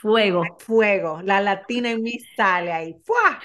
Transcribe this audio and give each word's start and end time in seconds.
Fuego. 0.00 0.42
Fuego. 0.58 1.20
La 1.22 1.42
latina 1.42 1.90
en 1.90 2.02
mí 2.02 2.18
sale 2.34 2.72
ahí. 2.72 2.96
¡Fua! 3.04 3.38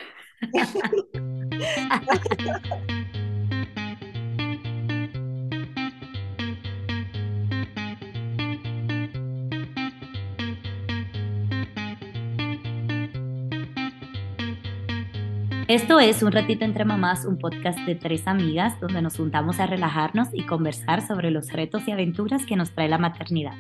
Esto 15.68 16.00
es 16.00 16.24
Un 16.24 16.32
Ratito 16.32 16.64
entre 16.64 16.86
Mamás, 16.86 17.26
un 17.26 17.38
podcast 17.38 17.80
de 17.80 17.96
tres 17.96 18.28
amigas 18.28 18.80
donde 18.80 19.02
nos 19.02 19.18
juntamos 19.18 19.60
a 19.60 19.66
relajarnos 19.66 20.30
y 20.32 20.46
conversar 20.46 21.06
sobre 21.06 21.32
los 21.32 21.52
retos 21.52 21.86
y 21.88 21.92
aventuras 21.92 22.46
que 22.46 22.56
nos 22.56 22.72
trae 22.72 22.88
la 22.88 22.98
maternidad. 22.98 23.56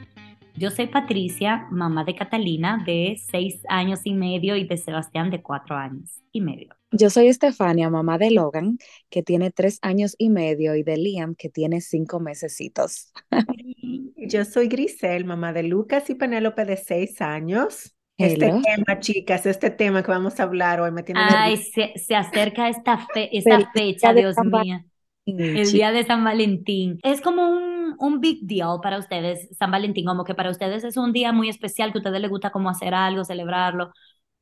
Yo 0.57 0.71
soy 0.71 0.87
Patricia, 0.87 1.67
mamá 1.69 2.05
de 2.05 2.15
Catalina 2.15 2.81
de 2.85 3.21
seis 3.29 3.61
años 3.67 3.99
y 4.05 4.13
medio 4.13 4.55
y 4.55 4.65
de 4.65 4.77
Sebastián 4.77 5.29
de 5.29 5.41
cuatro 5.41 5.75
años 5.75 6.21
y 6.31 6.39
medio. 6.39 6.69
Yo 6.91 7.09
soy 7.09 7.27
Estefania, 7.27 7.89
mamá 7.89 8.17
de 8.17 8.31
Logan, 8.31 8.77
que 9.09 9.21
tiene 9.21 9.51
tres 9.51 9.79
años 9.81 10.15
y 10.17 10.29
medio, 10.29 10.75
y 10.75 10.83
de 10.83 10.95
Liam, 10.95 11.35
que 11.35 11.49
tiene 11.49 11.81
cinco 11.81 12.21
mesecitos. 12.21 13.11
Yo 14.15 14.45
soy 14.45 14.69
Grisel, 14.69 15.25
mamá 15.25 15.51
de 15.51 15.63
Lucas 15.63 16.09
y 16.09 16.15
Penélope 16.15 16.63
de 16.63 16.77
seis 16.77 17.21
años. 17.21 17.93
Este 18.17 18.47
tema, 18.47 18.99
chicas, 19.01 19.45
este 19.45 19.71
tema 19.71 20.03
que 20.03 20.11
vamos 20.11 20.39
a 20.39 20.43
hablar 20.43 20.79
hoy 20.79 20.91
me 20.91 21.03
tiene 21.03 21.19
Ay, 21.21 21.57
se, 21.57 21.91
se, 21.97 22.15
acerca 22.15 22.69
esta, 22.69 22.97
fe, 23.13 23.29
esta 23.37 23.69
fecha, 23.73 24.13
Dios 24.13 24.37
mío. 24.37 24.85
El 25.25 25.69
día 25.69 25.91
de 25.91 26.05
San 26.05 26.23
Valentín. 26.23 26.99
Es 27.03 27.19
como 27.19 27.49
un, 27.49 27.74
un 27.99 28.19
big 28.21 28.39
deal 28.45 28.79
para 28.81 28.97
ustedes, 28.99 29.49
San 29.57 29.71
Valentín, 29.71 30.05
como 30.05 30.23
que 30.23 30.35
para 30.35 30.49
ustedes 30.51 30.83
es 30.83 30.97
un 30.97 31.13
día 31.13 31.31
muy 31.31 31.49
especial, 31.49 31.91
que 31.91 31.99
a 31.99 32.01
ustedes 32.01 32.21
les 32.21 32.29
gusta 32.29 32.51
como 32.51 32.69
hacer 32.69 32.93
algo, 32.93 33.23
celebrarlo, 33.23 33.91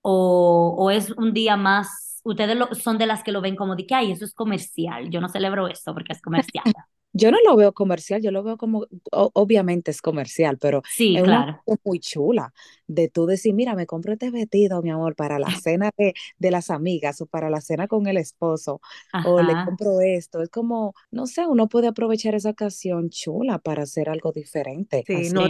o, 0.02 0.75
o 0.77 0.91
es 0.91 1.11
un 1.11 1.33
día 1.33 1.57
más, 1.57 2.22
ustedes 2.23 2.58
son 2.80 2.97
de 2.97 3.08
las 3.08 3.23
que 3.23 3.31
lo 3.31 3.41
ven 3.41 3.55
como 3.55 3.75
de 3.75 3.85
que, 3.88 3.95
ay, 3.95 4.11
eso 4.11 4.25
es 4.25 4.33
comercial, 4.33 5.09
yo 5.09 5.22
no 5.22 5.30
celebro 5.30 5.67
esto 5.67 5.94
porque 5.94 6.13
es 6.13 6.22
comercial. 6.22 6.66
Yo 7.14 7.31
no 7.31 7.38
lo 7.45 7.56
veo 7.56 7.73
comercial, 7.73 8.22
yo 8.22 8.31
lo 8.31 8.44
veo 8.44 8.58
como, 8.58 8.86
obviamente 9.11 9.92
es 9.92 10.02
comercial, 10.02 10.58
pero 10.58 10.81
sí, 10.83 11.09
es 11.11 11.23
claro. 11.23 11.64
una 11.67 11.78
muy 11.83 12.00
chula 12.00 12.53
de 12.88 13.08
tú 13.09 13.25
decir, 13.25 13.53
mira, 13.53 13.75
me 13.75 13.86
compro 13.86 14.14
este 14.14 14.31
vestido, 14.31 14.81
mi 14.81 14.89
amor, 14.89 15.16
para 15.16 15.39
la 15.39 15.50
cena 15.52 15.91
de, 15.97 16.14
de 16.38 16.52
las 16.52 16.69
amigas 16.69 17.22
o 17.22 17.25
para 17.28 17.50
la 17.50 17.61
cena 17.61 17.88
con 17.88 18.08
el 18.08 18.17
esposo, 18.17 18.81
o 19.22 19.41
le 19.41 19.58
compro 19.58 20.02
esto. 20.02 20.41
Es 20.41 20.50
como, 20.50 20.94
no 21.11 21.28
sé, 21.28 21.45
uno 21.47 21.67
puede 21.69 21.88
aprovechar 21.88 22.36
esa 22.36 22.50
ocasión 22.50 23.09
chula 23.09 23.59
para 23.59 23.84
hacer 23.84 24.09
algo 24.09 24.31
diferente. 24.31 25.06
Sí, 25.06 25.30
no, 25.30 25.50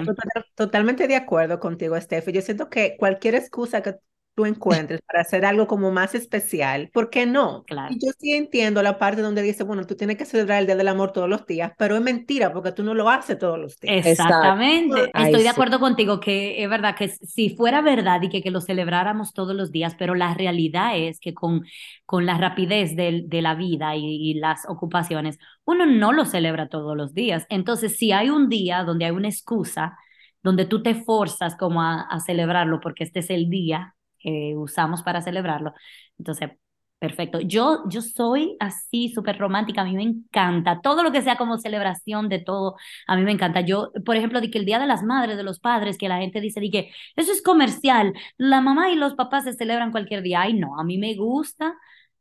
totalmente 0.56 1.08
de 1.08 1.16
acuerdo 1.16 1.59
contigo, 1.59 2.00
Steph. 2.00 2.28
Yo 2.30 2.41
siento 2.41 2.69
que 2.69 2.97
cualquier 2.97 3.36
excusa 3.36 3.84
que 3.84 4.00
tú 4.36 4.45
encuentres 4.45 5.02
para 5.02 5.22
hacer 5.22 5.45
algo 5.45 5.67
como 5.67 5.92
más 5.92 6.16
especial, 6.16 6.89
¿por 6.92 7.09
qué 7.09 7.26
no? 7.26 7.64
Claro. 7.66 7.95
yo 8.00 8.12
sí 8.17 8.34
entiendo 8.34 8.81
la 8.81 8.98
parte 8.98 9.22
donde 9.22 9.42
dice, 9.42 9.64
bueno, 9.64 9.86
tú 9.86 9.95
tienes 9.95 10.17
que 10.17 10.25
celebrar 10.25 10.59
el 10.59 10.66
Día 10.66 10.75
del 10.75 10.88
Amor 10.88 11.12
todos 11.12 11.30
los 11.30 11.45
días, 11.45 11.72
pero 11.78 11.95
es 11.95 12.02
mentira 12.02 12.52
porque 12.52 12.72
tú 12.72 12.84
no 12.84 12.94
lo 12.94 13.09
haces 13.09 13.38
todos 13.38 13.59
los 13.59 13.80
días. 13.80 14.06
Exactamente. 14.06 15.12
Estoy 15.14 15.44
de 15.44 15.50
acuerdo 15.50 15.80
contigo 15.80 16.20
que 16.20 16.64
es 16.64 16.70
verdad 16.70 16.95
que 16.95 17.09
si 17.09 17.56
fuera 17.56 17.81
verdad 17.81 18.22
y 18.22 18.30
que, 18.30 18.42
que 18.42 18.52
lo 18.52 18.62
celebráramos 18.62 19.34
todos 19.34 19.56
los 19.56 19.72
días, 19.72 19.95
pero 19.98 20.16
la 20.16 20.34
realidad 20.34 20.97
es 20.97 21.20
que 21.20 21.34
con, 21.34 21.64
con 22.06 22.25
la 22.25 22.38
rapidez 22.38 22.95
de, 22.95 23.23
de 23.25 23.42
la 23.42 23.56
vida 23.56 23.95
y, 23.95 24.06
y 24.06 24.34
las 24.36 24.68
ocupaciones, 24.68 25.38
uno 25.66 25.86
no 25.86 26.12
lo 26.12 26.25
celebra 26.25 26.70
todos 26.70 26.97
los 26.97 27.14
días. 27.14 27.45
Entonces, 27.50 27.97
si 27.97 28.12
hay 28.12 28.30
un 28.30 28.50
día 28.50 28.84
donde 28.84 29.06
hay 29.06 29.12
una 29.12 29.30
excusa, 29.30 29.97
donde 30.42 30.66
tú 30.66 30.84
te 30.84 30.95
forzas 30.95 31.56
como 31.56 31.81
a, 31.81 32.02
a 32.02 32.20
celebrarlo 32.20 32.80
porque 32.80 33.03
este 33.03 33.20
es 33.20 33.30
el 33.30 33.50
día, 33.50 33.95
que 34.23 34.55
usamos 34.57 35.03
para 35.03 35.21
celebrarlo. 35.21 35.73
Entonces, 36.17 36.52
perfecto. 36.99 37.39
Yo, 37.41 37.83
yo 37.89 38.02
soy 38.02 38.55
así, 38.59 39.09
súper 39.09 39.38
romántica, 39.38 39.81
a 39.81 39.85
mí 39.85 39.93
me 39.95 40.03
encanta 40.03 40.79
todo 40.81 41.03
lo 41.03 41.11
que 41.11 41.22
sea 41.22 41.35
como 41.38 41.57
celebración 41.57 42.29
de 42.29 42.39
todo, 42.39 42.75
a 43.07 43.16
mí 43.17 43.23
me 43.23 43.31
encanta. 43.33 43.62
Yo, 43.62 43.91
por 44.06 44.16
ejemplo, 44.16 44.39
de 44.41 44.50
que 44.50 44.57
el 44.59 44.66
Día 44.66 44.79
de 44.79 44.88
las 44.88 45.03
Madres, 45.03 45.38
de 45.38 45.44
los 45.44 45.59
Padres, 45.59 45.97
que 45.97 46.07
la 46.09 46.19
gente 46.19 46.39
dice, 46.41 46.62
de 46.62 46.72
que 46.72 46.91
eso 47.17 47.31
es 47.33 47.41
comercial, 47.41 48.13
la 48.38 48.62
mamá 48.62 48.89
y 48.91 48.95
los 48.95 49.16
papás 49.16 49.44
se 49.44 49.53
celebran 49.53 49.91
cualquier 49.91 50.22
día. 50.23 50.41
Ay, 50.41 50.53
no, 50.53 50.79
a 50.79 50.83
mí 50.85 50.97
me 50.97 51.16
gusta, 51.16 51.75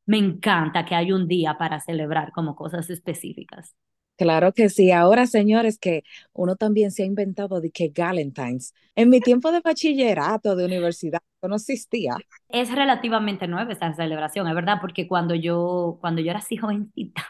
me 0.07 0.19
encanta 0.19 0.85
que 0.85 0.95
hay 0.95 1.13
un 1.13 1.29
día 1.29 1.57
para 1.59 1.81
celebrar 1.81 2.33
como 2.33 2.57
cosas 2.57 2.91
específicas. 2.91 3.77
Claro 4.17 4.53
que 4.53 4.69
sí. 4.69 4.93
Ahora, 4.93 5.27
señores, 5.27 5.79
que 5.79 6.05
uno 6.33 6.57
también 6.57 6.93
se 6.93 7.03
ha 7.03 7.07
inventado 7.07 7.61
de 7.61 7.71
que 7.71 7.89
Galentine's. 7.89 8.73
En 8.95 9.09
mi 9.09 9.21
tiempo 9.21 9.51
de 9.51 9.61
bachillerato, 9.61 10.55
de 10.55 10.65
universidad, 10.67 11.21
no 11.43 11.57
existía. 11.57 12.17
Es 12.49 12.71
relativamente 12.73 13.49
nueva 13.49 13.73
esa 13.73 13.93
celebración, 13.95 14.47
es 14.47 14.55
verdad, 14.55 14.79
porque 14.81 15.09
cuando 15.09 15.35
yo, 15.35 15.99
cuando 16.01 16.21
yo 16.21 16.31
era 16.31 16.39
así 16.41 16.57
jovencita, 16.57 17.25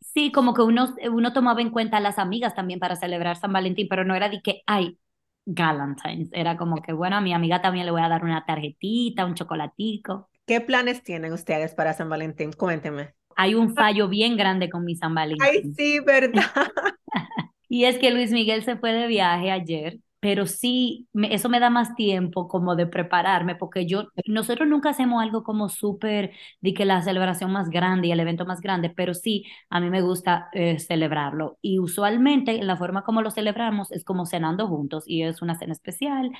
sí, 0.00 0.32
como 0.32 0.54
que 0.54 0.62
uno, 0.62 0.94
uno 1.12 1.32
tomaba 1.32 1.60
en 1.62 1.70
cuenta 1.70 1.98
a 1.98 2.00
las 2.00 2.18
amigas 2.18 2.54
también 2.54 2.80
para 2.80 2.96
celebrar 2.96 3.36
San 3.36 3.52
Valentín, 3.52 3.88
pero 3.88 4.04
no 4.04 4.14
era 4.14 4.28
de 4.28 4.42
que, 4.42 4.62
ay, 4.66 4.98
Galentine's. 5.46 6.30
Era 6.32 6.56
como 6.56 6.82
que, 6.82 6.92
bueno, 6.92 7.16
a 7.16 7.20
mi 7.20 7.32
amiga 7.34 7.62
también 7.62 7.86
le 7.86 7.92
voy 7.92 8.02
a 8.02 8.08
dar 8.08 8.24
una 8.24 8.44
tarjetita, 8.46 9.26
un 9.26 9.34
chocolatico. 9.34 10.30
¿Qué 10.46 10.60
planes 10.60 11.02
tienen 11.02 11.32
ustedes 11.32 11.74
para 11.74 11.94
San 11.94 12.08
Valentín? 12.08 12.52
Cuénteme 12.52 13.14
hay 13.36 13.54
un 13.54 13.74
fallo 13.74 14.08
bien 14.08 14.36
grande 14.36 14.70
con 14.70 14.84
mi 14.84 14.96
San 14.96 15.14
Valentín. 15.14 15.46
Ay, 15.46 15.72
sí, 15.76 16.00
verdad. 16.00 16.44
y 17.68 17.84
es 17.84 17.98
que 17.98 18.10
Luis 18.10 18.30
Miguel 18.32 18.62
se 18.64 18.76
fue 18.76 18.92
de 18.92 19.06
viaje 19.06 19.50
ayer, 19.50 19.98
pero 20.22 20.46
sí, 20.46 21.08
me, 21.12 21.34
eso 21.34 21.48
me 21.48 21.58
da 21.58 21.68
más 21.68 21.96
tiempo 21.96 22.46
como 22.46 22.76
de 22.76 22.86
prepararme, 22.86 23.56
porque 23.56 23.86
yo, 23.86 24.08
nosotros 24.26 24.68
nunca 24.68 24.90
hacemos 24.90 25.20
algo 25.20 25.42
como 25.42 25.68
súper, 25.68 26.30
de 26.60 26.74
que 26.74 26.84
la 26.84 27.02
celebración 27.02 27.50
más 27.50 27.70
grande 27.70 28.06
y 28.06 28.12
el 28.12 28.20
evento 28.20 28.46
más 28.46 28.60
grande, 28.60 28.88
pero 28.88 29.14
sí, 29.14 29.44
a 29.68 29.80
mí 29.80 29.90
me 29.90 30.00
gusta 30.00 30.48
eh, 30.52 30.78
celebrarlo. 30.78 31.58
Y 31.60 31.80
usualmente 31.80 32.62
la 32.62 32.76
forma 32.76 33.02
como 33.02 33.20
lo 33.20 33.32
celebramos 33.32 33.90
es 33.90 34.04
como 34.04 34.26
cenando 34.26 34.68
juntos 34.68 35.02
y 35.08 35.24
es 35.24 35.42
una 35.42 35.58
cena 35.58 35.72
especial. 35.72 36.30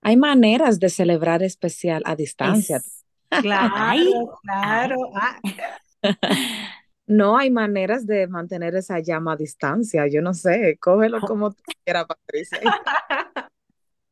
Hay 0.00 0.16
maneras 0.16 0.78
de 0.78 0.90
celebrar 0.90 1.42
especial 1.42 2.02
a 2.04 2.14
distancia. 2.14 2.80
claro, 3.42 4.38
claro. 4.42 4.96
Ah. 5.16 5.40
No 7.06 7.36
hay 7.36 7.50
maneras 7.50 8.06
de 8.06 8.26
mantener 8.28 8.74
esa 8.76 8.98
llama 8.98 9.34
a 9.34 9.36
distancia. 9.36 10.06
Yo 10.06 10.22
no 10.22 10.32
sé, 10.32 10.78
cógelo 10.80 11.20
como 11.20 11.52
tú 11.52 11.62
quieras, 11.84 12.06
Patricia. 12.06 12.58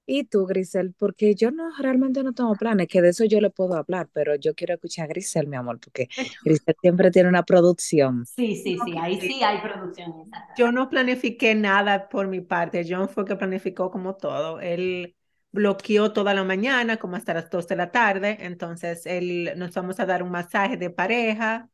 Y 0.05 0.25
tú, 0.25 0.47
Grisel, 0.47 0.95
porque 0.99 1.37
yo 1.37 1.53
no 1.53 1.71
realmente 1.79 2.25
no 2.25 2.33
tengo 2.33 2.55
planes, 2.57 2.89
que 2.89 3.01
de 3.01 3.11
eso 3.11 3.25
yo 3.25 3.41
le 3.41 3.51
puedo 3.51 3.75
hablar, 3.75 4.09
pero 4.13 4.35
yo 4.35 4.53
quiero 4.53 4.75
escuchar 4.75 5.05
a 5.05 5.07
Grisel, 5.07 5.47
mi 5.47 5.57
amor, 5.57 5.79
porque 5.79 6.09
Grisel 6.45 6.75
siempre 6.81 7.13
tiene 7.13 7.29
una 7.29 7.45
producción. 7.45 8.27
Sí, 8.27 8.57
sí, 8.57 8.77
sí, 8.85 8.95
ahí 9.01 9.21
sí 9.21 9.43
hay 9.45 9.61
producción. 9.61 10.29
Yo 10.59 10.73
no 10.73 10.91
planifiqué 10.91 11.55
nada 11.55 12.09
por 12.09 12.27
mi 12.27 12.41
parte, 12.41 12.85
John 12.87 13.09
fue 13.09 13.25
que 13.25 13.37
planificó 13.37 13.93
como 13.93 14.17
todo. 14.17 14.61
Él 14.61 15.15
bloqueó 15.53 16.13
toda 16.13 16.35
la 16.35 16.43
mañana, 16.43 16.97
como 16.97 17.15
hasta 17.15 17.35
las 17.35 17.49
2 17.49 17.69
de 17.69 17.77
la 17.77 17.93
tarde, 17.93 18.39
entonces 18.41 19.07
él, 19.07 19.53
nos 19.57 19.73
vamos 19.73 20.01
a 20.01 20.07
dar 20.07 20.25
un 20.25 20.31
masaje 20.31 20.77
de 20.77 20.91
pareja, 20.91 21.71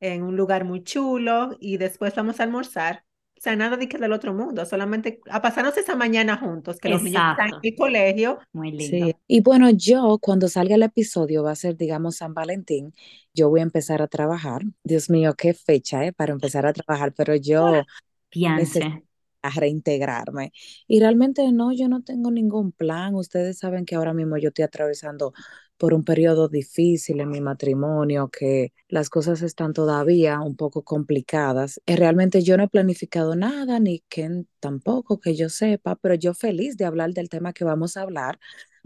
en 0.00 0.22
un 0.22 0.36
lugar 0.36 0.64
muy 0.64 0.82
chulo 0.82 1.56
y 1.60 1.76
después 1.76 2.14
vamos 2.14 2.40
a 2.40 2.42
almorzar. 2.42 3.04
O 3.38 3.40
sea, 3.40 3.54
nada 3.54 3.76
de 3.76 3.86
que 3.86 3.98
del 3.98 4.12
otro 4.12 4.32
mundo, 4.32 4.64
solamente 4.64 5.20
a 5.28 5.42
pasarnos 5.42 5.76
esa 5.76 5.94
mañana 5.94 6.38
juntos, 6.38 6.78
que 6.78 6.88
los 6.88 7.02
niños 7.02 7.22
están 7.32 7.48
en 7.48 7.60
el 7.62 7.76
colegio. 7.76 8.38
Muy 8.52 8.72
lindo. 8.72 9.06
Sí. 9.08 9.14
Y 9.26 9.40
bueno, 9.42 9.68
yo 9.70 10.18
cuando 10.20 10.48
salga 10.48 10.74
el 10.74 10.82
episodio 10.82 11.42
va 11.42 11.50
a 11.50 11.56
ser, 11.56 11.76
digamos, 11.76 12.16
San 12.16 12.32
Valentín, 12.32 12.94
yo 13.34 13.50
voy 13.50 13.60
a 13.60 13.64
empezar 13.64 14.00
a 14.00 14.06
trabajar. 14.06 14.62
Dios 14.84 15.10
mío, 15.10 15.34
qué 15.36 15.52
fecha, 15.52 16.06
¿eh? 16.06 16.12
Para 16.12 16.32
empezar 16.32 16.64
a 16.66 16.72
trabajar, 16.72 17.12
pero 17.14 17.34
yo... 17.36 17.82
Piense 18.28 19.04
a 19.40 19.50
reintegrarme. 19.50 20.52
Y 20.88 21.00
realmente 21.00 21.50
no, 21.52 21.72
yo 21.72 21.88
no 21.88 22.02
tengo 22.02 22.30
ningún 22.30 22.72
plan. 22.72 23.14
Ustedes 23.14 23.58
saben 23.58 23.86
que 23.86 23.94
ahora 23.94 24.12
mismo 24.12 24.36
yo 24.36 24.48
estoy 24.48 24.64
atravesando 24.64 25.32
por 25.78 25.94
un 25.94 26.04
periodo 26.04 26.48
difícil 26.48 27.20
en 27.20 27.30
mi 27.30 27.40
matrimonio, 27.40 28.28
que 28.30 28.72
las 28.88 29.10
cosas 29.10 29.42
están 29.42 29.72
todavía 29.72 30.40
un 30.40 30.56
poco 30.56 30.82
complicadas. 30.82 31.80
Y 31.86 31.96
realmente 31.96 32.42
yo 32.42 32.56
no 32.56 32.64
he 32.64 32.68
planificado 32.68 33.36
nada, 33.36 33.80
ni 33.80 34.00
Ken 34.08 34.48
tampoco 34.60 35.20
que 35.20 35.34
yo 35.36 35.48
sepa, 35.48 35.96
pero 35.96 36.14
yo 36.14 36.34
feliz 36.34 36.76
de 36.76 36.84
hablar 36.86 37.12
del 37.12 37.28
tema 37.28 37.52
que 37.52 37.64
vamos 37.64 37.96
a 37.96 38.02
hablar, 38.02 38.38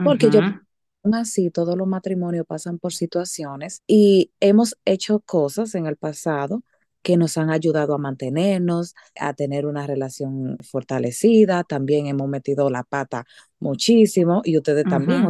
porque 0.02 0.30
yo 0.30 0.40
así 1.12 1.50
todos 1.50 1.76
los 1.76 1.88
matrimonios 1.88 2.46
pasan 2.46 2.78
por 2.78 2.92
situaciones 2.92 3.82
y 3.86 4.32
hemos 4.40 4.76
hecho 4.84 5.20
cosas 5.20 5.74
en 5.74 5.86
el 5.86 5.96
pasado 5.96 6.62
que 7.02 7.16
nos 7.16 7.38
han 7.38 7.50
ayudado 7.50 7.94
a 7.94 7.98
mantenernos, 7.98 8.94
a 9.18 9.32
tener 9.34 9.66
una 9.66 9.86
relación 9.86 10.56
fortalecida. 10.62 11.64
También 11.64 12.06
hemos 12.06 12.28
metido 12.28 12.68
la 12.70 12.82
pata 12.82 13.26
muchísimo 13.58 14.42
y 14.44 14.56
ustedes 14.56 14.84
también. 14.84 15.26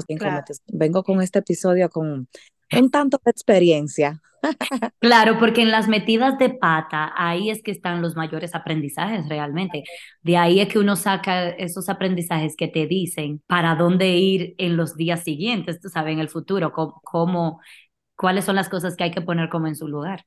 vengo 0.72 1.02
con 1.02 1.22
este 1.22 1.40
episodio 1.40 1.88
con 1.88 2.28
un 2.72 2.90
tanto 2.90 3.20
de 3.24 3.30
experiencia. 3.30 4.20
Claro, 5.00 5.38
porque 5.38 5.62
en 5.62 5.70
las 5.70 5.88
metidas 5.88 6.38
de 6.38 6.50
pata, 6.50 7.12
ahí 7.16 7.50
es 7.50 7.62
que 7.62 7.70
están 7.70 8.00
los 8.00 8.16
mayores 8.16 8.54
aprendizajes 8.54 9.28
realmente. 9.28 9.84
De 10.22 10.36
ahí 10.36 10.60
es 10.60 10.68
que 10.68 10.78
uno 10.78 10.96
saca 10.96 11.50
esos 11.50 11.88
aprendizajes 11.88 12.56
que 12.56 12.68
te 12.68 12.86
dicen 12.86 13.42
para 13.46 13.74
dónde 13.74 14.16
ir 14.16 14.54
en 14.58 14.76
los 14.76 14.96
días 14.96 15.24
siguientes, 15.24 15.80
tú 15.80 15.88
sabes, 15.88 16.14
en 16.14 16.20
el 16.20 16.28
futuro, 16.28 16.72
cómo, 16.72 17.60
cuáles 18.16 18.44
son 18.44 18.56
las 18.56 18.68
cosas 18.68 18.96
que 18.96 19.04
hay 19.04 19.10
que 19.10 19.20
poner 19.20 19.48
como 19.48 19.66
en 19.66 19.76
su 19.76 19.88
lugar. 19.88 20.24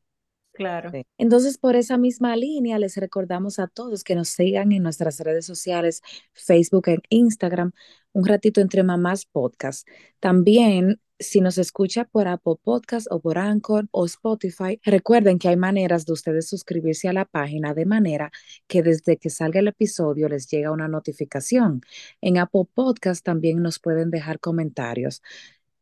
Claro. 0.54 0.92
Entonces, 1.18 1.58
por 1.58 1.76
esa 1.76 1.98
misma 1.98 2.36
línea, 2.36 2.78
les 2.80 2.96
recordamos 2.98 3.60
a 3.60 3.68
todos 3.68 4.04
que 4.04 4.16
nos 4.16 4.30
sigan 4.30 4.72
en 4.72 4.84
nuestras 4.84 5.20
redes 5.20 5.46
sociales, 5.46 6.02
Facebook 6.34 6.90
e 6.90 7.00
Instagram, 7.10 7.72
un 8.12 8.26
ratito 8.26 8.62
entre 8.62 8.84
mamás 8.84 9.26
podcast. 9.26 9.88
También 10.20 11.00
si 11.20 11.42
nos 11.42 11.58
escucha 11.58 12.06
por 12.06 12.28
Apple 12.28 12.56
Podcast 12.62 13.08
o 13.10 13.20
por 13.20 13.38
Anchor 13.38 13.88
o 13.92 14.06
Spotify, 14.06 14.80
recuerden 14.84 15.40
que 15.40 15.48
hay 15.48 15.56
maneras 15.56 16.06
de 16.06 16.14
ustedes 16.14 16.48
suscribirse 16.48 17.08
a 17.08 17.14
la 17.14 17.26
página 17.26 17.74
de 17.74 17.86
manera 17.86 18.32
que 18.68 18.84
desde 18.84 19.18
que 19.18 19.30
salga 19.30 19.60
el 19.60 19.70
episodio 19.70 20.30
les 20.30 20.48
llega 20.50 20.72
una 20.72 20.88
notificación. 20.88 21.82
En 22.22 22.38
Apple 22.38 22.66
Podcast 22.74 23.24
también 23.24 23.62
nos 23.62 23.80
pueden 23.80 24.12
dejar 24.12 24.40
comentarios. 24.40 25.22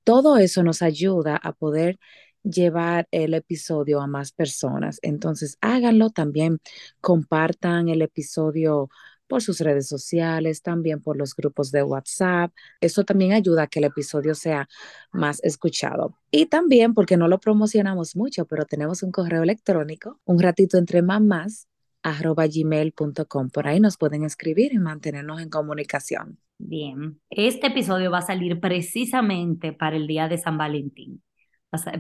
Todo 0.04 0.38
eso 0.38 0.64
nos 0.64 0.82
ayuda 0.82 1.38
a 1.38 1.54
poder 1.54 2.00
llevar 2.44 3.08
el 3.12 3.34
episodio 3.34 4.02
a 4.02 4.08
más 4.08 4.32
personas. 4.32 5.00
Entonces, 5.02 5.58
háganlo 5.62 6.10
también, 6.10 6.60
compartan 7.02 7.90
el 7.90 8.02
episodio 8.02 8.90
por 9.32 9.42
sus 9.42 9.62
redes 9.62 9.88
sociales, 9.88 10.62
también 10.62 11.02
por 11.02 11.16
los 11.16 11.34
grupos 11.34 11.72
de 11.72 11.84
WhatsApp. 11.84 12.52
Eso 12.82 13.06
también 13.06 13.32
ayuda 13.32 13.64
a 13.64 13.68
que 13.68 13.80
el 13.80 13.86
episodio 13.86 14.36
sea 14.36 14.68
más 15.14 15.42
escuchado. 15.44 16.18
Y 16.32 16.48
también, 16.48 16.94
porque 16.94 17.16
no 17.16 17.30
lo 17.30 17.40
promocionamos 17.40 18.18
mucho, 18.18 18.46
pero 18.46 18.66
tenemos 18.66 19.04
un 19.04 19.12
correo 19.12 19.44
electrónico, 19.44 20.20
un 20.26 20.40
ratito 20.40 20.78
entre 20.78 21.02
mamás, 21.02 21.70
arroba 22.04 22.46
gmail.com. 22.46 23.50
Por 23.50 23.68
ahí 23.68 23.80
nos 23.80 23.96
pueden 23.96 24.24
escribir 24.24 24.74
y 24.74 24.80
mantenernos 24.80 25.42
en 25.42 25.50
comunicación. 25.50 26.38
Bien, 26.58 27.20
este 27.30 27.68
episodio 27.68 28.12
va 28.12 28.20
a 28.20 28.24
salir 28.24 28.60
precisamente 28.60 29.74
para 29.74 29.96
el 29.96 30.08
día 30.08 30.28
de 30.28 30.38
San 30.38 30.58
Valentín, 30.58 31.24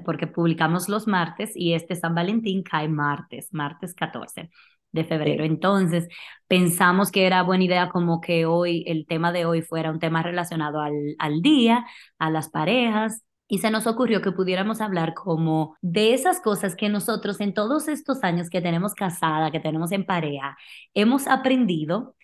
porque 0.05 0.27
publicamos 0.27 0.89
los 0.89 1.07
martes 1.07 1.51
y 1.55 1.73
este 1.73 1.95
San 1.95 2.15
Valentín 2.15 2.63
cae 2.63 2.87
martes, 2.87 3.49
martes 3.53 3.93
14 3.93 4.49
de 4.91 5.03
febrero. 5.05 5.43
Entonces, 5.45 6.07
pensamos 6.47 7.11
que 7.11 7.25
era 7.25 7.43
buena 7.43 7.63
idea 7.63 7.89
como 7.89 8.19
que 8.21 8.45
hoy, 8.45 8.83
el 8.87 9.05
tema 9.07 9.31
de 9.31 9.45
hoy 9.45 9.61
fuera 9.61 9.91
un 9.91 9.99
tema 9.99 10.21
relacionado 10.23 10.81
al, 10.81 11.15
al 11.19 11.41
día, 11.41 11.85
a 12.19 12.29
las 12.29 12.49
parejas, 12.49 13.23
y 13.47 13.57
se 13.57 13.69
nos 13.69 13.85
ocurrió 13.85 14.21
que 14.21 14.31
pudiéramos 14.31 14.79
hablar 14.79 15.13
como 15.13 15.75
de 15.81 16.13
esas 16.13 16.39
cosas 16.39 16.75
que 16.75 16.87
nosotros 16.87 17.41
en 17.41 17.53
todos 17.53 17.89
estos 17.89 18.23
años 18.23 18.49
que 18.49 18.61
tenemos 18.61 18.93
casada, 18.93 19.51
que 19.51 19.59
tenemos 19.59 19.91
en 19.91 20.05
pareja, 20.05 20.57
hemos 20.93 21.27
aprendido 21.27 22.15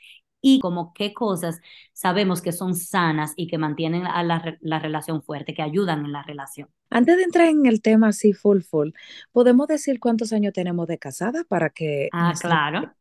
y 0.48 0.60
como 0.60 0.94
qué 0.94 1.14
cosas 1.14 1.60
sabemos 1.94 2.42
que 2.42 2.52
son 2.52 2.76
sanas 2.76 3.34
y 3.36 3.48
que 3.48 3.58
mantienen 3.58 4.06
a 4.06 4.24
la, 4.24 4.58
la, 4.62 4.80
relación 4.80 5.22
fuerte, 5.22 5.54
que 5.54 5.62
ayudan 5.62 6.06
en 6.06 6.12
la 6.12 6.24
relación. 6.24 6.70
Antes 6.90 7.18
de 7.18 7.24
entrar 7.24 7.48
en 7.48 7.66
el 7.66 7.82
tema 7.82 8.10
así 8.10 8.34
full 8.34 8.62
full, 8.62 8.92
¿podemos 9.32 9.68
decir 9.68 10.00
cuántos 10.00 10.32
años 10.32 10.54
tenemos 10.54 10.88
de 10.88 10.98
casada 10.98 11.44
para 11.44 11.70
que 11.70 12.10
ah, 12.14 12.34
claro. 12.40 12.94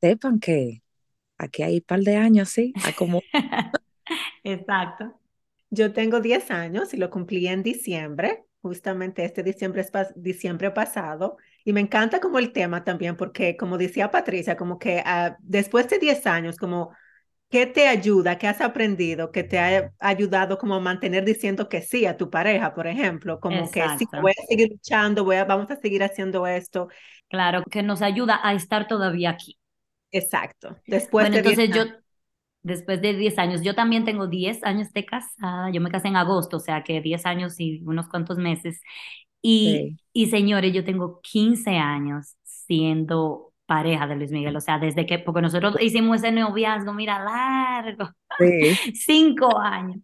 sepan 0.00 0.38
que 0.38 0.82
aquí 1.38 1.62
hay 1.62 1.76
un 1.76 1.82
par 1.82 2.00
de 2.00 2.16
años, 2.16 2.48
sí? 2.48 2.72
Como... 2.96 3.20
Exacto. 4.44 5.18
Yo 5.70 5.92
tengo 5.92 6.20
10 6.20 6.50
años 6.50 6.94
y 6.94 6.96
lo 6.96 7.10
cumplí 7.10 7.46
en 7.46 7.62
diciembre, 7.62 8.44
justamente 8.60 9.24
este 9.24 9.42
diciembre, 9.42 9.86
diciembre 10.16 10.70
pasado. 10.70 11.36
Y 11.64 11.72
me 11.72 11.80
encanta 11.80 12.20
como 12.20 12.38
el 12.38 12.52
tema 12.52 12.84
también, 12.84 13.16
porque 13.16 13.56
como 13.56 13.78
decía 13.78 14.10
Patricia, 14.10 14.56
como 14.56 14.78
que 14.78 15.02
uh, 15.04 15.34
después 15.40 15.88
de 15.88 15.98
10 15.98 16.26
años, 16.26 16.56
como, 16.56 16.94
¿qué 17.50 17.66
te 17.66 17.88
ayuda? 17.88 18.38
¿Qué 18.38 18.46
has 18.46 18.60
aprendido? 18.60 19.30
¿Qué 19.30 19.42
te 19.42 19.58
ha 19.58 19.92
ayudado 19.98 20.58
como 20.58 20.74
a 20.74 20.80
mantener 20.80 21.24
diciendo 21.24 21.68
que 21.68 21.82
sí 21.82 22.06
a 22.06 22.16
tu 22.16 22.30
pareja, 22.30 22.74
por 22.74 22.86
ejemplo? 22.86 23.40
Como 23.40 23.56
Exacto. 23.56 23.98
que 23.98 23.98
sí, 23.98 24.20
voy 24.20 24.32
a 24.32 24.46
seguir 24.46 24.68
luchando, 24.70 25.24
voy 25.24 25.36
a, 25.36 25.44
vamos 25.44 25.70
a 25.70 25.76
seguir 25.76 26.02
haciendo 26.02 26.46
esto. 26.46 26.88
Claro, 27.28 27.62
que 27.64 27.82
nos 27.82 28.02
ayuda 28.02 28.40
a 28.42 28.54
estar 28.54 28.88
todavía 28.88 29.30
aquí. 29.30 29.58
Exacto. 30.10 30.76
Después 30.86 31.30
bueno, 31.30 31.34
de 31.42 31.50
entonces 31.50 31.70
yo, 31.70 31.84
después 32.62 33.00
de 33.00 33.14
10 33.14 33.38
años, 33.38 33.62
yo 33.62 33.74
también 33.74 34.04
tengo 34.04 34.26
10 34.26 34.62
años 34.64 34.92
de 34.92 35.04
casada, 35.04 35.70
yo 35.70 35.80
me 35.80 35.90
casé 35.90 36.08
en 36.08 36.16
agosto, 36.16 36.56
o 36.56 36.60
sea 36.60 36.82
que 36.82 37.00
10 37.00 37.26
años 37.26 37.58
y 37.58 37.82
unos 37.84 38.08
cuantos 38.08 38.38
meses. 38.38 38.80
Y, 39.42 39.96
sí. 39.96 40.00
y 40.12 40.26
señores, 40.26 40.72
yo 40.72 40.84
tengo 40.84 41.20
15 41.22 41.76
años 41.76 42.36
siendo 42.42 43.52
pareja 43.66 44.06
de 44.08 44.16
Luis 44.16 44.32
Miguel, 44.32 44.56
o 44.56 44.60
sea, 44.60 44.78
desde 44.80 45.06
que, 45.06 45.20
porque 45.20 45.42
nosotros 45.42 45.76
hicimos 45.80 46.16
ese 46.18 46.32
noviazgo, 46.32 46.92
mira, 46.92 47.22
largo, 47.22 48.10
sí. 48.38 48.74
cinco 48.94 49.58
años. 49.58 50.00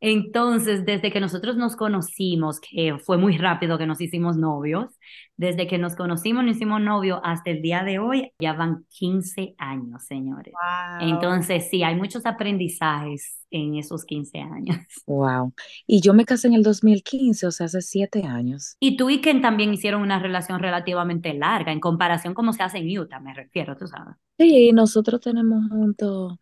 Entonces, 0.00 0.86
desde 0.86 1.12
que 1.12 1.20
nosotros 1.20 1.56
nos 1.56 1.76
conocimos, 1.76 2.58
que 2.60 2.96
fue 2.98 3.18
muy 3.18 3.36
rápido 3.36 3.78
que 3.78 3.86
nos 3.86 4.00
hicimos 4.00 4.36
novios, 4.36 4.88
desde 5.36 5.66
que 5.66 5.78
nos 5.78 5.94
conocimos, 5.94 6.44
nos 6.44 6.56
hicimos 6.56 6.80
novios 6.80 7.20
hasta 7.22 7.50
el 7.50 7.62
día 7.62 7.82
de 7.84 7.98
hoy, 7.98 8.32
ya 8.38 8.54
van 8.54 8.86
15 8.88 9.54
años, 9.58 10.04
señores. 10.04 10.52
Wow. 10.52 11.08
Entonces, 11.08 11.68
sí, 11.70 11.82
hay 11.82 11.96
muchos 11.96 12.26
aprendizajes 12.26 13.40
en 13.50 13.76
esos 13.76 14.04
15 14.04 14.38
años. 14.38 14.76
Wow. 15.06 15.52
Y 15.86 16.00
yo 16.00 16.14
me 16.14 16.24
casé 16.24 16.48
en 16.48 16.54
el 16.54 16.62
2015, 16.62 17.46
o 17.46 17.50
sea, 17.50 17.66
hace 17.66 17.80
7 17.80 18.22
años. 18.24 18.76
Y 18.80 18.96
tú 18.96 19.10
y 19.10 19.20
Ken 19.20 19.42
también 19.42 19.74
hicieron 19.74 20.02
una 20.02 20.18
relación 20.18 20.60
relativamente 20.60 21.34
larga, 21.34 21.72
en 21.72 21.80
comparación 21.80 22.32
como 22.32 22.52
se 22.52 22.62
hace 22.62 22.78
en 22.78 22.98
Utah, 22.98 23.18
me 23.18 23.34
refiero, 23.34 23.76
tú 23.76 23.86
sabes. 23.86 24.14
Sí, 24.38 24.72
nosotros 24.72 25.20
tenemos 25.20 25.68
juntos 25.68 26.38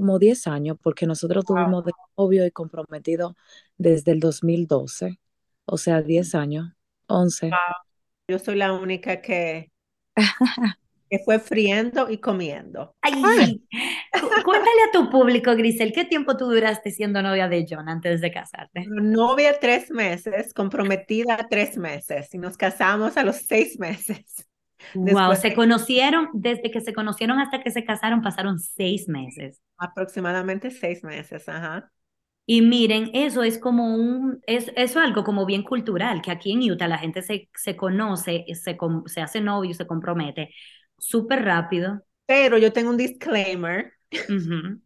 como 0.00 0.18
10 0.18 0.46
años, 0.46 0.78
porque 0.82 1.06
nosotros 1.06 1.44
wow. 1.44 1.56
tuvimos 1.56 1.84
de 1.84 1.92
novio 2.16 2.46
y 2.46 2.50
comprometido 2.50 3.36
desde 3.76 4.12
el 4.12 4.20
2012, 4.20 5.20
o 5.66 5.76
sea, 5.76 6.00
10 6.00 6.34
años, 6.36 6.72
11. 7.06 7.50
Wow. 7.50 7.58
Yo 8.26 8.38
soy 8.38 8.56
la 8.56 8.72
única 8.72 9.20
que, 9.20 9.70
que 11.10 11.18
fue 11.18 11.38
friendo 11.38 12.08
y 12.08 12.16
comiendo. 12.16 12.96
Ay, 13.02 13.60
cuéntale 14.42 14.82
a 14.88 14.90
tu 14.90 15.10
público, 15.10 15.54
Grisel, 15.54 15.92
¿qué 15.92 16.06
tiempo 16.06 16.34
tú 16.34 16.46
duraste 16.46 16.90
siendo 16.92 17.20
novia 17.20 17.46
de 17.46 17.66
John 17.68 17.90
antes 17.90 18.22
de 18.22 18.32
casarte? 18.32 18.86
Novia 18.88 19.60
tres 19.60 19.90
meses, 19.90 20.54
comprometida 20.54 21.46
tres 21.50 21.76
meses, 21.76 22.32
y 22.32 22.38
nos 22.38 22.56
casamos 22.56 23.18
a 23.18 23.22
los 23.22 23.36
seis 23.36 23.78
meses. 23.78 24.48
Wow, 24.94 25.34
se 25.36 25.54
conocieron, 25.54 26.28
desde 26.32 26.70
que 26.70 26.80
se 26.80 26.92
conocieron 26.92 27.38
hasta 27.38 27.62
que 27.62 27.70
se 27.70 27.84
casaron, 27.84 28.22
pasaron 28.22 28.58
seis 28.58 29.08
meses. 29.08 29.60
Aproximadamente 29.78 30.70
seis 30.70 31.04
meses, 31.04 31.48
ajá. 31.48 31.90
Y 32.46 32.62
miren, 32.62 33.10
eso 33.14 33.42
es 33.44 33.58
como 33.58 33.94
un, 33.94 34.40
es, 34.46 34.72
eso 34.74 34.98
algo 34.98 35.22
como 35.22 35.46
bien 35.46 35.62
cultural, 35.62 36.20
que 36.20 36.32
aquí 36.32 36.52
en 36.52 36.68
Utah 36.70 36.88
la 36.88 36.98
gente 36.98 37.22
se, 37.22 37.48
se 37.54 37.76
conoce, 37.76 38.44
se, 38.54 38.76
se 39.06 39.20
hace 39.20 39.40
novio, 39.40 39.74
se 39.74 39.86
compromete 39.86 40.50
súper 40.98 41.44
rápido. 41.44 42.02
Pero 42.26 42.58
yo 42.58 42.72
tengo 42.72 42.90
un 42.90 42.96
disclaimer. 42.96 43.92
Uh 44.12 44.16
-huh. 44.32 44.80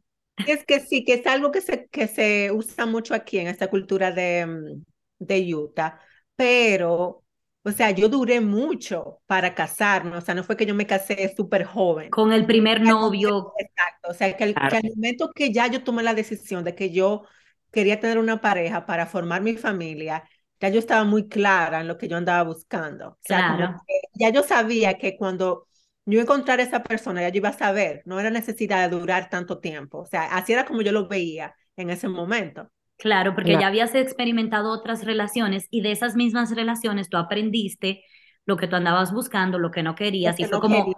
Es 0.46 0.64
que 0.64 0.80
sí, 0.80 1.04
que 1.04 1.14
es 1.14 1.26
algo 1.26 1.50
que 1.52 1.60
se, 1.60 1.86
que 1.88 2.08
se 2.08 2.50
usa 2.52 2.86
mucho 2.86 3.14
aquí 3.14 3.38
en 3.38 3.46
esta 3.46 3.70
cultura 3.70 4.10
de, 4.12 4.76
de 5.18 5.54
Utah, 5.54 6.00
pero 6.36 7.23
o 7.66 7.72
sea, 7.72 7.90
yo 7.92 8.10
duré 8.10 8.40
mucho 8.42 9.22
para 9.26 9.54
casarme, 9.54 10.16
o 10.16 10.20
sea, 10.20 10.34
no 10.34 10.44
fue 10.44 10.56
que 10.56 10.66
yo 10.66 10.74
me 10.74 10.86
casé 10.86 11.32
súper 11.34 11.64
joven. 11.64 12.10
Con 12.10 12.32
el 12.32 12.44
primer 12.44 12.82
novio. 12.82 13.54
Exacto, 13.58 14.10
o 14.10 14.14
sea, 14.14 14.36
que, 14.36 14.44
el, 14.44 14.54
que 14.54 14.76
al 14.76 14.90
momento 14.94 15.30
que 15.34 15.50
ya 15.50 15.66
yo 15.68 15.82
tomé 15.82 16.02
la 16.02 16.12
decisión 16.12 16.62
de 16.62 16.74
que 16.74 16.90
yo 16.90 17.24
quería 17.72 17.98
tener 18.00 18.18
una 18.18 18.42
pareja 18.42 18.84
para 18.84 19.06
formar 19.06 19.40
mi 19.40 19.56
familia, 19.56 20.28
ya 20.60 20.68
yo 20.68 20.78
estaba 20.78 21.04
muy 21.04 21.26
clara 21.26 21.80
en 21.80 21.88
lo 21.88 21.96
que 21.96 22.06
yo 22.06 22.18
andaba 22.18 22.42
buscando. 22.42 23.08
O 23.08 23.18
sea, 23.20 23.56
claro. 23.56 23.82
ya 24.12 24.28
yo 24.28 24.42
sabía 24.42 24.98
que 24.98 25.16
cuando 25.16 25.66
yo 26.04 26.20
encontrar 26.20 26.60
a 26.60 26.64
esa 26.64 26.82
persona, 26.82 27.22
ya 27.22 27.30
yo 27.30 27.38
iba 27.38 27.48
a 27.48 27.58
saber, 27.58 28.02
no 28.04 28.20
era 28.20 28.28
necesidad 28.28 28.88
de 28.88 28.96
durar 28.96 29.30
tanto 29.30 29.58
tiempo. 29.58 30.00
O 30.00 30.06
sea, 30.06 30.24
así 30.36 30.52
era 30.52 30.66
como 30.66 30.82
yo 30.82 30.92
lo 30.92 31.08
veía 31.08 31.54
en 31.76 31.88
ese 31.88 32.08
momento. 32.08 32.70
Claro, 32.98 33.34
porque 33.34 33.50
claro. 33.50 33.62
ya 33.62 33.66
habías 33.68 33.94
experimentado 33.94 34.70
otras 34.70 35.04
relaciones 35.04 35.66
y 35.70 35.80
de 35.80 35.92
esas 35.92 36.16
mismas 36.16 36.54
relaciones 36.54 37.08
tú 37.08 37.16
aprendiste 37.16 38.04
lo 38.46 38.56
que 38.56 38.68
tú 38.68 38.76
andabas 38.76 39.12
buscando, 39.12 39.58
lo 39.58 39.70
que 39.70 39.82
no 39.82 39.94
querías, 39.94 40.38
y 40.38 40.44
fue 40.44 40.58
no 40.58 40.60
como, 40.60 40.76
quería. 40.84 40.96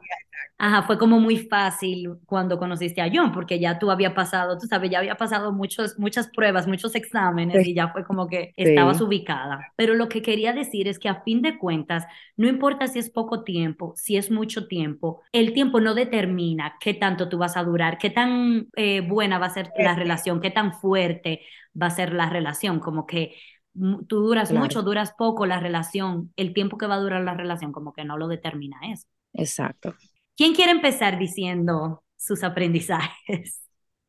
Ajá, 0.58 0.82
fue 0.82 0.96
como 0.96 1.20
muy 1.20 1.36
fácil 1.36 2.14
cuando 2.24 2.58
conociste 2.58 3.02
a 3.02 3.10
John, 3.12 3.32
porque 3.32 3.58
ya 3.58 3.78
tú 3.78 3.90
había 3.90 4.14
pasado, 4.14 4.56
tú 4.58 4.66
sabes, 4.66 4.90
ya 4.90 4.98
había 4.98 5.16
pasado 5.16 5.52
muchos, 5.52 5.98
muchas 5.98 6.28
pruebas, 6.28 6.66
muchos 6.66 6.94
exámenes, 6.94 7.62
sí. 7.62 7.70
y 7.72 7.74
ya 7.74 7.88
fue 7.88 8.04
como 8.04 8.26
que 8.26 8.54
estabas 8.56 8.98
sí. 8.98 9.04
ubicada. 9.04 9.72
Pero 9.76 9.94
lo 9.94 10.08
que 10.08 10.22
quería 10.22 10.52
decir 10.52 10.88
es 10.88 10.98
que 10.98 11.08
a 11.08 11.22
fin 11.22 11.42
de 11.42 11.58
cuentas, 11.58 12.06
no 12.36 12.48
importa 12.48 12.86
si 12.86 12.98
es 12.98 13.10
poco 13.10 13.44
tiempo, 13.44 13.92
si 13.96 14.16
es 14.16 14.30
mucho 14.30 14.66
tiempo, 14.66 15.22
el 15.32 15.52
tiempo 15.52 15.80
no 15.80 15.94
determina 15.94 16.76
qué 16.80 16.94
tanto 16.94 17.28
tú 17.28 17.36
vas 17.38 17.56
a 17.56 17.64
durar, 17.64 17.98
qué 17.98 18.08
tan 18.08 18.68
eh, 18.76 19.00
buena 19.00 19.38
va 19.38 19.46
a 19.46 19.50
ser 19.50 19.70
la 19.78 19.94
relación, 19.94 20.40
qué 20.40 20.50
tan 20.50 20.72
fuerte 20.72 21.42
va 21.80 21.86
a 21.86 21.90
ser 21.90 22.14
la 22.14 22.30
relación, 22.30 22.80
como 22.80 23.06
que 23.06 23.34
tú 24.06 24.20
duras 24.20 24.52
mucho, 24.52 24.82
duras 24.82 25.12
poco, 25.18 25.44
la 25.44 25.60
relación, 25.60 26.32
el 26.36 26.54
tiempo 26.54 26.78
que 26.78 26.86
va 26.86 26.94
a 26.94 27.00
durar 27.00 27.22
la 27.22 27.34
relación 27.34 27.72
como 27.72 27.92
que 27.92 28.04
no 28.04 28.16
lo 28.16 28.26
determina 28.26 28.78
eso. 28.90 29.06
Exacto. 29.34 29.94
¿Quién 30.36 30.54
quiere 30.54 30.72
empezar 30.72 31.18
diciendo 31.18 32.02
sus 32.16 32.42
aprendizajes? 32.42 33.62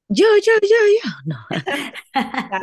Yo, 0.10 0.26
yo, 0.46 0.54
yo, 0.62 0.78
yo. 1.04 1.12
No. 1.26 1.38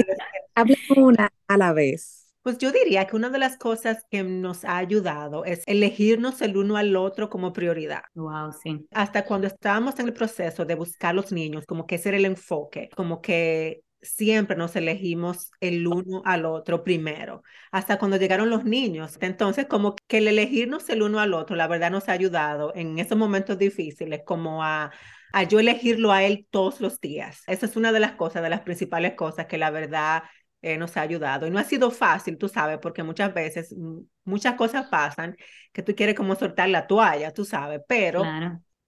Hable 0.55 0.79
una 0.97 1.31
a 1.49 1.57
la 1.57 1.73
vez. 1.73 2.21
Pues 2.43 2.59
yo 2.59 2.73
diría 2.73 3.07
que 3.07 3.17
una 3.17 3.31
de 3.31 3.39
las 3.39 3.57
cosas 3.57 4.05
que 4.11 4.23
nos 4.23 4.65
ha 4.67 4.77
ayudado 4.77 5.47
es 5.47 5.63
elegirnos 5.67 6.43
el 6.43 6.59
uno 6.59 6.77
al 6.77 6.95
otro 6.95 7.31
como 7.31 7.55
prioridad. 7.55 8.03
Wow, 8.15 8.53
sí. 8.63 8.87
Hasta 8.93 9.25
cuando 9.25 9.47
estábamos 9.47 9.99
en 9.99 10.07
el 10.07 10.13
proceso 10.13 10.67
de 10.67 10.75
buscar 10.75 11.15
los 11.15 11.33
niños, 11.33 11.65
como 11.67 11.87
que 11.87 11.95
ese 11.95 12.11
era 12.11 12.19
el 12.19 12.27
enfoque, 12.27 12.91
como 12.95 13.23
que 13.23 13.83
siempre 14.05 14.57
nos 14.57 14.77
elegimos 14.77 15.51
el 15.61 15.87
uno 15.87 16.23
al 16.25 16.45
otro 16.45 16.85
primero, 16.85 17.43
hasta 17.73 17.99
cuando 17.99 18.17
llegaron 18.17 18.51
los 18.51 18.65
niños. 18.65 19.19
Entonces, 19.21 19.67
como 19.67 19.97
que 20.07 20.19
el 20.19 20.29
elegirnos 20.29 20.89
el 20.91 21.03
uno 21.03 21.21
al 21.21 21.35
otro, 21.35 21.57
la 21.57 21.67
verdad 21.67 21.91
nos 21.91 22.09
ha 22.09 22.13
ayudado 22.13 22.73
en 22.77 22.99
esos 22.99 23.19
momentos 23.19 23.59
difíciles, 23.59 24.23
como 24.25 24.63
a, 24.63 24.93
a 25.33 25.43
yo 25.45 25.59
elegirlo 25.61 26.13
a 26.13 26.23
él 26.23 26.47
todos 26.51 26.81
los 26.81 27.01
días. 27.01 27.43
Esa 27.47 27.67
es 27.67 27.77
una 27.77 27.93
de 27.93 28.01
las 28.01 28.13
cosas, 28.13 28.43
de 28.43 28.51
las 28.51 28.61
principales 28.61 29.15
cosas 29.15 29.47
que 29.47 29.59
la 29.59 29.71
verdad 29.71 30.23
eh, 30.63 30.79
nos 30.79 30.97
ha 30.97 31.03
ayudado. 31.03 31.47
Y 31.47 31.51
no 31.51 31.59
ha 31.59 31.65
sido 31.65 31.91
fácil, 31.91 32.39
tú 32.39 32.49
sabes, 32.49 32.79
porque 32.81 33.03
muchas 33.03 33.35
veces 33.35 33.75
mm, 33.77 33.99
muchas 34.25 34.55
cosas 34.55 34.87
pasan 34.89 35.37
que 35.73 35.83
tú 35.83 35.95
quieres 35.95 36.15
como 36.15 36.35
soltar 36.37 36.69
la 36.71 36.87
toalla, 36.87 37.33
tú 37.33 37.45
sabes, 37.45 37.81
pero 37.87 38.35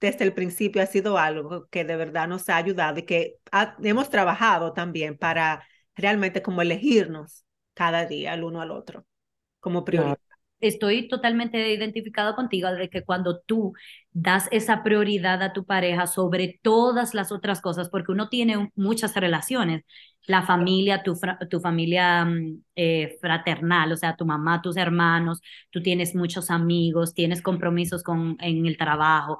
desde 0.01 0.25
el 0.25 0.35
principio 0.35 0.83
ha 0.83 0.87
sido 0.87 1.19
algo 1.19 1.67
que 1.71 1.85
de 1.85 1.97
verdad 1.97 2.29
nos 2.29 2.49
ha 2.49 2.57
ayudado 2.57 2.99
y 2.99 3.03
que 3.05 3.37
hemos 3.83 4.11
trabajado 4.11 4.73
también 4.73 5.17
para 5.17 5.67
realmente 5.95 6.43
como 6.43 6.63
elegirnos 6.63 7.45
cada 7.75 8.07
día 8.07 8.35
el 8.35 8.45
uno 8.45 8.61
al 8.61 8.71
otro 8.71 9.07
como 9.61 9.85
prioridad 9.85 10.19
estoy 10.61 11.09
totalmente 11.09 11.73
identificado 11.73 12.35
contigo 12.35 12.71
de 12.71 12.89
que 12.89 13.03
cuando 13.05 13.41
tú 13.41 13.75
das 14.13 14.49
esa 14.51 14.83
prioridad 14.83 15.43
a 15.43 15.53
tu 15.53 15.65
pareja 15.67 16.07
sobre 16.07 16.59
todas 16.63 17.15
las 17.15 17.33
otras 17.33 17.61
cosas, 17.61 17.89
porque 17.91 18.13
uno 18.13 18.29
tiene 18.29 18.71
muchas 18.75 19.15
relaciones, 19.15 19.85
la 20.27 20.43
familia, 20.43 21.03
tu, 21.03 21.19
tu 21.51 21.61
familia 21.61 22.25
mm, 22.25 22.63
eh, 22.75 23.17
fraternal, 23.21 23.93
o 23.93 23.97
sea, 23.97 24.17
tu 24.17 24.27
mamá, 24.27 24.63
tus 24.63 24.77
hermanos, 24.77 25.41
tú 25.71 25.83
tienes 25.83 26.15
muchos 26.15 26.51
amigos, 26.51 27.15
tienes 27.15 27.43
compromisos 27.43 28.03
con, 28.03 28.37
en 28.41 28.67
el 28.67 28.77
trabajo. 28.77 29.39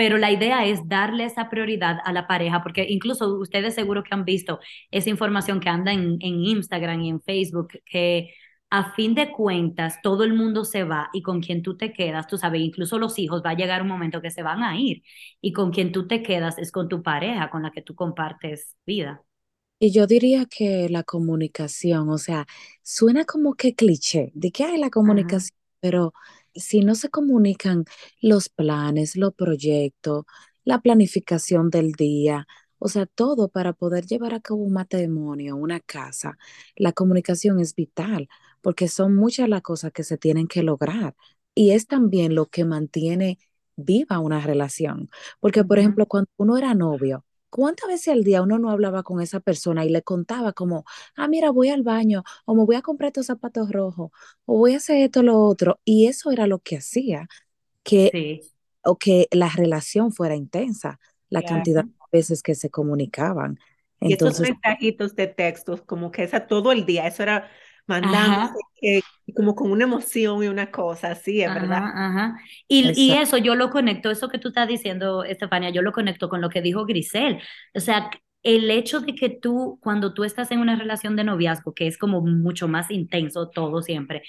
Pero 0.00 0.16
la 0.16 0.32
idea 0.32 0.64
es 0.64 0.88
darle 0.88 1.26
esa 1.26 1.50
prioridad 1.50 1.98
a 2.06 2.12
la 2.14 2.26
pareja, 2.26 2.62
porque 2.62 2.86
incluso 2.88 3.36
ustedes 3.38 3.74
seguro 3.74 4.02
que 4.02 4.14
han 4.14 4.24
visto 4.24 4.58
esa 4.90 5.10
información 5.10 5.60
que 5.60 5.68
anda 5.68 5.92
en, 5.92 6.16
en 6.20 6.42
Instagram 6.42 7.02
y 7.02 7.10
en 7.10 7.20
Facebook, 7.20 7.68
que 7.84 8.32
a 8.70 8.94
fin 8.94 9.14
de 9.14 9.30
cuentas, 9.30 9.98
todo 10.02 10.24
el 10.24 10.32
mundo 10.32 10.64
se 10.64 10.84
va 10.84 11.10
y 11.12 11.20
con 11.20 11.42
quien 11.42 11.62
tú 11.62 11.76
te 11.76 11.92
quedas, 11.92 12.26
tú 12.28 12.38
sabes, 12.38 12.62
incluso 12.62 12.98
los 12.98 13.18
hijos, 13.18 13.42
va 13.44 13.50
a 13.50 13.54
llegar 13.54 13.82
un 13.82 13.88
momento 13.88 14.22
que 14.22 14.30
se 14.30 14.42
van 14.42 14.62
a 14.62 14.78
ir 14.78 15.02
y 15.42 15.52
con 15.52 15.70
quien 15.70 15.92
tú 15.92 16.06
te 16.06 16.22
quedas 16.22 16.56
es 16.56 16.72
con 16.72 16.88
tu 16.88 17.02
pareja, 17.02 17.50
con 17.50 17.62
la 17.62 17.70
que 17.70 17.82
tú 17.82 17.94
compartes 17.94 18.76
vida. 18.86 19.22
Y 19.78 19.92
yo 19.92 20.06
diría 20.06 20.46
que 20.46 20.88
la 20.88 21.02
comunicación, 21.02 22.08
o 22.08 22.16
sea, 22.16 22.46
suena 22.82 23.26
como 23.26 23.52
que 23.54 23.74
cliché, 23.74 24.30
de 24.34 24.50
que 24.50 24.64
hay 24.64 24.78
la 24.78 24.88
comunicación, 24.88 25.58
pero 25.80 26.14
si 26.54 26.80
no 26.82 26.94
se 26.94 27.08
comunican 27.10 27.84
los 28.20 28.48
planes, 28.48 29.16
los 29.16 29.34
proyectos, 29.34 30.24
la 30.64 30.80
planificación 30.80 31.70
del 31.70 31.92
día, 31.92 32.46
o 32.78 32.88
sea, 32.88 33.06
todo 33.06 33.48
para 33.48 33.72
poder 33.72 34.06
llevar 34.06 34.34
a 34.34 34.40
cabo 34.40 34.60
un 34.62 34.72
matrimonio, 34.72 35.56
una 35.56 35.80
casa, 35.80 36.38
la 36.76 36.92
comunicación 36.92 37.60
es 37.60 37.74
vital 37.74 38.28
porque 38.62 38.88
son 38.88 39.14
muchas 39.16 39.48
las 39.48 39.62
cosas 39.62 39.92
que 39.92 40.04
se 40.04 40.18
tienen 40.18 40.46
que 40.48 40.62
lograr 40.62 41.14
y 41.54 41.72
es 41.72 41.86
también 41.86 42.34
lo 42.34 42.46
que 42.46 42.64
mantiene 42.64 43.38
viva 43.76 44.18
una 44.18 44.40
relación. 44.40 45.10
Porque, 45.40 45.64
por 45.64 45.78
ejemplo, 45.78 46.06
cuando 46.06 46.30
uno 46.36 46.56
era 46.58 46.74
novio, 46.74 47.24
¿cuántas 47.50 47.88
veces 47.88 48.08
al 48.08 48.24
día 48.24 48.42
uno 48.42 48.58
no 48.58 48.70
hablaba 48.70 49.02
con 49.02 49.20
esa 49.20 49.40
persona 49.40 49.84
y 49.84 49.90
le 49.90 50.02
contaba 50.02 50.52
como, 50.52 50.84
ah, 51.16 51.28
mira, 51.28 51.50
voy 51.50 51.68
al 51.70 51.82
baño, 51.82 52.22
o 52.46 52.54
me 52.54 52.64
voy 52.64 52.76
a 52.76 52.82
comprar 52.82 53.08
estos 53.08 53.26
zapatos 53.26 53.70
rojos, 53.72 54.10
o 54.46 54.58
voy 54.58 54.74
a 54.74 54.78
hacer 54.78 54.98
esto, 54.98 55.22
lo 55.22 55.38
otro? 55.40 55.80
Y 55.84 56.06
eso 56.06 56.30
era 56.30 56.46
lo 56.46 56.60
que 56.60 56.76
hacía 56.78 57.28
que, 57.82 58.16
o 58.84 58.98
que 58.98 59.28
la 59.32 59.48
relación 59.50 60.12
fuera 60.12 60.36
intensa, 60.36 61.00
la 61.30 61.42
cantidad 61.42 61.84
de 61.84 62.18
veces 62.18 62.42
que 62.42 62.54
se 62.54 62.70
comunicaban. 62.70 63.58
Entonces, 64.00 64.40
y 64.40 64.52
esos 64.52 64.62
mensajitos 64.62 65.14
de 65.16 65.26
textos, 65.26 65.82
como 65.82 66.10
que 66.10 66.24
esa 66.24 66.46
todo 66.46 66.72
el 66.72 66.86
día, 66.86 67.06
eso 67.06 67.22
era 67.22 67.48
mandando 67.86 68.52
como 69.34 69.54
con 69.54 69.70
una 69.70 69.84
emoción 69.84 70.42
y 70.42 70.48
una 70.48 70.70
cosa 70.70 71.12
así, 71.12 71.42
es 71.42 71.52
verdad. 71.52 71.82
Ajá. 71.94 72.40
Y, 72.68 72.92
y, 73.00 73.12
eso 73.12 73.36
yo 73.36 73.54
lo 73.54 73.70
conecto, 73.70 74.10
eso 74.10 74.28
que 74.28 74.38
tú 74.38 74.48
estás 74.48 74.68
diciendo, 74.68 75.24
Estefania, 75.24 75.70
yo 75.70 75.82
lo 75.82 75.92
conecto 75.92 76.28
con 76.28 76.40
lo 76.40 76.50
que 76.50 76.62
dijo 76.62 76.86
Grisel. 76.86 77.40
O 77.74 77.80
sea, 77.80 78.10
el 78.42 78.70
hecho 78.70 79.00
de 79.00 79.14
que 79.14 79.28
tú, 79.28 79.78
cuando 79.82 80.14
tú 80.14 80.24
estás 80.24 80.50
en 80.50 80.60
una 80.60 80.76
relación 80.76 81.16
de 81.16 81.24
noviazgo, 81.24 81.74
que 81.74 81.86
es 81.86 81.98
como 81.98 82.20
mucho 82.22 82.68
más 82.68 82.90
intenso 82.90 83.50
todo 83.50 83.82
siempre, 83.82 84.22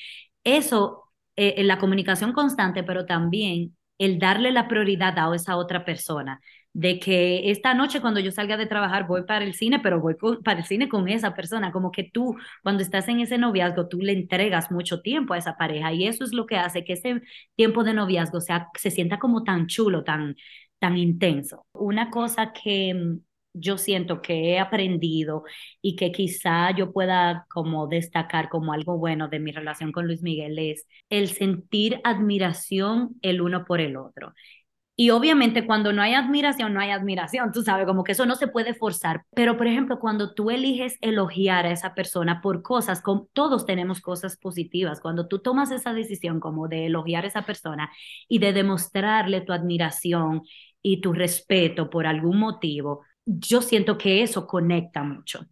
eso, 0.44 1.04
eh, 1.36 1.64
la 1.64 1.80
comunicación 1.80 2.34
constante, 2.34 2.84
pero 2.84 3.06
también 3.06 3.76
el 3.98 4.20
darle 4.20 4.52
la 4.52 4.68
prioridad 4.68 5.18
a 5.18 5.34
esa 5.36 5.58
otra 5.58 5.86
persona 5.86 6.42
de 6.74 7.00
que 7.00 7.52
esta 7.52 7.74
noche 7.74 8.02
cuando 8.02 8.20
yo 8.20 8.32
salga 8.32 8.58
de 8.58 8.66
trabajar 8.66 9.08
voy 9.08 9.24
para 9.24 9.44
el 9.46 9.54
cine, 9.54 9.80
pero 9.80 10.00
voy 10.00 10.16
para 10.44 10.60
el 10.60 10.66
cine 10.66 10.88
con 10.90 11.08
esa 11.10 11.34
persona, 11.36 11.72
como 11.72 11.92
que 11.92 12.04
tú 12.04 12.36
cuando 12.64 12.82
estás 12.84 13.08
en 13.10 13.20
ese 13.20 13.38
noviazgo, 13.38 13.88
tú 13.88 14.00
le 14.02 14.14
entregas 14.14 14.72
mucho 14.72 15.02
tiempo 15.02 15.34
a 15.34 15.38
esa 15.38 15.58
pareja 15.58 15.92
y 15.94 16.08
eso 16.08 16.24
es 16.24 16.34
lo 16.34 16.46
que 16.46 16.58
hace 16.58 16.84
que 16.86 16.94
ese 16.94 17.22
tiempo 17.56 17.84
de 17.84 17.94
noviazgo 17.94 18.40
sea, 18.42 18.70
se 18.78 18.92
sienta 18.92 19.20
como 19.20 19.44
tan 19.44 19.68
chulo, 19.68 20.04
tan, 20.04 20.36
tan 20.80 20.98
intenso. 20.98 21.66
Una 21.74 22.10
cosa 22.10 22.54
que 22.54 22.94
mm, 22.94 23.20
yo 23.54 23.78
siento 23.78 24.22
que 24.22 24.52
he 24.54 24.60
aprendido 24.60 25.44
y 25.82 25.96
que 25.96 26.12
quizá 26.12 26.72
yo 26.76 26.94
pueda 26.94 27.46
como 27.50 27.88
destacar 27.88 28.50
como 28.50 28.74
algo 28.74 28.98
bueno 28.98 29.28
de 29.28 29.40
mi 29.40 29.52
relación 29.52 29.92
con 29.92 30.08
Luis 30.08 30.22
Miguel 30.22 30.58
es 30.60 30.88
el 31.10 31.28
sentir 31.30 32.00
admiración 32.04 33.18
el 33.22 33.42
uno 33.42 33.66
por 33.66 33.82
el 33.82 33.98
otro. 33.98 34.34
Y 34.96 35.10
obviamente 35.10 35.66
cuando 35.66 35.94
no 35.94 36.02
hay 36.02 36.14
admiración, 36.14 36.74
no 36.74 36.80
hay 36.80 36.92
admiración, 36.92 37.52
tú 37.52 37.64
sabes, 37.64 37.86
como 37.88 38.04
que 38.04 38.12
eso 38.12 38.26
no 38.26 38.36
se 38.36 38.48
puede 38.48 38.74
forzar. 38.74 39.24
Pero, 39.34 39.58
por 39.58 39.68
ejemplo, 39.68 40.00
cuando 40.00 40.34
tú 40.34 40.52
eliges 40.52 40.98
elogiar 41.02 41.66
a 41.66 41.72
esa 41.72 41.96
persona 41.96 42.42
por 42.42 42.62
cosas, 42.62 43.02
con, 43.02 43.28
todos 43.34 43.66
tenemos 43.66 44.02
cosas 44.02 44.38
positivas, 44.38 45.00
cuando 45.02 45.28
tú 45.28 45.40
tomas 45.40 45.72
esa 45.72 45.94
decisión 45.94 46.40
como 46.40 46.68
de 46.68 46.86
elogiar 46.88 47.24
a 47.24 47.28
esa 47.30 47.46
persona 47.46 47.90
y 48.28 48.40
de 48.40 48.54
demostrarle 48.54 49.42
tu 49.42 49.54
admiración 49.54 50.44
y 50.84 51.02
tu 51.02 51.14
respeto 51.14 51.90
por 51.90 52.06
algún 52.06 52.38
motivo, 52.38 53.02
yo 53.26 53.62
siento 53.62 53.98
que 53.98 54.24
eso 54.24 54.46
conecta 54.46 55.04
mucho. 55.04 55.48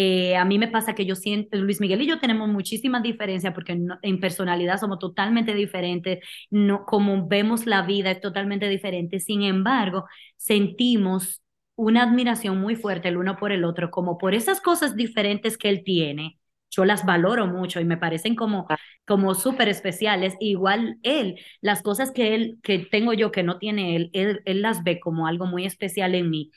Eh, 0.00 0.36
a 0.36 0.44
mí 0.44 0.58
me 0.60 0.68
pasa 0.68 0.94
que 0.94 1.06
yo 1.06 1.16
siento, 1.16 1.56
Luis 1.58 1.80
Miguel 1.80 2.02
y 2.02 2.06
yo 2.06 2.20
tenemos 2.20 2.48
muchísimas 2.48 3.02
diferencias 3.02 3.52
porque 3.52 3.76
en 4.02 4.20
personalidad 4.20 4.78
somos 4.78 5.00
totalmente 5.00 5.54
diferentes, 5.54 6.20
no, 6.50 6.84
como 6.86 7.26
vemos 7.26 7.66
la 7.66 7.82
vida 7.82 8.12
es 8.12 8.20
totalmente 8.20 8.68
diferente, 8.68 9.18
sin 9.18 9.42
embargo, 9.42 10.04
sentimos 10.36 11.42
una 11.74 12.04
admiración 12.04 12.60
muy 12.60 12.76
fuerte 12.76 13.08
el 13.08 13.16
uno 13.16 13.36
por 13.36 13.50
el 13.50 13.64
otro, 13.64 13.90
como 13.90 14.18
por 14.18 14.34
esas 14.34 14.60
cosas 14.60 14.94
diferentes 14.94 15.58
que 15.58 15.68
él 15.68 15.82
tiene, 15.84 16.38
yo 16.70 16.84
las 16.84 17.04
valoro 17.04 17.46
mucho 17.46 17.80
y 17.80 17.84
me 17.84 17.96
parecen 17.96 18.36
como, 18.36 18.66
como 19.06 19.34
súper 19.34 19.68
especiales. 19.68 20.34
Igual 20.38 20.98
él, 21.02 21.40
las 21.62 21.82
cosas 21.82 22.10
que 22.12 22.34
él, 22.34 22.58
que 22.62 22.78
tengo 22.78 23.14
yo 23.14 23.32
que 23.32 23.42
no 23.42 23.58
tiene 23.58 23.96
él, 23.96 24.10
él, 24.12 24.42
él 24.44 24.62
las 24.62 24.84
ve 24.84 25.00
como 25.00 25.26
algo 25.26 25.46
muy 25.46 25.64
especial 25.64 26.14
en 26.14 26.28
mí. 26.30 26.50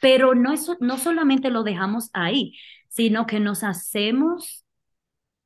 Pero 0.00 0.34
no, 0.34 0.52
eso, 0.52 0.76
no 0.80 0.98
solamente 0.98 1.50
lo 1.50 1.62
dejamos 1.62 2.10
ahí, 2.12 2.54
sino 2.88 3.26
que 3.26 3.40
nos 3.40 3.64
hacemos, 3.64 4.64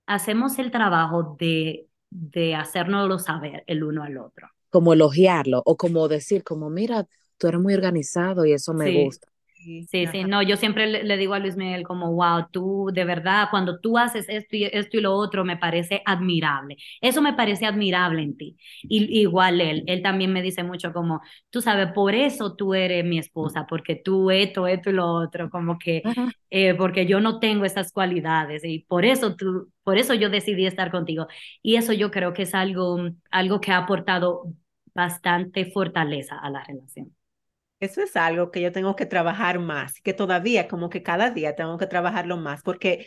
hacemos 0.06 0.58
el 0.58 0.70
trabajo 0.70 1.36
de, 1.38 1.88
de 2.10 2.54
hacernoslo 2.54 3.18
saber 3.18 3.64
el 3.66 3.84
uno 3.84 4.02
al 4.04 4.18
otro. 4.18 4.48
Como 4.70 4.92
elogiarlo 4.92 5.62
o 5.64 5.76
como 5.76 6.08
decir, 6.08 6.44
como 6.44 6.68
mira, 6.70 7.06
tú 7.38 7.46
eres 7.48 7.60
muy 7.60 7.74
organizado 7.74 8.44
y 8.44 8.52
eso 8.52 8.74
me 8.74 8.90
gusta. 8.90 9.28
Sí, 9.88 10.06
sí, 10.08 10.24
no, 10.24 10.42
yo 10.42 10.56
siempre 10.58 10.86
le, 10.86 11.16
digo 11.16 11.32
a 11.32 11.38
Luis 11.38 11.56
Miguel 11.56 11.84
como, 11.84 12.12
wow, 12.12 12.48
tú 12.50 12.90
de 12.92 13.04
verdad, 13.06 13.48
cuando 13.50 13.80
tú 13.80 13.96
haces 13.96 14.26
esto 14.28 14.56
y 14.56 14.64
esto 14.64 14.98
y 14.98 15.00
lo 15.00 15.14
otro, 15.14 15.42
me 15.44 15.56
parece 15.56 16.02
admirable. 16.04 16.76
Eso 17.00 17.22
me 17.22 17.32
parece 17.32 17.64
admirable 17.64 18.22
en 18.22 18.36
ti. 18.36 18.58
Y 18.82 19.20
igual 19.20 19.62
él, 19.62 19.82
él 19.86 20.02
también 20.02 20.32
me 20.34 20.42
dice 20.42 20.64
mucho 20.64 20.92
como, 20.92 21.22
tú 21.48 21.62
sabes, 21.62 21.92
por 21.92 22.14
eso 22.14 22.54
tú 22.56 22.74
eres 22.74 23.06
mi 23.06 23.18
esposa, 23.18 23.66
porque 23.66 23.96
tú 23.96 24.30
esto, 24.30 24.66
esto 24.66 24.90
y 24.90 24.92
lo 24.92 25.06
otro, 25.06 25.48
como 25.48 25.78
que, 25.78 26.02
eh, 26.50 26.74
porque 26.74 27.06
yo 27.06 27.20
no 27.20 27.38
tengo 27.40 27.64
esas 27.64 27.90
cualidades 27.90 28.64
y 28.64 28.80
por 28.80 29.06
eso 29.06 29.34
tú, 29.34 29.70
por 29.82 29.96
eso 29.98 30.12
yo 30.12 30.28
decidí 30.28 30.66
estar 30.66 30.90
contigo. 30.90 31.26
Y 31.62 31.76
eso 31.76 31.94
yo 31.94 32.10
creo 32.10 32.34
que 32.34 32.42
es 32.42 32.54
algo, 32.54 32.98
algo 33.30 33.60
que 33.60 33.72
ha 33.72 33.78
aportado 33.78 34.42
bastante 34.94 35.64
fortaleza 35.70 36.38
a 36.38 36.50
la 36.50 36.62
relación. 36.64 37.13
Eso 37.84 38.02
es 38.02 38.16
algo 38.16 38.50
que 38.50 38.60
yo 38.60 38.72
tengo 38.72 38.96
que 38.96 39.06
trabajar 39.06 39.58
más, 39.58 40.00
que 40.00 40.14
todavía 40.14 40.68
como 40.68 40.88
que 40.90 41.02
cada 41.02 41.30
día 41.30 41.54
tengo 41.54 41.78
que 41.78 41.86
trabajarlo 41.86 42.36
más, 42.36 42.62
porque 42.62 43.06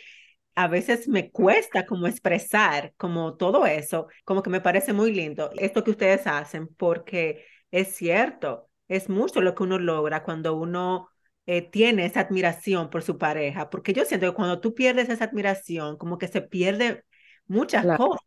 a 0.54 0.66
veces 0.68 1.08
me 1.08 1.30
cuesta 1.30 1.86
como 1.86 2.06
expresar 2.06 2.92
como 2.96 3.36
todo 3.36 3.66
eso, 3.66 4.08
como 4.24 4.42
que 4.42 4.50
me 4.50 4.60
parece 4.60 4.92
muy 4.92 5.12
lindo 5.12 5.50
esto 5.56 5.84
que 5.84 5.92
ustedes 5.92 6.26
hacen, 6.26 6.68
porque 6.68 7.44
es 7.70 7.94
cierto, 7.94 8.68
es 8.88 9.08
mucho 9.08 9.40
lo 9.40 9.54
que 9.54 9.62
uno 9.62 9.78
logra 9.78 10.22
cuando 10.22 10.56
uno 10.56 11.10
eh, 11.46 11.62
tiene 11.62 12.06
esa 12.06 12.20
admiración 12.20 12.90
por 12.90 13.02
su 13.02 13.18
pareja, 13.18 13.70
porque 13.70 13.92
yo 13.92 14.04
siento 14.04 14.26
que 14.30 14.34
cuando 14.34 14.60
tú 14.60 14.74
pierdes 14.74 15.08
esa 15.08 15.24
admiración, 15.24 15.96
como 15.96 16.18
que 16.18 16.28
se 16.28 16.42
pierde 16.42 17.04
muchas 17.46 17.86
cosas. 17.96 18.20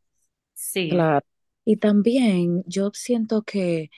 Sí. 0.53 0.89
Claro. 0.89 1.25
Y 1.65 1.77
también 1.77 2.63
yo 2.65 2.91
siento 2.93 3.43
que, 3.43 3.89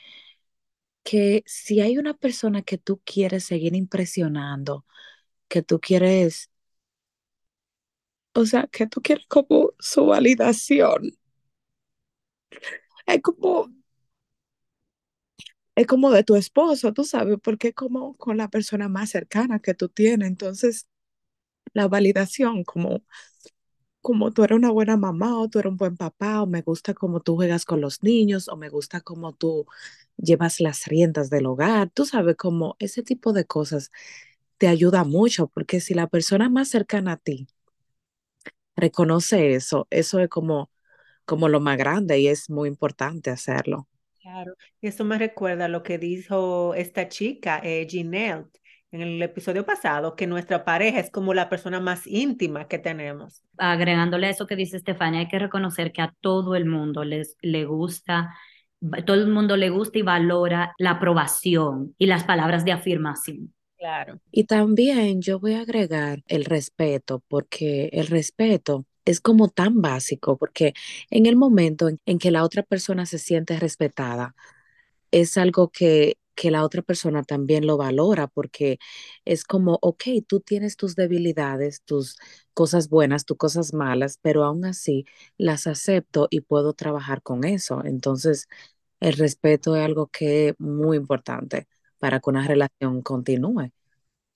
que 1.04 1.44
si 1.46 1.82
hay 1.82 1.98
una 1.98 2.14
persona 2.16 2.62
que 2.64 2.78
tú 2.78 3.02
quieres 3.06 3.46
seguir 3.46 3.76
impresionando, 3.76 4.86
que 5.50 5.64
tú 5.64 5.80
quieres 5.82 6.50
o 8.36 8.46
sea, 8.46 8.68
que 8.68 8.86
tú 8.88 9.02
quieres 9.02 9.26
como 9.28 9.72
su 9.80 10.06
validación. 10.06 11.12
Es 13.06 13.22
como, 13.22 13.72
es 15.76 15.88
como 15.88 16.12
de 16.12 16.24
tu 16.24 16.36
esposo, 16.36 16.94
tú 16.94 17.04
sabes, 17.04 17.38
porque 17.44 17.70
es 17.70 17.76
como 17.76 18.16
con 18.18 18.38
la 18.38 18.50
persona 18.50 18.90
más 18.90 19.10
cercana 19.12 19.60
que 19.60 19.74
tú 19.74 19.90
tienes. 19.90 20.28
Entonces, 20.30 20.88
la 21.74 21.88
validación, 21.90 22.64
como, 22.66 23.04
como 24.04 24.32
tú 24.34 24.46
eres 24.46 24.58
una 24.58 24.72
buena 24.72 24.98
mamá 24.98 25.40
o 25.40 25.50
tú 25.50 25.60
eres 25.60 25.72
un 25.72 25.78
buen 25.78 25.98
papá, 25.98 26.44
o 26.44 26.48
me 26.48 26.62
gusta 26.64 26.94
como 26.96 27.22
tú 27.22 27.36
juegas 27.38 27.66
con 27.66 27.82
los 27.82 28.04
niños, 28.04 28.50
o 28.50 28.58
me 28.58 28.70
gusta 28.70 29.02
como 29.02 29.34
tú 29.34 29.68
llevas 30.18 30.62
las 30.62 30.86
riendas 30.88 31.32
del 31.32 31.48
hogar, 31.48 31.92
tú 31.92 32.06
sabes, 32.08 32.38
como 32.38 32.78
ese 32.80 33.04
tipo 33.04 33.34
de 33.34 33.46
cosas 33.46 33.92
te 34.60 34.68
ayuda 34.70 35.04
mucho, 35.06 35.48
porque 35.50 35.82
si 35.82 35.94
la 35.96 36.08
persona 36.08 36.50
más 36.50 36.70
cercana 36.70 37.14
a 37.14 37.18
ti 37.18 37.48
reconoce 38.76 39.56
eso, 39.56 39.88
eso 39.90 40.20
es 40.20 40.30
como, 40.30 40.72
como 41.26 41.50
lo 41.50 41.60
más 41.62 41.78
grande 41.78 42.20
y 42.20 42.28
es 42.30 42.50
muy 42.52 42.70
importante 42.70 43.30
hacerlo. 43.32 43.88
Claro, 44.22 44.56
eso 44.82 45.04
me 45.04 45.18
recuerda 45.18 45.68
lo 45.68 45.84
que 45.84 45.98
dijo 45.98 46.74
esta 46.76 47.10
chica, 47.10 47.60
eh, 47.62 47.86
Ginelle, 47.90 48.46
en 48.94 49.02
el 49.02 49.22
episodio 49.22 49.66
pasado, 49.66 50.16
que 50.16 50.28
nuestra 50.28 50.64
pareja 50.64 51.00
es 51.00 51.10
como 51.10 51.34
la 51.34 51.50
persona 51.50 51.80
más 51.80 52.06
íntima 52.06 52.68
que 52.68 52.78
tenemos. 52.78 53.42
Agregándole 53.58 54.28
a 54.28 54.30
eso 54.30 54.46
que 54.46 54.56
dice 54.56 54.78
Estefania, 54.78 55.22
hay 55.22 55.28
que 55.28 55.40
reconocer 55.40 55.92
que 55.92 56.04
a 56.04 56.14
todo 56.22 56.56
el 56.56 56.66
mundo 56.66 57.04
les, 57.04 57.36
le 57.42 57.66
gusta, 57.66 58.36
todo 59.06 59.16
el 59.16 59.28
mundo 59.28 59.58
le 59.58 59.70
gusta 59.70 59.98
y 59.98 60.04
valora 60.04 60.76
la 60.78 60.92
aprobación 60.92 61.96
y 61.98 62.06
las 62.06 62.24
palabras 62.24 62.66
de 62.66 62.72
afirmación. 62.72 63.54
Claro. 63.78 64.20
Y 64.32 64.44
también 64.44 65.22
yo 65.22 65.40
voy 65.40 65.54
a 65.54 65.62
agregar 65.62 66.24
el 66.28 66.46
respeto, 66.46 67.24
porque 67.28 67.90
el 67.94 68.08
respeto 68.08 68.86
es 69.06 69.20
como 69.20 69.50
tan 69.50 69.82
básico, 69.82 70.38
porque 70.38 70.74
en 71.10 71.26
el 71.26 71.36
momento 71.36 71.90
en, 72.06 72.20
que 72.20 72.32
la 72.32 72.44
otra 72.44 72.62
persona 72.62 73.08
se 73.08 73.18
siente 73.18 73.60
respetada, 73.60 74.36
es 75.12 75.38
algo 75.38 75.70
que, 75.70 76.18
que 76.36 76.52
la 76.52 76.64
otra 76.64 76.82
persona 76.82 77.24
también 77.24 77.68
lo 77.68 77.78
valora, 77.78 78.28
porque 78.28 78.80
es 79.26 79.44
como, 79.46 79.80
ok, 79.82 80.04
tú 80.28 80.40
tienes 80.42 80.78
tus 80.78 80.96
debilidades, 80.96 81.82
tus 81.84 82.18
cosas 82.54 82.90
buenas, 82.90 83.26
tus 83.26 83.38
cosas 83.38 83.74
malas, 83.74 84.20
pero 84.22 84.44
aún 84.44 84.66
así 84.66 85.06
las 85.38 85.68
acepto 85.68 86.28
y 86.30 86.42
puedo 86.42 86.74
trabajar 86.74 87.22
con 87.22 87.44
eso. 87.44 87.84
Entonces, 87.86 88.48
el 89.00 89.14
respeto 89.14 89.76
es 89.76 89.84
algo 89.86 90.08
que 90.08 90.50
es 90.50 90.56
muy 90.60 90.98
importante 90.98 91.68
para 92.00 92.20
que 92.20 92.30
una 92.30 92.48
relación 92.48 93.02
continúe. 93.02 93.72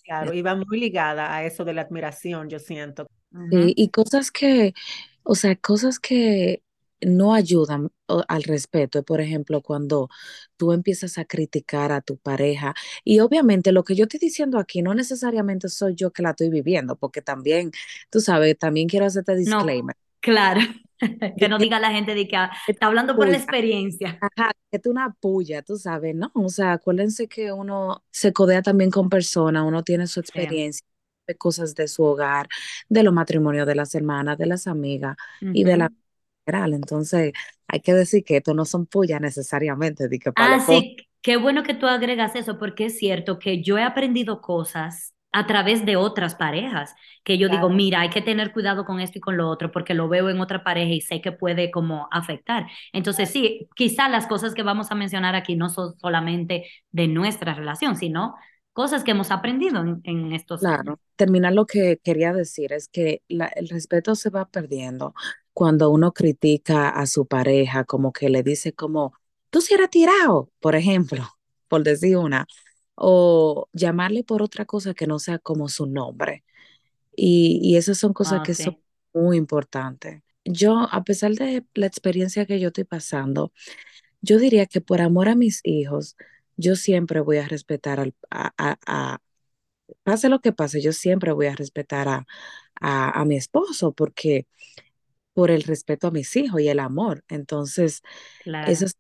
Claro, 0.03 0.33
y 0.33 0.41
va 0.41 0.55
muy 0.55 0.79
ligada 0.79 1.35
a 1.35 1.43
eso 1.43 1.65
de 1.65 1.73
la 1.73 1.81
admiración, 1.81 2.49
yo 2.49 2.59
siento. 2.59 3.07
Sí, 3.49 3.73
y 3.77 3.89
cosas 3.91 4.31
que, 4.31 4.73
o 5.23 5.35
sea, 5.35 5.55
cosas 5.55 5.99
que 5.99 6.63
no 7.01 7.33
ayudan 7.33 7.89
al 8.07 8.43
respeto, 8.43 9.03
por 9.03 9.21
ejemplo, 9.21 9.61
cuando 9.61 10.09
tú 10.55 10.73
empiezas 10.73 11.17
a 11.17 11.25
criticar 11.25 11.91
a 11.91 12.01
tu 12.01 12.17
pareja, 12.17 12.73
y 13.03 13.19
obviamente 13.19 13.71
lo 13.71 13.83
que 13.83 13.95
yo 13.95 14.03
estoy 14.03 14.19
diciendo 14.19 14.57
aquí 14.59 14.81
no 14.81 14.93
necesariamente 14.93 15.69
soy 15.69 15.95
yo 15.95 16.11
que 16.11 16.23
la 16.23 16.31
estoy 16.31 16.49
viviendo, 16.49 16.95
porque 16.95 17.21
también, 17.21 17.71
tú 18.09 18.19
sabes, 18.19 18.57
también 18.57 18.87
quiero 18.87 19.05
hacerte 19.05 19.35
disclaimer. 19.35 19.95
claro. 20.19 20.61
que 21.37 21.47
no 21.47 21.59
diga 21.59 21.79
la 21.79 21.91
gente 21.91 22.15
de 22.15 22.27
que 22.27 22.35
ah, 22.35 22.51
está 22.67 22.87
hablando 22.87 23.15
por 23.15 23.29
la 23.29 23.37
experiencia. 23.37 24.17
Ajá, 24.19 24.51
que 24.71 24.79
tú 24.79 24.89
una 24.89 25.13
puya, 25.13 25.61
tú 25.61 25.77
sabes, 25.77 26.15
¿no? 26.15 26.31
O 26.33 26.49
sea, 26.49 26.73
acuérdense 26.73 27.27
que 27.27 27.51
uno 27.51 28.03
se 28.09 28.33
codea 28.33 28.61
también 28.63 28.89
con 28.89 29.09
personas, 29.09 29.63
uno 29.63 29.83
tiene 29.83 30.07
su 30.07 30.19
experiencia, 30.19 30.85
de 31.27 31.35
cosas 31.35 31.75
de 31.75 31.87
su 31.87 32.03
hogar, 32.03 32.47
de 32.89 33.03
los 33.03 33.13
matrimonios 33.13 33.67
de 33.67 33.75
las 33.75 33.93
hermanas, 33.93 34.37
de 34.37 34.47
las 34.47 34.65
amigas 34.65 35.15
y 35.41 35.63
de 35.63 35.77
la 35.77 35.91
Entonces, 36.47 37.33
hay 37.67 37.79
que 37.81 37.93
decir 37.93 38.23
que 38.23 38.37
esto 38.37 38.53
no 38.53 38.65
son 38.65 38.85
pullas 38.85 39.21
necesariamente. 39.21 40.07
De 40.07 40.19
que 40.19 40.31
ah, 40.35 40.59
sí, 40.65 40.95
qué 41.21 41.37
bueno 41.37 41.63
que 41.63 41.73
tú 41.73 41.87
agregas 41.87 42.35
eso, 42.35 42.57
porque 42.57 42.85
es 42.85 42.97
cierto 42.97 43.39
que 43.39 43.61
yo 43.61 43.77
he 43.77 43.83
aprendido 43.83 44.41
cosas 44.41 45.13
a 45.33 45.45
través 45.45 45.85
de 45.85 45.97
otras 45.97 46.35
parejas, 46.35 46.95
que 47.23 47.37
yo 47.37 47.49
digo, 47.49 47.69
mira, 47.69 47.99
hay 47.99 48.09
que 48.09 48.21
tener 48.21 48.53
cuidado 48.53 48.85
con 48.85 48.99
esto 49.01 49.19
y 49.19 49.21
con 49.21 49.37
lo 49.37 49.49
otro, 49.49 49.71
porque 49.71 49.93
lo 49.93 50.07
veo 50.07 50.29
en 50.29 50.39
otra 50.39 50.63
pareja 50.63 50.91
y 50.93 51.01
sé 51.01 51.21
que 51.21 51.31
puede 51.31 51.69
como 51.69 52.07
afectar. 52.11 52.65
Entonces, 52.93 53.29
sí, 53.29 53.67
quizá 53.75 54.09
las 54.09 54.25
cosas 54.25 54.53
que 54.53 54.63
vamos 54.63 54.89
a 54.89 54.95
mencionar 54.95 55.35
aquí 55.35 55.55
no 55.55 55.69
son 55.69 55.99
solamente 55.99 56.65
de 56.91 57.07
nuestra 57.07 57.53
relación, 57.53 57.97
sino 57.97 58.35
cosas 58.73 59.03
que 59.03 59.11
hemos 59.11 59.29
aprendido 59.31 59.83
en, 60.03 60.33
estos 60.33 60.61
claro. 60.61 60.99
Terminar 61.15 61.53
lo 61.53 61.65
que 61.65 61.99
quería 62.03 62.31
decir 62.31 62.73
es 62.73 62.87
que 62.87 63.21
el 63.27 63.69
respeto 63.69 64.15
se 64.15 64.29
va 64.29 64.49
perdiendo 64.49 65.13
cuando 65.57 65.89
uno 65.91 66.13
critica 66.13 66.89
a 66.89 67.05
su 67.07 67.25
pareja, 67.27 67.83
como 67.85 68.13
que 68.13 68.29
le 68.29 68.43
dice 68.43 68.73
como, 68.73 69.13
tú 69.49 69.61
si 69.61 69.73
eres 69.73 69.89
tirado, 69.89 70.51
por 70.59 70.75
ejemplo, 70.75 71.23
por 71.67 71.83
decir 71.83 72.17
una, 72.17 72.47
o 72.95 73.67
llamarle 73.73 74.23
por 74.23 74.41
otra 74.43 74.65
cosa 74.65 74.93
que 74.93 75.07
no 75.07 75.19
sea 75.19 75.39
como 75.39 75.69
su 75.69 75.85
nombre. 75.87 76.43
Y, 77.15 77.59
y 77.63 77.77
esas 77.77 77.97
son 77.99 78.13
cosas 78.13 78.41
Ah, 78.41 78.43
que 78.43 78.55
son 78.55 78.75
muy 79.13 79.37
importantes. 79.37 80.21
Yo, 80.45 80.87
a 80.91 81.03
pesar 81.03 81.33
de 81.33 81.65
la 81.73 81.87
experiencia 81.87 82.45
que 82.45 82.59
yo 82.59 82.67
estoy 82.69 82.85
pasando, 82.85 83.51
yo 84.21 84.39
diría 84.39 84.65
que 84.67 84.81
por 84.81 85.01
amor 85.01 85.29
a 85.29 85.35
mis 85.35 85.61
hijos, 85.65 86.17
yo 86.57 86.75
siempre 86.75 87.21
voy 87.21 87.37
a 87.37 87.47
respetar 87.47 87.99
al, 87.99 88.15
a, 88.31 88.53
a- 88.57 88.79
a- 88.87 89.19
pase 90.03 90.29
lo 90.29 90.39
que 90.41 90.53
pase, 90.53 90.81
yo 90.81 90.93
siempre 90.93 91.31
voy 91.33 91.47
a 91.47 91.55
respetar 91.55 92.07
a, 92.09 92.27
a, 92.81 93.21
a 93.21 93.25
mi 93.25 93.37
esposo 93.37 93.93
porque 93.93 94.47
por 95.37 95.51
el 95.51 95.63
respeto 95.63 96.07
a 96.07 96.11
mis 96.11 96.35
hijos 96.35 96.61
y 96.61 96.69
el 96.69 96.79
amor. 96.79 97.23
Entonces, 97.29 98.01
eso 98.65 98.85
claro. 98.85 98.87
es 98.87 98.97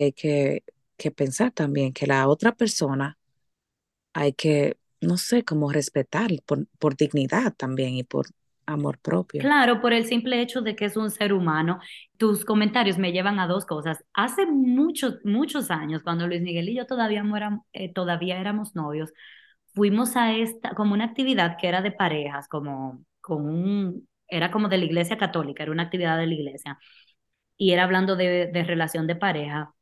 hay 0.00 0.12
que, 0.14 0.64
que 0.98 1.10
pensar 1.12 1.52
también, 1.52 1.92
que 1.94 2.06
la 2.08 2.28
otra 2.28 2.54
persona 2.56 3.18
hay 4.14 4.32
que, 4.34 4.78
no 5.00 5.16
sé, 5.18 5.44
como 5.44 5.72
respetar 5.72 6.30
por, 6.46 6.66
por 6.78 6.96
dignidad 6.96 7.54
también 7.56 7.94
y 7.96 8.04
por 8.04 8.26
amor 8.66 8.98
propio. 9.00 9.48
Claro, 9.48 9.82
por 9.82 9.92
el 9.92 10.06
simple 10.06 10.40
hecho 10.40 10.62
de 10.62 10.74
que 10.74 10.86
es 10.86 10.96
un 10.96 11.10
ser 11.10 11.34
humano. 11.34 11.78
Tus 12.16 12.44
comentarios 12.46 12.96
me 12.96 13.12
llevan 13.12 13.38
a 13.38 13.46
dos 13.46 13.66
cosas. 13.66 14.02
Hace 14.14 14.46
muchos, 14.46 15.16
muchos 15.24 15.70
años, 15.70 16.02
cuando 16.02 16.26
Luis 16.26 16.40
Miguel 16.40 16.70
y 16.70 16.76
yo 16.76 16.86
todavía, 16.86 17.22
éram- 17.22 17.62
eh, 17.74 17.92
todavía 17.92 18.40
éramos 18.40 18.74
novios, 18.74 19.12
fuimos 19.74 20.16
a 20.16 20.32
esta, 20.34 20.70
como 20.74 20.94
una 20.94 21.04
actividad 21.04 21.58
que 21.60 21.68
era 21.68 21.82
de 21.82 21.92
parejas, 21.92 22.48
como 22.48 23.04
con 23.20 23.44
un, 23.46 24.08
era 24.28 24.50
como 24.50 24.68
de 24.68 24.78
la 24.78 24.84
iglesia 24.84 25.18
católica, 25.18 25.62
era 25.62 25.72
una 25.72 25.84
actividad 25.84 26.18
de 26.18 26.26
la 26.26 26.34
iglesia, 26.34 26.78
y 27.56 27.72
era 27.72 27.84
hablando 27.84 28.16
de, 28.16 28.50
relación 28.66 29.06
de 29.06 29.16
pareja. 29.16 29.74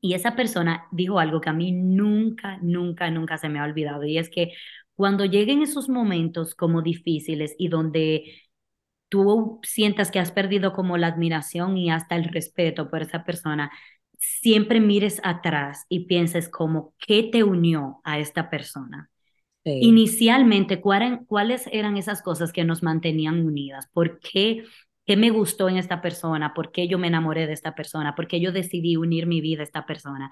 Y 0.00 0.14
esa 0.14 0.36
persona 0.36 0.86
dijo 0.92 1.20
algo 1.20 1.40
que 1.40 1.50
a 1.50 1.52
mí 1.54 1.72
nunca, 1.72 2.58
nunca, 2.62 3.10
nunca 3.10 3.38
se 3.38 3.48
me 3.48 3.60
ha 3.60 3.64
olvidado, 3.64 4.04
y 4.04 4.18
es 4.18 4.30
que 4.30 4.52
cuando 4.94 5.24
lleguen 5.24 5.62
esos 5.62 5.88
momentos 5.88 6.54
como 6.54 6.82
difíciles 6.82 7.54
y 7.58 7.68
donde 7.68 8.24
tú 9.08 9.60
sientas 9.62 10.10
que 10.10 10.20
has 10.20 10.32
perdido 10.32 10.72
como 10.72 10.96
la 10.98 11.08
admiración 11.08 11.76
y 11.76 11.90
hasta 11.90 12.16
el 12.16 12.24
respeto 12.24 12.90
por 12.90 13.02
esa 13.02 13.24
persona, 13.24 13.70
siempre 14.18 14.80
mires 14.80 15.20
atrás 15.24 15.86
y 15.88 16.06
pienses 16.06 16.48
como 16.48 16.94
qué 16.98 17.24
te 17.24 17.44
unió 17.44 18.00
a 18.04 18.18
esta 18.18 18.50
persona. 18.50 19.11
Sí, 19.64 19.72
Inicialmente, 19.78 20.80
¿cuál- 20.80 21.24
¿cuáles 21.26 21.66
eran 21.72 21.96
esas 21.96 22.22
cosas 22.22 22.52
que 22.52 22.64
nos 22.64 22.82
mantenían 22.84 23.44
unidas? 23.44 23.88
¿Por 23.92 24.20
qué, 24.20 24.64
qué 25.06 25.16
me 25.16 25.30
gustó 25.30 25.68
en 25.68 25.76
esta 25.76 26.00
persona? 26.00 26.54
¿Por 26.54 26.70
qué 26.72 26.86
yo 26.88 26.98
me 26.98 27.08
enamoré 27.08 27.46
de 27.48 27.52
esta 27.52 27.74
persona? 27.74 28.14
¿Por 28.14 28.28
qué 28.28 28.40
yo 28.40 28.52
decidí 28.52 28.96
unir 28.96 29.26
mi 29.26 29.40
vida 29.40 29.62
a 29.62 29.64
esta 29.64 29.84
persona? 29.86 30.30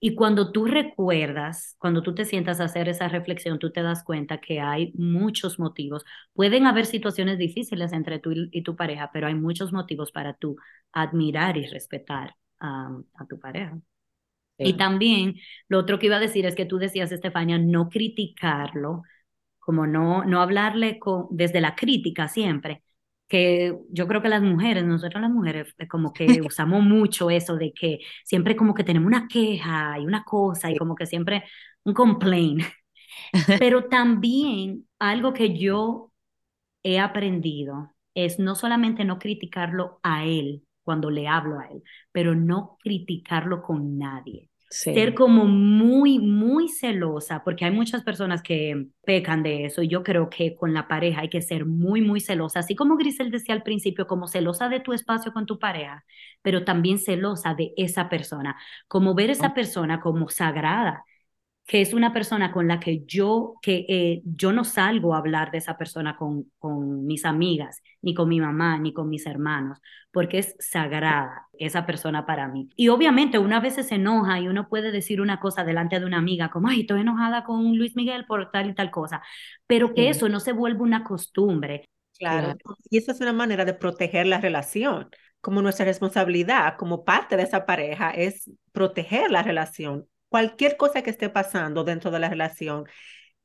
Y 0.00 0.14
cuando 0.14 0.52
tú 0.52 0.66
recuerdas, 0.66 1.76
cuando 1.78 2.02
tú 2.02 2.14
te 2.14 2.24
sientas 2.24 2.60
a 2.60 2.64
hacer 2.64 2.88
esa 2.88 3.08
reflexión, 3.08 3.58
tú 3.58 3.70
te 3.72 3.82
das 3.82 4.04
cuenta 4.04 4.38
que 4.40 4.60
hay 4.60 4.92
muchos 4.96 5.58
motivos. 5.58 6.04
Pueden 6.34 6.66
haber 6.66 6.86
situaciones 6.86 7.38
difíciles 7.38 7.92
entre 7.92 8.18
tú 8.18 8.32
y, 8.52 8.62
tu 8.62 8.76
pareja, 8.76 9.10
pero 9.12 9.26
hay 9.28 9.34
muchos 9.34 9.72
motivos 9.72 10.12
para 10.12 10.34
tú 10.34 10.56
admirar 10.92 11.56
y 11.58 11.66
respetar 11.66 12.34
um, 12.62 13.04
a 13.16 13.26
tu 13.28 13.38
pareja. 13.40 13.78
Y 14.62 14.74
también 14.74 15.36
lo 15.68 15.78
otro 15.78 15.98
que 15.98 16.06
iba 16.06 16.16
a 16.16 16.20
decir 16.20 16.46
es 16.46 16.54
que 16.54 16.66
tú 16.66 16.78
decías, 16.78 17.12
Estefania, 17.12 17.58
no 17.58 17.88
criticarlo, 17.88 19.02
como 19.58 19.86
no, 19.86 20.24
no 20.24 20.40
hablarle 20.42 20.98
con, 20.98 21.26
desde 21.30 21.60
la 21.60 21.74
crítica 21.76 22.28
siempre, 22.28 22.82
que 23.28 23.78
yo 23.90 24.08
creo 24.08 24.22
que 24.22 24.28
las 24.28 24.42
mujeres, 24.42 24.84
nosotros 24.84 25.22
las 25.22 25.30
mujeres, 25.30 25.74
eh, 25.78 25.88
como 25.88 26.12
que 26.12 26.26
usamos 26.46 26.82
mucho 26.82 27.30
eso 27.30 27.56
de 27.56 27.72
que 27.72 28.00
siempre 28.24 28.56
como 28.56 28.74
que 28.74 28.84
tenemos 28.84 29.06
una 29.06 29.28
queja 29.28 29.98
y 29.98 30.06
una 30.06 30.24
cosa 30.24 30.70
y 30.70 30.76
como 30.76 30.94
que 30.96 31.06
siempre 31.06 31.44
un 31.84 31.94
complaint. 31.94 32.62
Pero 33.58 33.84
también 33.88 34.88
algo 34.98 35.32
que 35.32 35.56
yo 35.58 36.12
he 36.82 36.98
aprendido 37.00 37.94
es 38.14 38.38
no 38.38 38.54
solamente 38.54 39.04
no 39.04 39.18
criticarlo 39.18 40.00
a 40.02 40.24
él 40.26 40.64
cuando 40.82 41.10
le 41.10 41.28
hablo 41.28 41.60
a 41.60 41.66
él, 41.68 41.82
pero 42.12 42.34
no 42.34 42.78
criticarlo 42.82 43.62
con 43.62 43.98
nadie. 43.98 44.49
Ser 44.72 45.14
como 45.14 45.46
muy, 45.46 46.18
muy 46.20 46.68
celosa, 46.68 47.42
porque 47.44 47.64
hay 47.64 47.72
muchas 47.72 48.02
personas 48.04 48.40
que 48.42 48.86
pecan 49.04 49.42
de 49.42 49.64
eso 49.66 49.82
y 49.82 49.88
yo 49.88 50.02
creo 50.04 50.30
que 50.30 50.54
con 50.54 50.72
la 50.74 50.86
pareja 50.88 51.22
hay 51.22 51.28
que 51.28 51.42
ser 51.42 51.64
muy, 51.66 52.00
muy 52.02 52.20
celosa, 52.20 52.60
así 52.60 52.76
como 52.76 52.96
Grisel 52.96 53.30
decía 53.32 53.54
al 53.54 53.62
principio, 53.64 54.06
como 54.06 54.28
celosa 54.28 54.68
de 54.68 54.80
tu 54.80 54.92
espacio 54.92 55.32
con 55.32 55.46
tu 55.46 55.58
pareja, 55.58 56.04
pero 56.42 56.64
también 56.64 56.98
celosa 56.98 57.54
de 57.54 57.72
esa 57.76 58.08
persona, 58.08 58.56
como 58.88 59.14
ver 59.14 59.30
esa 59.30 59.54
persona 59.54 60.00
como 60.00 60.28
sagrada, 60.28 61.04
que 61.70 61.80
es 61.80 61.94
una 61.94 62.12
persona 62.12 62.50
con 62.50 62.66
la 62.66 62.80
que 62.80 63.04
yo, 63.06 63.54
que 63.62 63.86
eh, 63.88 64.22
yo 64.24 64.52
no 64.52 64.64
salgo 64.64 65.14
a 65.14 65.18
hablar 65.18 65.52
de 65.52 65.58
esa 65.58 65.78
persona 65.78 66.16
con, 66.16 66.50
con 66.58 67.06
mis 67.06 67.24
amigas, 67.24 67.80
ni 68.02 68.12
con 68.12 68.28
mi 68.28 68.40
mamá, 68.40 68.76
ni 68.76 68.92
con 68.92 69.08
mis 69.08 69.24
hermanos, 69.24 69.78
porque 70.10 70.40
es 70.40 70.56
sagrada 70.58 71.46
esa 71.52 71.86
persona 71.86 72.26
para 72.26 72.48
mí. 72.48 72.70
Y 72.74 72.88
obviamente 72.88 73.38
una 73.38 73.60
vez 73.60 73.74
se 73.74 73.94
enoja 73.94 74.40
y 74.40 74.48
uno 74.48 74.68
puede 74.68 74.90
decir 74.90 75.20
una 75.20 75.38
cosa 75.38 75.62
delante 75.62 76.00
de 76.00 76.06
una 76.06 76.18
amiga, 76.18 76.50
como, 76.50 76.66
ay, 76.66 76.80
estoy 76.80 77.02
enojada 77.02 77.44
con 77.44 77.78
Luis 77.78 77.94
Miguel 77.94 78.26
por 78.26 78.50
tal 78.50 78.70
y 78.70 78.74
tal 78.74 78.90
cosa, 78.90 79.22
pero 79.68 79.94
que 79.94 80.08
eso 80.08 80.28
no 80.28 80.40
se 80.40 80.50
vuelva 80.50 80.82
una 80.82 81.04
costumbre. 81.04 81.84
Claro, 82.18 82.56
y 82.90 82.98
esa 82.98 83.12
es 83.12 83.20
una 83.20 83.32
manera 83.32 83.64
de 83.64 83.74
proteger 83.74 84.26
la 84.26 84.40
relación 84.40 85.08
como 85.40 85.62
nuestra 85.62 85.84
responsabilidad 85.84 86.74
como 86.76 87.04
parte 87.04 87.36
de 87.36 87.44
esa 87.44 87.64
pareja 87.64 88.10
es 88.10 88.50
proteger 88.72 89.30
la 89.30 89.44
relación 89.44 90.06
cualquier 90.30 90.78
cosa 90.78 91.02
que 91.02 91.10
esté 91.10 91.28
pasando 91.28 91.84
dentro 91.84 92.10
de 92.10 92.18
la 92.18 92.30
relación, 92.30 92.86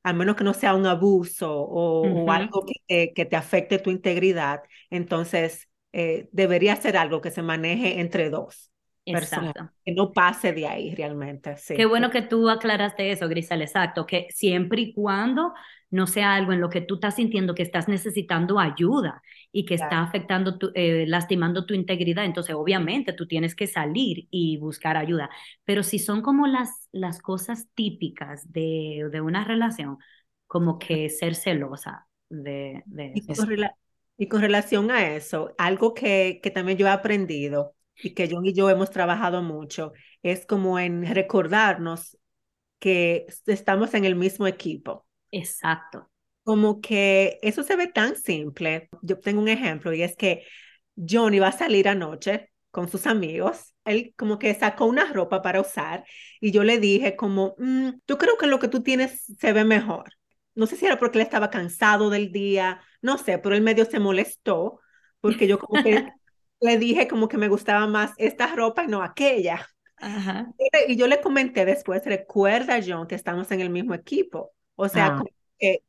al 0.04 0.16
menos 0.16 0.38
que 0.38 0.46
no 0.46 0.54
sea 0.54 0.76
un 0.76 0.86
abuso 0.86 1.52
o, 1.52 2.32
algo 2.32 2.66
que, 2.88 3.12
que, 3.14 3.26
te 3.26 3.36
afecte 3.36 3.80
tu 3.80 3.90
integridad, 3.90 4.62
entonces 4.90 5.68
eh, 5.92 6.30
debería 6.32 6.76
ser 6.78 6.96
algo 6.96 7.20
que 7.20 7.32
se 7.32 7.42
maneje 7.42 8.00
entre 8.00 8.30
dos. 8.30 8.72
Exacto. 9.06 9.70
que 9.84 9.94
no 9.94 10.12
pase 10.14 10.52
de 10.52 10.68
ahí 10.68 10.96
realmente. 10.96 11.58
Sí. 11.58 11.76
Qué 11.76 11.86
bueno 11.86 12.10
que 12.10 12.22
tú 12.22 12.50
aclaraste 12.50 13.12
eso, 13.12 13.28
Grisel, 13.28 13.62
exacto, 13.62 14.06
que 14.06 14.28
siempre 14.32 14.82
y 14.82 14.94
cuando 14.94 15.54
no 15.92 16.08
sea 16.08 16.34
algo 16.34 16.54
en 16.54 16.60
lo 16.60 16.70
que 16.70 16.82
tú 16.82 16.96
estás 16.96 17.16
sintiendo 17.16 17.54
que 17.54 17.64
estás 17.64 17.88
necesitando 17.88 18.60
ayuda 18.60 19.22
y 19.58 19.64
que 19.66 19.76
está 19.76 20.02
afectando, 20.02 20.58
tu, 20.58 20.72
eh, 20.76 21.06
lastimando 21.08 21.66
tu 21.66 21.74
integridad, 21.74 22.26
entonces 22.26 22.54
obviamente 22.56 23.14
tú 23.14 23.26
tienes 23.26 23.56
que 23.56 23.68
salir 23.68 24.28
y 24.30 24.58
buscar 24.58 24.98
ayuda. 24.98 25.30
Pero 25.64 25.82
si 25.82 25.98
son 25.98 26.22
como 26.22 26.46
las, 26.46 26.90
las 26.92 27.22
cosas 27.22 27.70
típicas 27.74 28.52
de, 28.52 29.08
de 29.10 29.22
una 29.22 29.46
relación, 29.46 29.98
como 30.46 30.78
que 30.78 31.10
ser 31.10 31.36
celosa 31.36 32.06
de, 32.30 32.84
de 32.86 33.12
y, 33.14 33.26
con 33.26 33.48
y 34.18 34.28
con 34.28 34.42
relación 34.42 34.92
a 34.92 35.16
eso, 35.16 35.56
algo 35.58 35.94
que, 35.94 36.42
que 36.44 36.52
también 36.52 36.78
yo 36.78 36.88
he 36.88 36.90
aprendido 36.90 37.76
y 37.96 38.14
que 38.14 38.28
John 38.30 38.46
y 38.46 38.54
yo 38.54 38.70
hemos 38.70 38.92
trabajado 38.92 39.42
mucho, 39.42 39.94
es 40.22 40.46
como 40.46 40.80
en 40.80 41.06
recordarnos 41.16 42.18
que 42.80 43.26
estamos 43.46 43.94
en 43.94 44.04
el 44.04 44.16
mismo 44.16 44.48
equipo. 44.48 45.06
Exacto. 45.32 46.10
Como 46.46 46.80
que 46.80 47.40
eso 47.42 47.64
se 47.64 47.76
ve 47.76 47.88
tan 47.88 48.16
simple. 48.16 48.88
Yo 49.02 49.20
tengo 49.20 49.42
un 49.42 49.48
ejemplo 49.48 49.94
y 49.94 50.04
es 50.04 50.16
que 50.16 50.44
John 50.96 51.34
iba 51.34 51.48
a 51.48 51.52
salir 51.52 51.88
anoche 51.88 52.52
con 52.70 52.88
sus 52.88 53.08
amigos. 53.08 53.74
Él 53.84 54.14
como 54.16 54.38
que 54.38 54.54
sacó 54.54 54.86
una 54.86 55.12
ropa 55.12 55.42
para 55.42 55.60
usar 55.60 56.06
y 56.40 56.52
yo 56.52 56.64
le 56.64 56.80
dije 56.80 57.16
como, 57.16 57.56
mm, 57.58 57.90
yo 58.08 58.18
creo 58.20 58.38
que 58.38 58.46
lo 58.46 58.60
que 58.60 58.68
tú 58.68 58.84
tienes 58.84 59.26
se 59.40 59.54
ve 59.54 59.66
mejor. 59.66 60.06
No 60.54 60.68
sé 60.68 60.76
si 60.76 60.86
era 60.86 61.00
porque 61.00 61.18
él 61.18 61.24
estaba 61.24 61.50
cansado 61.50 62.12
del 62.12 62.32
día, 62.32 62.80
no 63.02 63.18
sé, 63.18 63.40
pero 63.40 63.56
él 63.56 63.62
medio 63.62 63.86
se 63.86 64.00
molestó 64.00 64.80
porque 65.22 65.48
yo 65.48 65.58
como 65.58 65.84
que 65.84 65.90
le 66.62 66.78
dije 66.78 67.08
como 67.08 67.28
que 67.28 67.38
me 67.40 67.48
gustaba 67.48 67.88
más 67.88 68.12
esta 68.18 68.56
ropa 68.56 68.84
y 68.84 68.88
no 68.88 69.02
aquella. 69.02 69.68
Ajá. 69.98 70.54
Y 70.88 70.96
yo 70.96 71.08
le 71.08 71.22
comenté 71.22 71.66
después, 71.66 72.06
recuerda 72.06 72.80
John 72.86 73.08
que 73.08 73.16
estamos 73.16 73.50
en 73.52 73.62
el 73.62 73.72
mismo 73.72 73.96
equipo. 73.96 74.52
O 74.76 74.88
sea, 74.88 75.18
ah. 75.18 75.24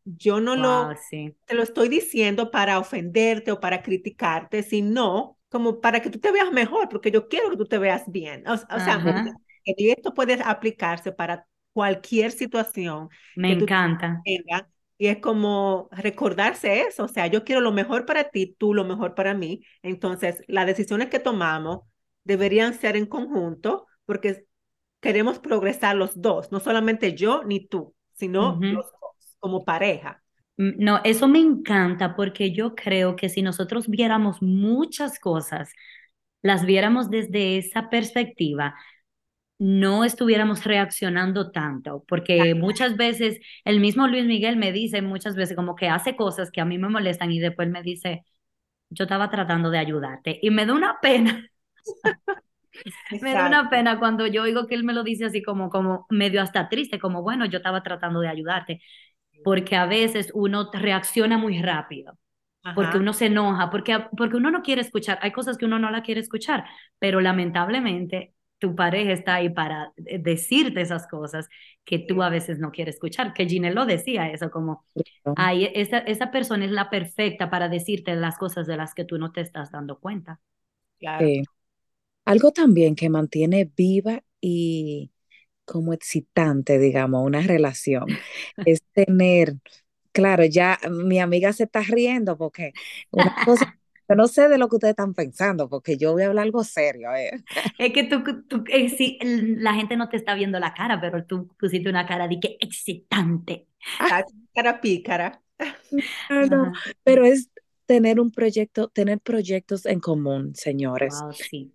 Yo 0.05 0.41
no 0.41 0.57
lo, 0.57 0.91
te 1.11 1.55
lo 1.55 1.63
estoy 1.63 1.89
diciendo 1.89 2.51
para 2.51 2.79
ofenderte 2.79 3.53
o 3.53 3.61
para 3.61 3.83
criticarte, 3.83 4.63
sino 4.63 5.39
como 5.49 5.81
para 5.81 6.01
que 6.01 6.11
tú 6.11 6.19
te 6.19 6.33
veas 6.33 6.53
mejor, 6.53 6.89
porque 6.89 7.11
yo 7.11 7.29
quiero 7.29 7.51
que 7.51 7.57
tú 7.57 7.67
te 7.67 7.79
veas 7.79 8.05
bien. 8.07 8.47
O, 8.49 8.57
sea, 8.57 9.03
y 9.65 9.91
esto 9.91 10.15
puede 10.15 10.35
aplicarse 10.45 11.13
para 11.13 11.47
cualquier 11.73 12.31
situación. 12.31 13.09
Me 13.35 13.53
encanta. 13.53 14.23
Y 14.99 15.09
es 15.09 15.19
como 15.19 15.89
recordarse 15.93 16.81
eso, 16.81 17.05
o 17.05 17.09
sea, 17.09 17.27
yo 17.27 17.45
quiero 17.45 17.61
lo 17.61 17.71
mejor 17.71 18.07
para 18.07 18.31
ti, 18.31 18.57
tú 18.59 18.73
lo 18.73 18.85
mejor 18.85 19.15
para 19.15 19.35
mí. 19.35 19.61
Entonces, 19.83 20.43
las 20.47 20.67
decisiones 20.67 21.11
que 21.11 21.19
tomamos 21.19 21.81
deberían 22.25 22.73
ser 22.73 22.97
en 22.97 23.05
conjunto 23.05 23.87
porque 24.07 24.47
queremos 25.01 25.39
progresar 25.39 25.97
los 25.97 26.21
dos, 26.21 26.51
no 26.51 26.61
solamente 26.61 27.15
yo 27.15 27.45
ni 27.45 27.67
tú, 27.67 27.95
sino 28.15 28.59
los 28.59 28.73
dos, 28.73 28.93
como 29.47 29.65
pareja. 29.65 30.21
Mm, 30.57 30.73
no, 30.85 31.01
eso 31.05 31.29
me 31.29 31.39
encanta 31.39 32.17
porque 32.17 32.51
yo 32.53 32.75
creo 32.75 33.15
que 33.15 33.29
si 33.29 33.43
nosotros 33.43 33.87
viéramos 33.89 34.43
muchas 34.43 35.21
cosas, 35.21 35.73
las 36.43 36.67
viéramos 36.67 37.11
desde 37.11 37.59
esa 37.59 37.89
perspectiva, 37.89 38.75
no 39.59 40.05
estuviéramos 40.05 40.65
reaccionando 40.65 41.53
tanto, 41.53 42.05
porque 42.09 42.55
muchas 42.57 42.97
veces 42.97 43.39
el 43.65 43.79
mismo 43.81 44.09
Luis 44.09 44.27
Miguel 44.27 44.57
me 44.57 44.73
dice 44.73 45.01
muchas 45.01 45.37
veces 45.37 45.57
como 45.57 45.77
que 45.77 45.89
hace 45.89 46.17
cosas 46.17 46.51
que 46.51 46.61
a 46.61 46.65
mí 46.65 46.77
me 46.77 46.89
molestan 46.89 47.31
y 47.31 47.39
después 47.39 47.69
me 47.71 47.83
dice, 47.83 48.25
yo 48.91 49.05
estaba 49.05 49.31
tratando 49.31 49.71
de 49.71 49.79
ayudarte 49.79 50.41
y 50.43 50.51
me 50.51 50.67
da 50.67 50.75
una 50.75 50.99
pena. 51.01 51.49
me 53.23 53.33
da 53.33 53.47
una 53.47 53.71
pena 53.71 53.99
cuando 53.99 54.27
yo 54.27 54.43
oigo 54.43 54.67
que 54.67 54.75
él 54.75 54.85
me 54.85 54.93
lo 54.93 55.05
dice 55.05 55.27
así 55.27 55.43
como, 55.43 55.71
como 55.71 56.07
medio 56.11 56.43
hasta 56.43 56.69
triste, 56.69 56.99
como 56.99 57.23
bueno, 57.23 57.47
yo 57.47 57.59
estaba 57.59 57.83
tratando 57.83 58.21
de 58.21 58.29
ayudarte, 58.29 58.83
porque 59.45 59.77
a 59.77 59.87
veces 59.87 60.31
uno 60.35 60.71
reacciona 60.73 61.39
muy 61.39 61.61
rápido. 61.61 62.19
Porque 62.75 62.99
uno 62.99 63.13
se 63.13 63.27
enoja, 63.27 63.71
porque, 63.71 63.97
porque 64.17 64.37
uno 64.37 64.51
no 64.51 64.63
quiere 64.63 64.81
escuchar, 64.81 65.21
hay 65.23 65.31
cosas 65.31 65.57
que 65.57 65.67
uno 65.67 65.79
no 65.79 65.89
la 65.91 66.03
quiere 66.03 66.21
escuchar, 66.21 66.65
pero 66.99 67.21
lamentablemente 67.21 68.35
tu 68.59 68.75
pareja 68.75 69.13
está 69.13 69.37
ahí 69.37 69.51
para 69.51 69.93
decirte 69.97 70.81
esas 70.81 71.07
cosas 71.07 71.49
que 71.85 71.99
tú 72.01 72.23
a 72.23 72.29
veces 72.29 72.59
no 72.59 72.73
quieres 72.73 72.97
escuchar, 72.97 73.35
que 73.35 73.47
Ginelle 73.47 73.75
lo 73.75 73.87
decía 73.87 74.31
eso, 74.31 74.51
como, 74.51 74.85
ay, 75.37 75.71
esa, 75.75 75.99
esa 75.99 76.31
persona 76.31 76.65
es 76.65 76.73
la 76.73 76.91
perfecta 76.91 77.51
para 77.51 77.69
decirte 77.69 78.17
las 78.17 78.39
cosas 78.39 78.67
de 78.67 78.77
las 78.77 78.95
que 78.95 79.05
tú 79.05 79.19
no 79.19 79.31
te 79.31 79.43
estás 79.43 79.71
dando 79.71 79.99
cuenta. 79.99 80.41
Claro. 80.99 81.27
algo 82.25 82.53
también 82.53 82.97
que 82.97 83.11
mantiene 83.11 83.71
viva 83.77 84.23
y 84.41 85.13
como 85.67 85.93
excitante, 85.93 86.79
digamos, 86.79 87.27
una 87.27 87.43
relación, 87.43 88.07
es 88.65 88.83
tener, 88.93 89.57
claro, 90.13 90.45
ya 90.47 90.79
mi 90.91 91.21
amiga 91.21 91.53
se 91.53 91.65
está 91.65 91.81
riendo 91.83 92.39
porque 92.39 92.73
una 93.11 93.35
cosa 93.45 93.77
yo 94.09 94.15
no 94.15 94.29
sé 94.29 94.49
de 94.49 94.59
lo 94.59 94.69
que 94.69 94.77
ustedes 94.77 94.93
están 94.93 95.15
pensando, 95.15 95.69
porque 95.69 95.97
yo 95.97 96.13
voy 96.13 96.23
a 96.23 96.29
hablar 96.29 96.45
algo 96.45 96.63
serio. 96.63 97.13
Eh. 97.15 97.43
Es 97.79 97.93
que 97.93 98.05
tú, 98.05 98.23
tú 98.47 98.65
eh, 98.69 98.89
sí, 98.89 99.19
la 99.21 99.75
gente 99.75 99.97
no 99.97 100.09
te 100.09 100.17
está 100.17 100.35
viendo 100.35 100.61
la 100.61 100.75
cara, 100.75 101.01
pero 101.01 101.25
tú 101.25 101.49
pusiste 101.59 101.89
una 101.89 102.07
cara 102.07 102.29
de 102.29 102.39
que 102.39 102.57
excitante. 102.61 103.67
Ah, 103.99 104.25
cara 104.55 104.81
pícara. 104.81 105.43
No, 106.51 106.71
pero 107.03 107.25
es 107.25 107.49
tener 107.87 108.21
un 108.21 108.31
proyecto, 108.31 108.89
tener 108.89 109.21
proyectos 109.21 109.87
en 109.87 110.01
común, 110.01 110.55
señores. 110.55 111.15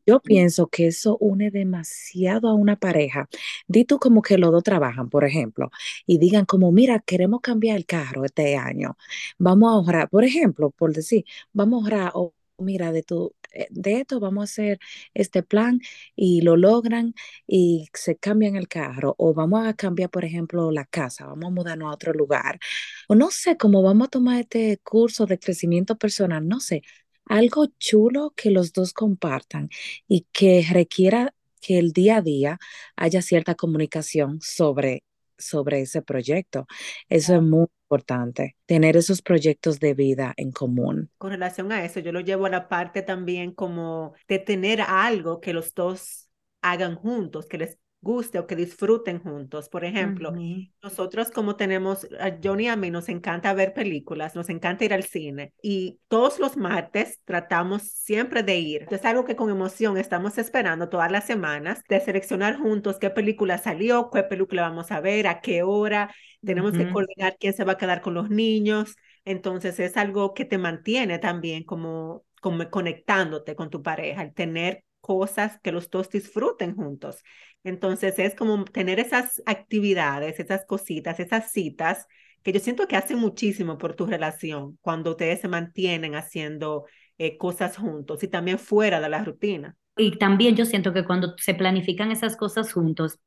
Yo 0.05 0.19
pienso 0.19 0.67
que 0.67 0.87
eso 0.87 1.17
une 1.19 1.51
demasiado 1.51 2.49
a 2.49 2.53
una 2.53 2.75
pareja. 2.75 3.27
Di 3.67 3.85
tú 3.85 3.99
como 3.99 4.21
que 4.21 4.37
los 4.37 4.51
dos 4.51 4.63
trabajan, 4.63 5.09
por 5.09 5.25
ejemplo, 5.25 5.71
y 6.05 6.17
digan 6.19 6.45
como, 6.45 6.71
mira, 6.71 6.99
queremos 6.99 7.41
cambiar 7.41 7.77
el 7.77 7.85
carro 7.85 8.25
este 8.25 8.55
año. 8.57 8.97
Vamos 9.37 9.71
a 9.71 9.75
ahorrar, 9.75 10.09
por 10.09 10.23
ejemplo, 10.23 10.71
por 10.71 10.93
decir, 10.93 11.25
vamos 11.53 11.83
a 11.83 11.85
ahorrar, 11.85 12.11
o 12.15 12.33
mira, 12.61 12.91
de 12.91 13.03
tu, 13.03 13.35
eh, 13.53 13.67
de 13.71 14.01
esto 14.01 14.19
vamos 14.19 14.41
a 14.43 14.45
hacer 14.45 14.79
este 15.13 15.43
plan 15.43 15.79
y 16.15 16.41
lo 16.41 16.57
logran 16.57 17.13
y 17.47 17.87
se 17.93 18.17
cambian 18.17 18.55
el 18.55 18.67
carro 18.67 19.15
o 19.17 19.33
vamos 19.33 19.65
a 19.67 19.73
cambiar, 19.73 20.09
por 20.09 20.25
ejemplo, 20.25 20.71
la 20.71 20.85
casa, 20.85 21.25
vamos 21.27 21.47
a 21.47 21.49
mudarnos 21.51 21.89
a 21.91 21.93
otro 21.95 22.13
lugar 22.13 22.59
o 23.07 23.15
no 23.15 23.31
sé 23.31 23.57
cómo 23.57 23.81
vamos 23.83 24.07
a 24.07 24.11
tomar 24.11 24.39
este 24.41 24.77
curso 24.83 25.25
de 25.25 25.39
crecimiento 25.39 25.97
personal, 25.97 26.47
no 26.47 26.59
sé, 26.59 26.81
algo 27.25 27.67
chulo 27.79 28.33
que 28.35 28.51
los 28.51 28.73
dos 28.73 28.93
compartan 28.93 29.69
y 30.07 30.27
que 30.31 30.65
requiera 30.71 31.33
que 31.61 31.77
el 31.79 31.93
día 31.93 32.17
a 32.17 32.21
día 32.21 32.59
haya 32.95 33.21
cierta 33.21 33.55
comunicación 33.55 34.39
sobre, 34.41 35.03
sobre 35.37 35.81
ese 35.81 36.01
proyecto. 36.01 36.65
Eso 37.09 37.35
es 37.35 37.41
muy 37.41 37.67
importante, 37.91 38.55
tener 38.65 38.95
esos 38.95 39.21
proyectos 39.21 39.81
de 39.81 39.93
vida 39.93 40.33
en 40.37 40.51
común. 40.51 41.09
Con 41.17 41.31
relación 41.31 41.73
a 41.73 41.83
eso, 41.83 41.99
yo 41.99 42.13
lo 42.13 42.21
llevo 42.21 42.45
a 42.45 42.49
la 42.49 42.69
parte 42.69 43.01
también 43.01 43.51
como 43.51 44.13
de 44.29 44.39
tener 44.39 44.79
algo 44.79 45.41
que 45.41 45.51
los 45.51 45.73
dos 45.73 46.29
hagan 46.61 46.95
juntos, 46.95 47.47
que 47.47 47.57
les 47.57 47.77
guste 48.01 48.39
o 48.39 48.47
que 48.47 48.55
disfruten 48.55 49.19
juntos. 49.19 49.69
Por 49.69 49.85
ejemplo, 49.85 50.33
nosotros 50.81 51.29
como 51.29 51.55
tenemos, 51.55 52.07
a 52.19 52.37
Johnny 52.43 52.65
y 52.65 52.67
a 52.67 52.75
mí 52.75 52.89
nos 52.89 53.09
encanta 53.09 53.53
ver 53.53 53.73
películas, 53.73 54.35
nos 54.35 54.49
encanta 54.49 54.85
ir 54.85 54.93
al 54.93 55.03
cine 55.03 55.53
y 55.61 55.99
todos 56.07 56.39
los 56.39 56.57
martes 56.57 57.21
tratamos 57.25 57.83
siempre 57.83 58.43
de 58.43 58.57
ir. 58.57 58.87
Es 58.89 59.05
algo 59.05 59.23
que 59.23 59.35
con 59.35 59.49
emoción 59.49 59.97
estamos 59.97 60.37
esperando 60.37 60.89
todas 60.89 61.11
las 61.11 61.25
semanas 61.25 61.81
de 61.87 61.99
seleccionar 61.99 62.57
juntos 62.57 62.97
qué 62.99 63.11
película 63.11 63.57
salió, 63.59 64.09
qué 64.11 64.23
película 64.23 64.63
vamos 64.63 64.91
a 64.91 64.99
ver, 64.99 65.27
a 65.27 65.39
qué 65.39 65.63
hora. 65.63 66.13
Tenemos 66.43 66.71
que 66.71 66.89
coordinar 66.89 67.37
quién 67.39 67.53
se 67.53 67.63
va 67.63 67.73
a 67.73 67.77
quedar 67.77 68.01
con 68.01 68.15
los 68.15 68.29
niños. 68.29 68.95
Entonces 69.25 69.79
es 69.79 69.95
algo 69.97 70.33
que 70.33 70.45
te 70.45 70.57
mantiene 70.57 71.19
también 71.19 71.63
como, 71.63 72.23
como 72.41 72.67
conectándote 72.71 73.55
con 73.55 73.69
tu 73.69 73.83
pareja, 73.83 74.23
el 74.23 74.33
tener 74.33 74.83
cosas 75.01 75.59
que 75.61 75.71
los 75.71 75.89
dos 75.89 76.09
disfruten 76.09 76.75
juntos. 76.75 77.23
Entonces 77.63 78.17
es 78.19 78.35
como 78.35 78.63
tener 78.65 78.99
esas 78.99 79.41
actividades, 79.45 80.39
esas 80.39 80.65
cositas, 80.65 81.19
esas 81.19 81.51
citas 81.51 82.07
que 82.43 82.51
yo 82.53 82.59
siento 82.59 82.87
que 82.87 82.95
hacen 82.95 83.19
muchísimo 83.19 83.77
por 83.77 83.95
tu 83.95 84.05
relación 84.05 84.77
cuando 84.81 85.11
ustedes 85.11 85.41
se 85.41 85.47
mantienen 85.47 86.15
haciendo 86.15 86.85
eh, 87.17 87.37
cosas 87.37 87.77
juntos 87.77 88.23
y 88.23 88.27
también 88.27 88.57
fuera 88.57 88.99
de 88.99 89.09
la 89.09 89.23
rutina. 89.23 89.75
Y 89.97 90.17
también 90.17 90.55
yo 90.55 90.65
siento 90.65 90.93
que 90.93 91.05
cuando 91.05 91.35
se 91.37 91.53
planifican 91.53 92.11
esas 92.11 92.35
cosas 92.37 92.73
juntos, 92.73 93.19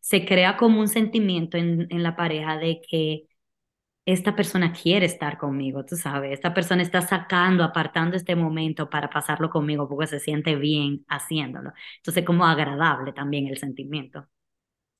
se 0.00 0.24
crea 0.24 0.56
como 0.56 0.80
un 0.80 0.88
sentimiento 0.88 1.56
en, 1.56 1.86
en 1.90 2.02
la 2.02 2.16
pareja 2.16 2.56
de 2.56 2.80
que 2.88 3.27
esta 4.12 4.34
persona 4.36 4.72
quiere 4.72 5.06
estar 5.06 5.38
conmigo, 5.38 5.84
tú 5.84 5.96
sabes, 5.96 6.32
esta 6.32 6.54
persona 6.54 6.82
está 6.82 7.02
sacando, 7.02 7.64
apartando 7.64 8.16
este 8.16 8.36
momento 8.36 8.88
para 8.90 9.10
pasarlo 9.10 9.50
conmigo 9.50 9.88
porque 9.88 10.06
se 10.06 10.20
siente 10.20 10.56
bien 10.56 11.04
haciéndolo. 11.08 11.72
Entonces, 11.98 12.24
como 12.24 12.44
agradable 12.46 13.12
también 13.12 13.46
el 13.48 13.58
sentimiento. 13.58 14.26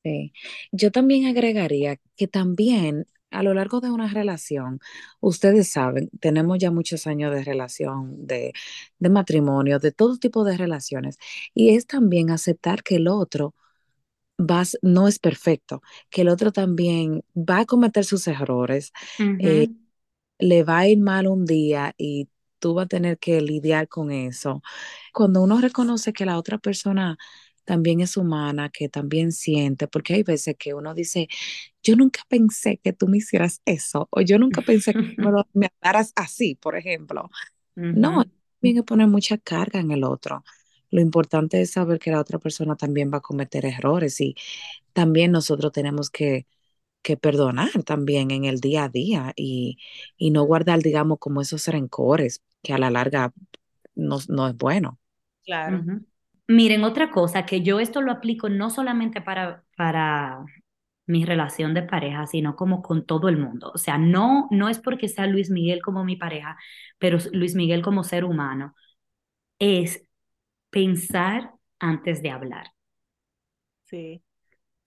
Sí, 0.05 0.33
yo 0.73 0.91
también 0.93 1.27
agregaría 1.27 1.97
que 2.17 2.29
también 2.29 3.07
a 3.31 3.43
lo 3.43 3.53
largo 3.53 3.81
de 3.81 3.91
una 3.91 4.09
relación, 4.09 4.81
ustedes 5.21 5.71
saben, 5.71 6.09
tenemos 6.21 6.59
ya 6.59 6.71
muchos 6.71 7.07
años 7.07 7.35
de 7.35 7.45
relación, 7.45 8.27
de, 8.27 8.53
de 8.99 9.09
matrimonio, 9.11 9.79
de 9.81 9.93
todo 9.93 10.17
tipo 10.17 10.45
de 10.45 10.57
relaciones, 10.57 11.19
y 11.53 11.75
es 11.77 11.87
también 11.87 12.31
aceptar 12.31 12.83
que 12.83 12.97
el 12.97 13.09
otro 13.09 13.55
vas, 14.39 14.79
no 14.83 15.09
es 15.09 15.19
perfecto, 15.19 15.83
que 16.11 16.23
el 16.23 16.29
otro 16.29 16.53
también 16.53 17.25
va 17.37 17.61
a 17.61 17.67
cometer 17.67 18.05
sus 18.05 18.27
errores, 18.29 18.93
eh, 19.39 19.69
le 20.39 20.65
va 20.65 20.79
a 20.81 20.89
ir 20.89 20.99
mal 21.01 21.27
un 21.29 21.45
día 21.47 21.95
y 21.99 22.29
tú 22.59 22.75
vas 22.75 22.87
a 22.87 22.89
tener 22.89 23.19
que 23.19 23.41
lidiar 23.41 23.89
con 23.89 24.11
eso. 24.13 24.63
Cuando 25.13 25.43
uno 25.43 25.61
reconoce 25.61 26.13
que 26.13 26.27
la 26.27 26.39
otra 26.39 26.59
persona 26.59 27.19
también 27.65 28.01
es 28.01 28.17
humana, 28.17 28.71
que 28.71 28.89
también 28.89 29.33
siente, 29.33 29.89
porque 29.89 30.15
hay 30.15 30.23
veces 30.23 30.57
que 30.59 30.75
uno 30.75 30.95
dice, 30.95 31.29
yo 31.83 31.97
nunca 31.97 32.23
pensé 32.29 32.79
que 32.79 32.93
tú 32.93 33.09
me 33.09 33.19
hicieras 33.19 33.63
eso, 33.67 34.09
o 34.11 34.21
yo 34.23 34.39
nunca 34.39 34.63
pensé 34.63 34.95
que 34.95 35.01
me, 35.55 35.71
hablaras 35.81 36.13
así, 36.17 36.55
por 36.57 36.77
ejemplo. 36.77 37.31
No, 37.91 38.25
también 38.61 38.77
que 38.77 38.83
poner 38.85 39.09
mucha 39.09 39.39
carga 39.39 39.81
en 39.81 39.91
el 39.93 40.05
otro. 40.05 40.45
Lo 40.91 41.01
importante 41.01 41.61
es 41.61 41.73
saber 41.73 41.99
que 41.99 42.11
la 42.11 42.21
otra 42.21 42.39
persona 42.39 42.77
también 42.77 43.11
va 43.13 43.19
a 43.19 43.21
cometer 43.23 43.65
errores 43.67 44.21
y 44.21 44.35
también 44.93 45.33
nosotros 45.33 45.73
tenemos 45.73 46.11
que, 46.11 46.47
que 47.03 47.17
perdonar 47.17 47.71
también 47.85 48.31
en 48.31 48.45
el 48.45 48.61
día 48.61 48.85
a 48.85 48.89
día 48.89 49.33
y, 49.37 49.79
y, 50.17 50.31
no 50.31 50.43
guardar, 50.45 50.81
digamos, 50.81 51.19
como 51.19 51.41
esos 51.41 51.67
rencores 51.69 52.43
que 52.63 52.73
a 52.73 52.79
la 52.79 52.91
larga 52.91 53.33
no, 53.95 54.19
no 54.29 54.49
es 54.49 54.57
bueno. 54.57 54.99
Claro. 55.45 55.83
Miren, 56.47 56.85
otra 56.85 57.11
cosa 57.11 57.45
que 57.47 57.63
yo 57.63 57.79
esto 57.81 58.01
lo 58.01 58.11
aplico 58.11 58.49
no 58.49 58.71
solamente 58.71 59.21
para, 59.21 59.65
para 59.77 60.45
mi 61.07 61.25
relación 61.25 61.75
de 61.75 61.83
pareja, 61.83 62.27
sino 62.27 62.57
como 62.57 62.83
con 62.83 63.07
todo 63.07 63.29
el 63.29 63.39
mundo. 63.39 63.71
O 63.75 63.79
sea, 63.79 63.99
no, 63.99 64.49
no 64.51 64.69
es 64.69 64.79
porque 64.79 65.09
sea 65.09 65.27
Luis 65.27 65.51
Miguel 65.51 65.83
como 65.83 66.05
mi 66.05 66.17
pareja, 66.17 66.57
pero 66.99 67.19
Luis 67.33 67.55
Miguel 67.55 67.83
como 67.83 68.05
ser 68.05 68.25
humano. 68.25 68.75
Es 69.59 70.08
pensar 70.71 71.53
antes 71.79 72.23
de 72.23 72.31
hablar. 72.31 72.73
Sí. 73.85 74.23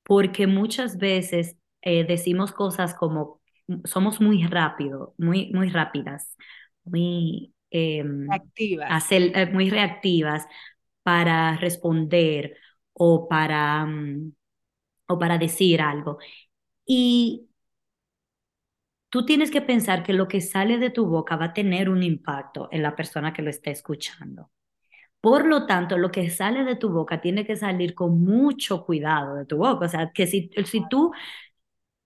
Porque 0.03 0.47
muchas 0.47 0.97
veces 0.97 1.57
eh, 1.81 2.05
decimos 2.05 2.51
cosas 2.51 2.93
como 2.95 3.41
somos 3.85 4.19
muy 4.21 4.45
rápido, 4.47 5.13
muy, 5.17 5.51
muy 5.53 5.69
rápidas, 5.69 6.35
muy 6.83 7.53
em, 7.69 8.27
reactivas. 8.29 9.11
Eh, 9.11 9.45
muy 9.51 9.69
reactivas 9.69 10.45
para 11.03 11.57
responder 11.57 12.57
o 12.93 13.27
para, 13.27 13.85
mm, 13.85 14.33
o 15.07 15.19
para 15.19 15.37
decir 15.37 15.81
algo. 15.81 16.19
Y 16.85 17.49
tú 19.09 19.25
tienes 19.25 19.51
que 19.51 19.61
pensar 19.61 20.01
que 20.03 20.11
lo 20.13 20.27
que 20.27 20.41
sale 20.41 20.79
de 20.79 20.89
tu 20.89 21.05
boca 21.05 21.35
va 21.35 21.45
a 21.45 21.53
tener 21.53 21.87
un 21.89 22.01
impacto 22.03 22.67
en 22.71 22.81
la 22.81 22.95
persona 22.95 23.31
que 23.31 23.43
lo 23.43 23.49
está 23.51 23.69
escuchando. 23.69 24.49
Por 25.21 25.45
lo 25.45 25.65
tanto, 25.67 25.97
lo 25.97 26.11
que 26.11 26.29
sale 26.31 26.63
de 26.63 26.75
tu 26.75 26.89
boca 26.89 27.21
tiene 27.21 27.45
que 27.45 27.55
salir 27.55 27.93
con 27.95 28.23
mucho 28.23 28.85
cuidado 28.85 29.35
de 29.35 29.45
tu 29.45 29.57
boca. 29.57 29.85
O 29.85 29.89
sea, 29.89 30.11
que 30.13 30.27
si, 30.27 30.49
si 30.65 30.87
tú, 30.89 31.11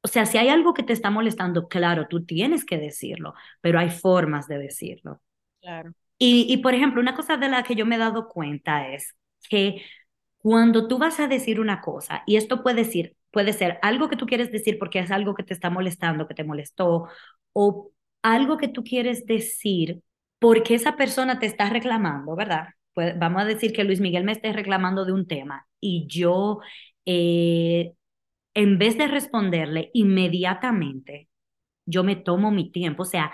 o 0.02 0.08
sea, 0.08 0.26
si 0.26 0.38
hay 0.38 0.50
algo 0.50 0.74
que 0.74 0.84
te 0.84 0.94
está 0.94 1.10
molestando, 1.12 1.68
claro, 1.68 2.08
tú 2.08 2.26
tienes 2.26 2.66
que 2.66 2.78
decirlo, 2.78 3.34
pero 3.62 3.80
hay 3.80 3.90
formas 3.90 4.48
de 4.48 4.60
decirlo. 4.60 5.22
Claro. 5.62 5.94
Y, 6.18 6.46
y 6.54 6.58
por 6.58 6.74
ejemplo, 6.74 7.02
una 7.02 7.16
cosa 7.16 7.38
de 7.38 7.50
la 7.50 7.64
que 7.64 7.76
yo 7.76 7.86
me 7.86 7.96
he 7.96 7.98
dado 8.00 8.30
cuenta 8.30 8.90
es 8.90 9.16
que 9.50 9.84
cuando 10.38 10.88
tú 10.88 10.98
vas 11.00 11.20
a 11.20 11.28
decir 11.28 11.60
una 11.60 11.82
cosa, 11.82 12.24
y 12.28 12.38
esto 12.38 12.64
puede 12.64 12.78
decir, 12.84 13.18
puede 13.32 13.54
ser 13.54 13.80
algo 13.82 14.10
que 14.10 14.16
tú 14.18 14.26
quieres 14.28 14.52
decir 14.52 14.80
porque 14.80 15.00
es 15.00 15.12
algo 15.12 15.36
que 15.36 15.44
te 15.44 15.54
está 15.54 15.70
molestando, 15.70 16.28
que 16.28 16.36
te 16.36 16.44
molestó, 16.46 17.08
o 17.54 17.92
algo 18.24 18.58
que 18.58 18.68
tú 18.70 18.84
quieres 18.84 19.26
decir 19.26 20.02
porque 20.40 20.76
esa 20.76 20.96
persona 20.98 21.40
te 21.40 21.48
está 21.48 21.70
reclamando, 21.70 22.36
¿verdad? 22.36 22.70
Pues 22.96 23.20
vamos 23.20 23.44
a 23.44 23.46
decir 23.46 23.74
que 23.74 23.86
Luis 23.86 24.02
Miguel 24.02 24.26
me 24.26 24.34
esté 24.34 24.54
reclamando 24.54 25.06
de 25.06 25.14
un 25.14 25.28
tema 25.28 25.68
y 25.82 26.08
yo, 26.10 26.62
eh, 27.06 27.94
en 28.56 28.78
vez 28.80 28.98
de 28.98 29.08
responderle 29.08 29.92
inmediatamente, 29.94 31.30
yo 31.86 32.04
me 32.04 32.16
tomo 32.18 32.52
mi 32.52 32.72
tiempo, 32.72 33.04
o 33.04 33.06
sea, 33.06 33.32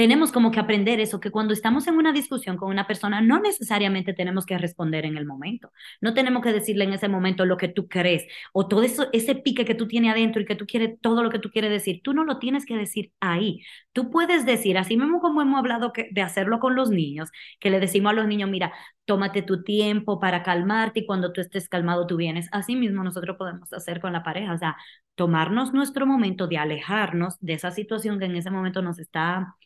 tenemos 0.00 0.32
como 0.32 0.50
que 0.50 0.58
aprender 0.58 0.98
eso, 0.98 1.20
que 1.20 1.30
cuando 1.30 1.52
estamos 1.52 1.86
en 1.86 1.98
una 1.98 2.10
discusión 2.10 2.56
con 2.56 2.70
una 2.70 2.86
persona, 2.86 3.20
no 3.20 3.38
necesariamente 3.38 4.14
tenemos 4.14 4.46
que 4.46 4.56
responder 4.56 5.04
en 5.04 5.18
el 5.18 5.26
momento. 5.26 5.72
No 6.00 6.14
tenemos 6.14 6.42
que 6.42 6.54
decirle 6.54 6.84
en 6.84 6.94
ese 6.94 7.06
momento 7.10 7.44
lo 7.44 7.58
que 7.58 7.68
tú 7.68 7.86
crees 7.86 8.24
o 8.54 8.66
todo 8.66 8.82
eso, 8.82 9.08
ese 9.12 9.34
pique 9.34 9.66
que 9.66 9.74
tú 9.74 9.86
tienes 9.86 10.12
adentro 10.12 10.40
y 10.40 10.46
que 10.46 10.56
tú 10.56 10.64
quieres, 10.64 10.98
todo 11.02 11.22
lo 11.22 11.28
que 11.28 11.38
tú 11.38 11.50
quieres 11.50 11.70
decir. 11.70 12.00
Tú 12.02 12.14
no 12.14 12.24
lo 12.24 12.38
tienes 12.38 12.64
que 12.64 12.78
decir 12.78 13.12
ahí. 13.20 13.60
Tú 13.92 14.10
puedes 14.10 14.46
decir, 14.46 14.78
así 14.78 14.96
mismo 14.96 15.20
como 15.20 15.42
hemos 15.42 15.58
hablado 15.58 15.92
que, 15.92 16.08
de 16.10 16.22
hacerlo 16.22 16.60
con 16.60 16.74
los 16.76 16.88
niños, 16.88 17.28
que 17.60 17.68
le 17.68 17.78
decimos 17.78 18.12
a 18.12 18.14
los 18.14 18.26
niños, 18.26 18.48
mira, 18.48 18.72
tómate 19.04 19.42
tu 19.42 19.64
tiempo 19.64 20.18
para 20.18 20.42
calmarte 20.42 21.00
y 21.00 21.06
cuando 21.06 21.30
tú 21.34 21.42
estés 21.42 21.68
calmado 21.68 22.06
tú 22.06 22.16
vienes. 22.16 22.48
Así 22.52 22.74
mismo 22.74 23.04
nosotros 23.04 23.36
podemos 23.36 23.70
hacer 23.74 24.00
con 24.00 24.14
la 24.14 24.22
pareja, 24.22 24.54
o 24.54 24.58
sea, 24.58 24.78
tomarnos 25.14 25.74
nuestro 25.74 26.06
momento 26.06 26.46
de 26.46 26.56
alejarnos 26.56 27.36
de 27.40 27.52
esa 27.52 27.70
situación 27.70 28.18
que 28.18 28.24
en 28.24 28.36
ese 28.36 28.50
momento 28.50 28.80
nos 28.80 28.98
está 28.98 29.56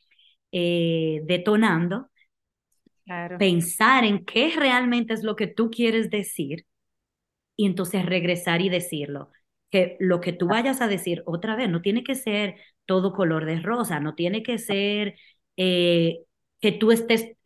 eh, 0.55 1.23
detonando, 1.27 2.11
pensar 3.37 4.05
en 4.05 4.25
qué 4.25 4.53
realmente 4.57 5.15
es 5.15 5.23
lo 5.25 5.37
que 5.37 5.47
tú 5.47 5.71
quieres 5.71 6.11
decir 6.11 6.67
y 7.57 7.67
entonces 7.67 8.07
regresar 8.07 8.63
y 8.63 8.69
decirlo. 8.69 9.31
Que 9.71 9.97
lo 10.01 10.21
que 10.21 10.33
tú 10.33 10.49
vayas 10.49 10.81
a 10.81 10.89
decir 10.89 11.23
otra 11.27 11.57
vez 11.57 11.69
no 11.71 11.83
tiene 11.83 12.05
que 12.05 12.15
ser 12.15 12.57
todo 12.87 13.13
color 13.15 13.47
de 13.47 13.61
rosa, 13.61 14.01
no 14.01 14.15
tiene 14.15 14.43
que 14.43 14.59
ser 14.59 15.17
eh, 15.57 16.21
que 16.61 16.73
tú 16.73 16.93
estés 16.93 17.37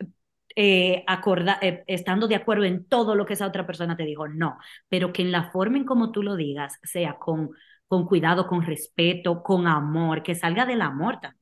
eh, 0.56 1.04
acorda 1.06 1.58
estando 1.86 2.28
de 2.28 2.36
acuerdo 2.36 2.64
en 2.64 2.86
todo 2.88 3.14
lo 3.14 3.26
que 3.26 3.34
esa 3.34 3.46
otra 3.46 3.66
persona 3.66 3.96
te 3.96 4.04
dijo, 4.04 4.28
no, 4.28 4.58
pero 4.88 5.12
que 5.12 5.22
en 5.22 5.32
la 5.32 5.50
forma 5.52 5.78
en 5.78 5.84
como 5.84 6.12
tú 6.12 6.22
lo 6.22 6.36
digas 6.36 6.78
sea 6.84 7.18
con, 7.18 7.50
con 7.88 8.06
cuidado, 8.06 8.46
con 8.48 8.62
respeto, 8.64 9.42
con 9.42 9.66
amor, 9.68 10.22
que 10.22 10.34
salga 10.34 10.66
del 10.66 10.82
amor 10.82 11.20
también. 11.20 11.37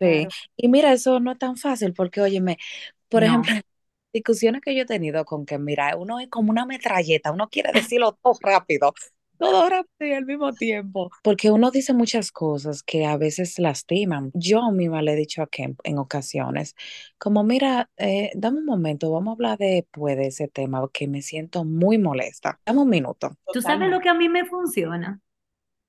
Sí, 0.00 0.28
y 0.56 0.68
mira, 0.68 0.92
eso 0.92 1.20
no 1.20 1.32
es 1.32 1.38
tan 1.38 1.56
fácil 1.56 1.94
porque, 1.94 2.20
óyeme, 2.20 2.58
por 3.08 3.24
ejemplo, 3.24 3.54
discusiones 4.12 4.62
que 4.62 4.74
yo 4.76 4.82
he 4.82 4.86
tenido 4.86 5.24
con 5.24 5.46
que, 5.46 5.58
mira, 5.58 5.96
uno 5.96 6.20
es 6.20 6.28
como 6.28 6.50
una 6.50 6.66
metralleta, 6.66 7.32
uno 7.32 7.48
quiere 7.50 7.72
decirlo 7.72 8.12
todo 8.22 8.38
rápido, 8.42 8.94
todo 9.38 9.68
rápido 9.70 10.10
y 10.10 10.14
al 10.14 10.26
mismo 10.26 10.54
tiempo, 10.54 11.10
porque 11.22 11.50
uno 11.50 11.70
dice 11.70 11.94
muchas 11.94 12.32
cosas 12.32 12.82
que 12.82 13.06
a 13.06 13.16
veces 13.18 13.58
lastiman. 13.58 14.30
Yo 14.34 14.70
misma 14.72 15.02
le 15.02 15.12
he 15.14 15.16
dicho 15.16 15.42
a 15.42 15.46
Ken 15.48 15.76
en 15.84 15.98
ocasiones, 15.98 16.74
como, 17.18 17.44
mira, 17.44 17.90
eh, 17.98 18.30
dame 18.34 18.58
un 18.60 18.66
momento, 18.66 19.10
vamos 19.12 19.32
a 19.32 19.34
hablar 19.34 19.58
después 19.58 20.16
de 20.16 20.26
ese 20.28 20.48
tema, 20.48 20.86
que 20.92 21.08
me 21.08 21.22
siento 21.22 21.64
muy 21.64 21.98
molesta. 21.98 22.60
Dame 22.66 22.80
un 22.82 22.90
minuto. 22.90 23.30
¿Tú 23.50 23.62
sabes 23.62 23.90
lo 23.90 24.00
que 24.00 24.08
a 24.08 24.14
mí 24.14 24.28
me 24.28 24.44
funciona? 24.44 25.20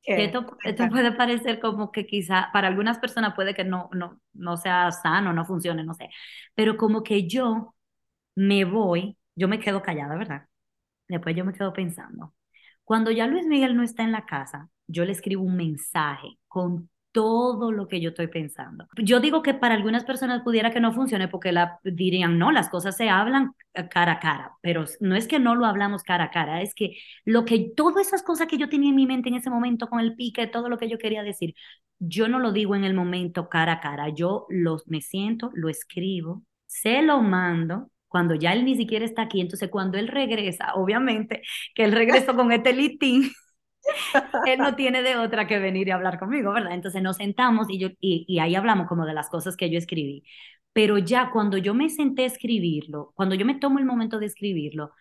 Esto, 0.07 0.57
esto, 0.63 0.87
puede 0.87 1.11
parecer 1.11 1.59
como 1.59 1.91
que 1.91 2.05
quizá 2.05 2.49
para 2.53 2.69
algunas 2.69 2.97
personas 2.97 3.35
puede 3.35 3.53
que 3.53 3.65
no, 3.65 3.89
no, 3.91 4.21
no 4.33 4.55
sea 4.55 4.89
sano, 4.91 5.33
no 5.33 5.43
funcione, 5.43 5.83
no 5.83 5.93
sé, 5.93 6.09
pero 6.55 6.77
como 6.77 7.03
que 7.03 7.27
yo 7.27 7.75
me 8.35 8.63
voy, 8.63 9.17
yo 9.35 9.49
me 9.49 9.59
quedo 9.59 9.81
callada, 9.81 10.15
¿verdad? 10.15 10.47
Después 11.09 11.35
yo 11.35 11.43
me 11.43 11.53
quedo 11.53 11.73
pensando. 11.73 12.33
Cuando 12.85 13.11
ya 13.11 13.27
Luis 13.27 13.45
Miguel 13.47 13.75
no 13.75 13.83
está 13.83 14.03
en 14.03 14.13
la 14.13 14.25
casa, 14.25 14.69
yo 14.87 15.03
le 15.03 15.11
escribo 15.11 15.43
un 15.43 15.57
mensaje 15.57 16.39
con 16.47 16.89
todo 17.17 17.71
lo 17.71 17.87
que 17.87 17.99
yo 17.99 18.09
estoy 18.09 18.27
pensando. 18.27 18.87
Yo 18.95 19.19
digo 19.19 19.41
que 19.41 19.55
para 19.55 19.73
algunas 19.73 20.05
personas 20.05 20.43
pudiera 20.43 20.69
que 20.69 20.79
no 20.79 20.93
funcione 20.93 21.27
porque 21.27 21.51
la, 21.51 21.79
dirían, 21.83 22.37
no, 22.37 22.51
las 22.51 22.69
cosas 22.69 22.95
se 22.95 23.09
hablan 23.09 23.53
cara 23.89 24.11
a 24.11 24.19
cara, 24.19 24.51
pero 24.61 24.85
no 24.99 25.15
es 25.15 25.27
que 25.27 25.39
no 25.39 25.55
lo 25.55 25.65
hablamos 25.65 26.03
cara 26.03 26.25
a 26.25 26.29
cara, 26.29 26.61
es 26.61 26.75
que 26.75 26.95
lo 27.25 27.43
que, 27.43 27.71
todas 27.75 28.05
esas 28.05 28.21
cosas 28.21 28.45
que 28.47 28.59
yo 28.59 28.69
tenía 28.69 28.91
en 28.91 28.95
mi 28.95 29.07
mente 29.07 29.29
en 29.29 29.35
ese 29.35 29.49
momento 29.49 29.87
con 29.89 29.99
el 29.99 30.15
pique, 30.15 30.45
todo 30.45 30.69
lo 30.69 30.77
que 30.77 30.89
yo 30.89 30.99
quería 30.99 31.23
decir, 31.23 31.55
yo 31.97 32.27
no 32.27 32.37
lo 32.37 32.51
digo 32.51 32.75
en 32.75 32.83
el 32.83 32.93
momento 32.93 33.49
cara 33.49 33.73
a 33.73 33.79
cara, 33.79 34.09
yo 34.09 34.45
los, 34.49 34.87
me 34.87 35.01
siento, 35.01 35.49
lo 35.55 35.69
escribo, 35.69 36.43
se 36.67 37.01
lo 37.01 37.23
mando 37.23 37.89
cuando 38.07 38.35
ya 38.35 38.53
él 38.53 38.63
ni 38.63 38.75
siquiera 38.75 39.05
está 39.05 39.23
aquí, 39.23 39.41
entonces 39.41 39.69
cuando 39.71 39.97
él 39.97 40.07
regresa, 40.07 40.75
obviamente 40.75 41.41
que 41.73 41.83
él 41.83 41.93
regresó 41.93 42.35
con 42.35 42.51
este 42.51 42.73
litín, 42.73 43.31
él 44.45 44.59
no 44.59 44.75
tiene 44.75 45.01
de 45.01 45.15
otra 45.15 45.47
que 45.47 45.59
venir 45.59 45.87
y 45.87 45.91
hablar 45.91 46.19
conmigo, 46.19 46.53
¿verdad? 46.53 46.73
Entonces 46.73 47.01
nos 47.01 47.17
sentamos 47.17 47.67
y, 47.69 47.79
yo, 47.79 47.89
y, 47.99 48.39
ahí 48.39 48.55
hablamos 48.55 48.87
como 48.87 49.05
de 49.05 49.13
las 49.13 49.29
cosas 49.29 49.55
que 49.55 49.69
yo 49.69 49.77
escribí. 49.77 50.23
Pero 50.73 50.97
ya 50.97 51.31
cuando 51.31 51.57
yo 51.57 51.73
me 51.73 51.89
senté 51.89 52.23
a 52.23 52.27
escribirlo, 52.27 53.11
cuando 53.15 53.35
yo 53.35 53.45
me 53.45 53.55
tomo 53.55 53.79
el 53.79 53.85
momento 53.85 54.19
de 54.19 54.27
escribirlo, 54.27 54.91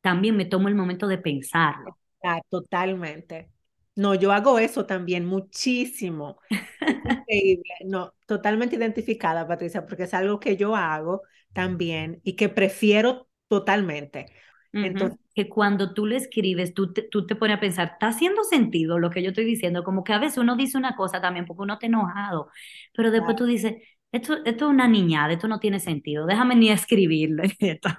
también 0.00 0.36
me 0.36 0.44
tomo 0.44 0.68
el 0.68 0.74
momento 0.74 1.06
de 1.08 1.18
pensarlo. 1.18 1.98
Ah, 2.22 2.40
totalmente. 2.48 3.50
No, 3.96 4.14
yo 4.14 4.32
hago 4.32 4.58
eso 4.58 4.86
también 4.86 5.26
muchísimo. 5.26 6.38
increíble. 6.80 7.64
No, 7.84 8.14
totalmente 8.26 8.76
identificada, 8.76 9.46
Patricia, 9.46 9.86
porque 9.86 10.04
es 10.04 10.14
algo 10.14 10.38
que 10.40 10.56
yo 10.56 10.76
hago 10.76 11.22
también 11.52 12.20
y 12.22 12.34
que 12.36 12.48
prefiero 12.48 13.28
totalmente. 13.48 14.26
Entonces, 14.72 15.18
que 15.36 15.50
cuando 15.50 15.92
tú 15.92 16.06
le 16.06 16.16
escribes, 16.16 16.72
tú 16.72 16.94
te, 16.94 17.02
tú 17.02 17.26
te 17.26 17.36
pones 17.36 17.58
a 17.58 17.60
pensar, 17.60 17.90
¿está 17.92 18.08
haciendo 18.08 18.42
sentido 18.42 18.98
lo 18.98 19.10
que 19.10 19.22
yo 19.22 19.28
estoy 19.28 19.44
diciendo? 19.44 19.84
Como 19.84 20.02
que 20.02 20.14
a 20.14 20.18
veces 20.18 20.38
uno 20.38 20.56
dice 20.56 20.78
una 20.78 20.96
cosa 20.96 21.20
también 21.20 21.44
porque 21.44 21.60
uno 21.60 21.74
está 21.74 21.84
enojado, 21.84 22.48
pero 22.94 23.10
después 23.10 23.36
tú 23.36 23.44
dices, 23.44 23.74
esto, 24.12 24.38
esto 24.46 24.64
es 24.64 24.70
una 24.70 24.88
niñada, 24.88 25.34
esto 25.34 25.46
no 25.46 25.60
tiene 25.60 25.78
sentido, 25.78 26.24
déjame 26.24 26.56
ni 26.56 26.70
escribirle 26.70 27.54
esto. 27.58 27.90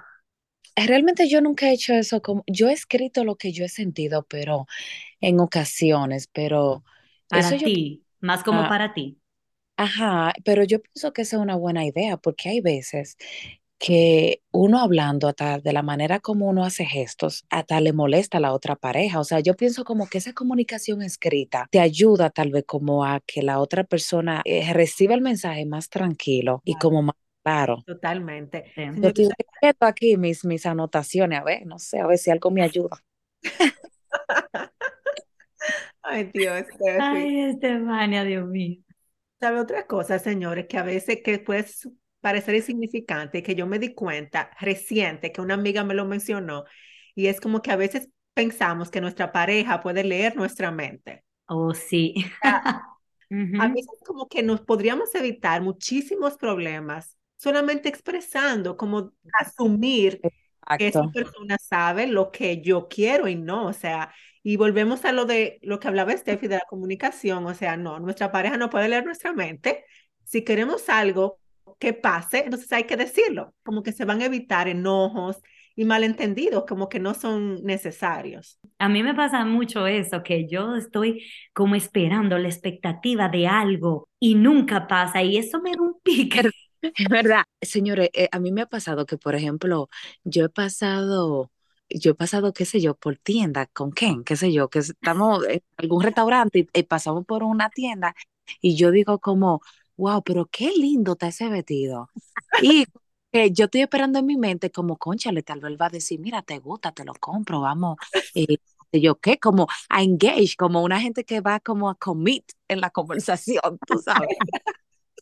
Realmente 0.74 1.28
yo 1.28 1.40
nunca 1.40 1.68
he 1.68 1.74
hecho 1.74 1.94
eso, 1.94 2.20
como 2.22 2.42
yo 2.48 2.70
he 2.70 2.72
escrito 2.72 3.22
lo 3.22 3.36
que 3.36 3.52
yo 3.52 3.64
he 3.64 3.68
sentido, 3.68 4.26
pero 4.28 4.66
en 5.20 5.38
ocasiones, 5.38 6.28
pero... 6.32 6.82
Para 7.28 7.56
ti, 7.56 8.02
más 8.18 8.42
como 8.42 8.62
ah, 8.62 8.68
para 8.68 8.94
ti. 8.94 9.16
Ajá, 9.76 10.32
pero 10.44 10.64
yo 10.64 10.80
pienso 10.82 11.12
que 11.12 11.22
esa 11.22 11.36
es 11.36 11.42
una 11.42 11.54
buena 11.54 11.84
idea 11.84 12.16
porque 12.16 12.48
hay 12.48 12.60
veces 12.60 13.16
que 13.78 14.42
uno 14.50 14.80
hablando 14.80 15.28
hasta 15.28 15.58
de 15.60 15.72
la 15.72 15.82
manera 15.82 16.18
como 16.20 16.46
uno 16.46 16.64
hace 16.64 16.84
gestos, 16.84 17.44
hasta 17.48 17.80
le 17.80 17.92
molesta 17.92 18.38
a 18.38 18.40
la 18.40 18.52
otra 18.52 18.76
pareja. 18.76 19.20
O 19.20 19.24
sea, 19.24 19.40
yo 19.40 19.54
pienso 19.54 19.84
como 19.84 20.08
que 20.08 20.18
esa 20.18 20.32
comunicación 20.32 21.02
escrita 21.02 21.68
te 21.70 21.80
ayuda 21.80 22.30
tal 22.30 22.50
vez 22.50 22.64
como 22.66 23.04
a 23.04 23.20
que 23.26 23.42
la 23.42 23.60
otra 23.60 23.84
persona 23.84 24.42
eh, 24.44 24.72
reciba 24.72 25.14
el 25.14 25.20
mensaje 25.20 25.64
más 25.64 25.88
tranquilo 25.88 26.60
y 26.64 26.74
como 26.74 27.02
más 27.02 27.14
claro. 27.42 27.82
Totalmente. 27.86 28.64
Yo 28.76 29.08
estoy 29.08 29.28
aquí 29.80 30.16
mis, 30.16 30.44
mis 30.44 30.66
anotaciones, 30.66 31.40
a 31.40 31.44
ver, 31.44 31.66
no 31.66 31.78
sé, 31.78 32.00
a 32.00 32.06
ver 32.06 32.18
si 32.18 32.30
algo 32.30 32.50
me 32.50 32.62
ayuda. 32.62 33.02
Ay, 36.02 36.30
Dios. 36.32 36.64
Ay, 37.00 37.50
Estefania, 37.50 38.24
Dios 38.24 38.46
mío. 38.46 38.82
¿Sabe 39.40 39.60
otra 39.60 39.86
cosa, 39.86 40.18
señores? 40.18 40.66
Que 40.68 40.78
a 40.78 40.82
veces 40.82 41.20
que 41.22 41.38
puede 41.38 41.64
parecer 42.20 42.54
insignificante, 42.54 43.42
que 43.42 43.54
yo 43.54 43.66
me 43.66 43.78
di 43.78 43.94
cuenta 43.94 44.50
reciente, 44.60 45.32
que 45.32 45.40
una 45.40 45.54
amiga 45.54 45.84
me 45.84 45.94
lo 45.94 46.04
mencionó, 46.04 46.64
y 47.14 47.26
es 47.26 47.40
como 47.40 47.62
que 47.62 47.70
a 47.70 47.76
veces 47.76 48.08
pensamos 48.34 48.90
que 48.90 49.00
nuestra 49.00 49.32
pareja 49.32 49.80
puede 49.80 50.04
leer 50.04 50.36
nuestra 50.36 50.70
mente. 50.70 51.24
Oh, 51.46 51.74
sí. 51.74 52.14
A 53.30 53.68
veces 53.68 54.00
como 54.06 54.26
que 54.26 54.42
nos 54.42 54.62
podríamos 54.62 55.14
evitar 55.14 55.60
muchísimos 55.60 56.38
problemas 56.38 57.14
solamente 57.36 57.88
expresando, 57.88 58.76
como 58.76 59.12
asumir 59.38 60.20
que 60.78 60.88
esa 60.88 61.10
persona 61.12 61.56
sabe 61.58 62.06
lo 62.06 62.30
que 62.30 62.60
yo 62.62 62.88
quiero 62.88 63.28
y 63.28 63.36
no, 63.36 63.66
o 63.66 63.72
sea, 63.72 64.12
y 64.42 64.56
volvemos 64.56 65.04
a 65.04 65.12
lo 65.12 65.24
de 65.24 65.58
lo 65.62 65.78
que 65.78 65.88
hablaba 65.88 66.16
Steffi 66.16 66.48
de 66.48 66.56
la 66.56 66.64
comunicación, 66.68 67.44
o 67.46 67.54
sea, 67.54 67.76
no, 67.76 68.00
nuestra 68.00 68.32
pareja 68.32 68.56
no 68.56 68.70
puede 68.70 68.88
leer 68.88 69.04
nuestra 69.04 69.32
mente. 69.32 69.84
Si 70.24 70.42
queremos 70.42 70.88
algo 70.88 71.38
que 71.78 71.92
pase, 71.92 72.44
entonces 72.44 72.70
hay 72.72 72.84
que 72.84 72.96
decirlo, 72.96 73.54
como 73.62 73.82
que 73.82 73.92
se 73.92 74.04
van 74.04 74.20
a 74.20 74.26
evitar 74.26 74.68
enojos 74.68 75.38
y 75.76 75.84
malentendidos, 75.84 76.64
como 76.66 76.88
que 76.88 76.98
no 76.98 77.14
son 77.14 77.62
necesarios. 77.62 78.58
A 78.78 78.88
mí 78.88 79.02
me 79.02 79.14
pasa 79.14 79.44
mucho 79.44 79.86
eso, 79.86 80.22
que 80.24 80.48
yo 80.48 80.74
estoy 80.74 81.24
como 81.52 81.76
esperando 81.76 82.36
la 82.36 82.48
expectativa 82.48 83.28
de 83.28 83.46
algo 83.46 84.08
y 84.18 84.34
nunca 84.34 84.88
pasa 84.88 85.22
y 85.22 85.36
eso 85.36 85.60
me 85.60 85.70
da 85.70 85.82
un 85.82 86.00
pique. 86.02 86.50
Es 86.82 86.82
verdad, 87.10 87.44
señores, 87.60 88.10
eh, 88.12 88.28
a 88.32 88.40
mí 88.40 88.50
me 88.50 88.62
ha 88.62 88.66
pasado 88.66 89.06
que, 89.06 89.16
por 89.18 89.36
ejemplo, 89.36 89.88
yo 90.24 90.44
he 90.44 90.48
pasado 90.48 91.50
yo 91.90 92.12
he 92.12 92.14
pasado, 92.14 92.52
qué 92.52 92.64
sé 92.64 92.80
yo, 92.80 92.94
por 92.94 93.16
tienda 93.16 93.66
con 93.66 93.92
Ken, 93.92 94.24
qué 94.24 94.36
sé 94.36 94.52
yo, 94.52 94.68
que 94.68 94.80
estamos 94.80 95.46
en 95.46 95.62
algún 95.76 96.02
restaurante 96.02 96.68
y, 96.72 96.82
pasamos 96.82 97.24
por 97.26 97.42
una 97.42 97.70
tienda 97.70 98.14
y 98.60 98.76
yo 98.76 98.90
digo 98.90 99.18
como, 99.18 99.60
wow, 99.98 100.22
pero 100.22 100.46
qué 100.50 100.70
lindo 100.74 101.12
está 101.12 101.28
ese 101.28 101.48
vestido. 101.48 102.08
Y 102.62 102.86
eh, 103.32 103.52
yo 103.52 103.66
estoy 103.66 103.82
esperando 103.82 104.18
en 104.20 104.26
mi 104.26 104.36
mente 104.36 104.70
como, 104.70 104.96
conchale, 104.96 105.42
tal 105.42 105.60
vez 105.60 105.76
va 105.78 105.86
a 105.86 105.90
decir, 105.90 106.18
mira, 106.20 106.40
te 106.42 106.58
gusta, 106.58 106.92
te 106.92 107.04
lo 107.04 107.12
compro, 107.14 107.60
vamos. 107.60 107.98
Eh, 108.34 108.56
yo 108.92 109.16
qué, 109.16 109.38
como 109.38 109.66
a 109.90 110.02
engage, 110.02 110.54
como 110.56 110.82
una 110.82 110.98
gente 111.00 111.24
que 111.24 111.42
va 111.42 111.60
como 111.60 111.90
a 111.90 111.94
commit 111.96 112.52
en 112.68 112.80
la 112.80 112.88
conversación, 112.90 113.78
tú 113.86 113.98
sabes. 113.98 114.30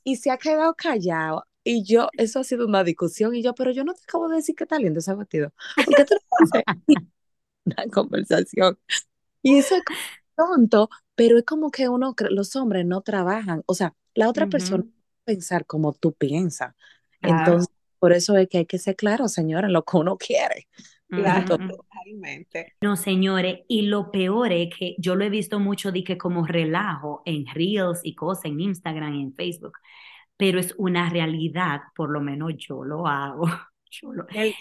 y 0.05 0.17
se 0.17 0.31
ha 0.31 0.39
quedado 0.39 0.75
callado 0.75 1.45
y 1.65 1.83
yo, 1.83 2.09
eso 2.13 2.39
ha 2.39 2.45
sido 2.45 2.65
una 2.65 2.85
discusión, 2.85 3.35
y 3.35 3.43
yo, 3.43 3.53
pero 3.53 3.73
yo 3.73 3.83
no 3.83 3.93
te 3.93 4.01
acabo 4.05 4.29
de 4.29 4.37
decir 4.37 4.55
que 4.55 4.63
está 4.63 4.79
lindo 4.79 5.01
ese 5.01 5.13
vestido. 5.17 5.53
¿Por 5.85 5.95
qué 5.97 6.05
una 7.65 7.87
conversación? 7.93 8.79
Y 9.43 9.59
eso 9.59 9.75
es 9.75 9.83
tonto, 10.37 10.91
pero 11.17 11.39
es 11.39 11.45
como 11.45 11.73
que 11.73 11.89
uno, 11.89 12.15
los 12.31 12.55
hombres 12.55 12.87
no 12.87 13.01
trabajan, 13.01 13.65
o 13.67 13.75
sea, 13.75 13.97
la 14.17 14.29
otra 14.29 14.47
persona 14.49 14.85
pensar 15.25 15.67
como 15.67 15.93
tú 15.93 16.13
piensas. 16.13 16.75
Entonces, 17.23 17.73
por 17.99 18.13
eso 18.13 18.37
es 18.37 18.49
que 18.49 18.59
hay 18.59 18.67
que 18.67 18.79
ser 18.79 18.97
claro, 18.97 19.29
señora, 19.29 19.69
en 19.69 19.73
lo 19.73 19.85
que 19.85 19.97
uno 19.97 20.17
quiere. 20.17 20.69
Claro, 21.09 21.59
totalmente. 21.59 22.75
No, 22.81 22.97
señores, 22.97 23.61
y 23.69 23.83
lo 23.83 24.11
peor 24.11 24.53
es 24.53 24.71
que 24.77 24.97
yo 24.99 25.15
lo 25.15 25.25
he 25.25 25.31
visto 25.31 25.61
mucho 25.61 25.93
de 25.93 26.03
que 26.03 26.19
como 26.19 26.47
relajo 26.47 27.23
en 27.25 27.47
Reels 27.47 28.01
y 28.03 28.15
cosas 28.15 28.47
en 28.47 28.61
Instagram 28.61 29.15
y 29.15 29.23
en 29.23 29.35
Facebook 29.35 29.79
pero 30.37 30.61
es 30.61 30.75
una 30.79 31.09
realidad, 31.11 31.81
por 31.95 32.11
lo 32.11 32.21
menos 32.21 32.55
yo 32.57 32.85
lo 32.85 33.07
hago. 33.07 33.47
Yo 33.89 34.11
que, 34.27 34.53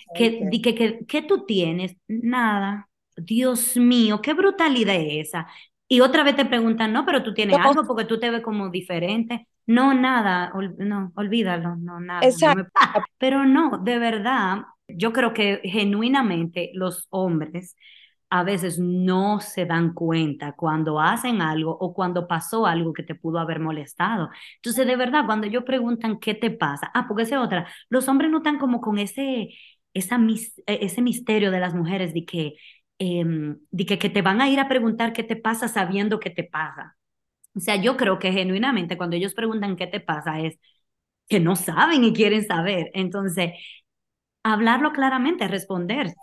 que, 0.62 1.00
que, 1.06 1.22
tú 1.24 1.46
tienes, 1.46 1.98
nada. 2.08 2.88
Dios 3.18 3.76
mío, 3.76 4.22
qué 4.22 4.34
brutalidad 4.34 4.96
es 4.96 5.30
esa. 5.30 5.48
Y 5.88 6.02
otra 6.02 6.24
vez 6.24 6.36
te 6.36 6.46
preguntan, 6.46 6.94
no, 6.94 7.06
pero 7.06 7.24
tú 7.24 7.34
tienes 7.34 7.58
algo 7.58 7.86
porque 7.86 8.06
tú 8.06 8.20
te 8.20 8.32
ves 8.32 8.42
como 8.42 8.70
diferente. 8.70 9.48
No, 9.68 9.94
nada, 9.94 10.52
no, 10.78 11.12
olvídalo, 11.16 11.76
no, 11.76 12.00
nada. 12.00 12.22
Exacto. 12.26 12.70
pero 13.18 13.46
no, 13.46 13.80
de 13.84 14.00
verdad, 14.00 14.64
yo 14.88 15.14
creo 15.14 15.34
que 15.34 15.62
genuinamente 15.64 16.72
los 16.74 17.08
hombres 17.10 17.76
a 18.30 18.44
veces 18.44 18.80
no 18.80 19.40
se 19.40 19.66
dan 19.66 19.94
cuenta 19.94 20.54
cuando 20.54 21.00
hacen 21.00 21.42
algo 21.42 21.78
o 21.80 21.94
cuando 21.94 22.28
pasó 22.28 22.66
algo 22.66 22.94
que 22.94 23.04
te 23.04 23.16
pudo 23.16 23.40
haber 23.40 23.60
molestado. 23.60 24.30
Entonces, 24.58 24.86
de 24.88 24.96
verdad, 24.96 25.26
cuando 25.26 25.48
ellos 25.48 25.64
preguntan 25.64 26.20
qué 26.20 26.34
te 26.34 26.52
pasa, 26.52 26.92
ah, 26.94 27.06
porque 27.08 27.24
esa 27.24 27.42
otra, 27.42 27.68
los 27.90 28.08
hombres 28.08 28.32
no 28.32 28.38
están 28.38 28.58
como 28.58 28.82
con 28.82 28.98
ese, 28.98 29.50
esa, 29.94 30.18
e, 30.68 30.80
ese 30.86 31.02
misterio 31.02 31.52
de 31.52 31.60
las 31.60 31.74
mujeres 31.76 32.14
de 32.14 32.26
que, 32.26 32.56
em, 33.00 33.58
de 33.72 33.86
que, 33.86 34.00
que 34.00 34.10
te 34.10 34.22
van 34.22 34.42
a 34.42 34.50
ir 34.50 34.60
a 34.60 34.68
preguntar 34.68 35.14
qué 35.14 35.24
te 35.24 35.36
pasa 35.36 35.68
sabiendo 35.68 36.20
qué 36.20 36.30
te 36.30 36.44
pasa. 36.44 36.98
O 37.56 37.60
sea, 37.60 37.76
yo 37.78 37.98
creo 37.98 38.20
que 38.20 38.32
genuinamente 38.32 38.98
cuando 38.98 39.16
ellos 39.16 39.34
preguntan 39.34 39.76
qué 39.78 39.88
te 39.88 40.00
pasa 40.02 40.42
es 40.42 40.58
que 41.28 41.40
no 41.40 41.56
saben 41.56 42.04
y 42.04 42.14
quieren 42.14 42.46
saber. 42.46 42.92
Entonces, 42.94 43.52
hablarlo 44.44 44.94
claramente, 44.94 45.48
responder 45.48 46.14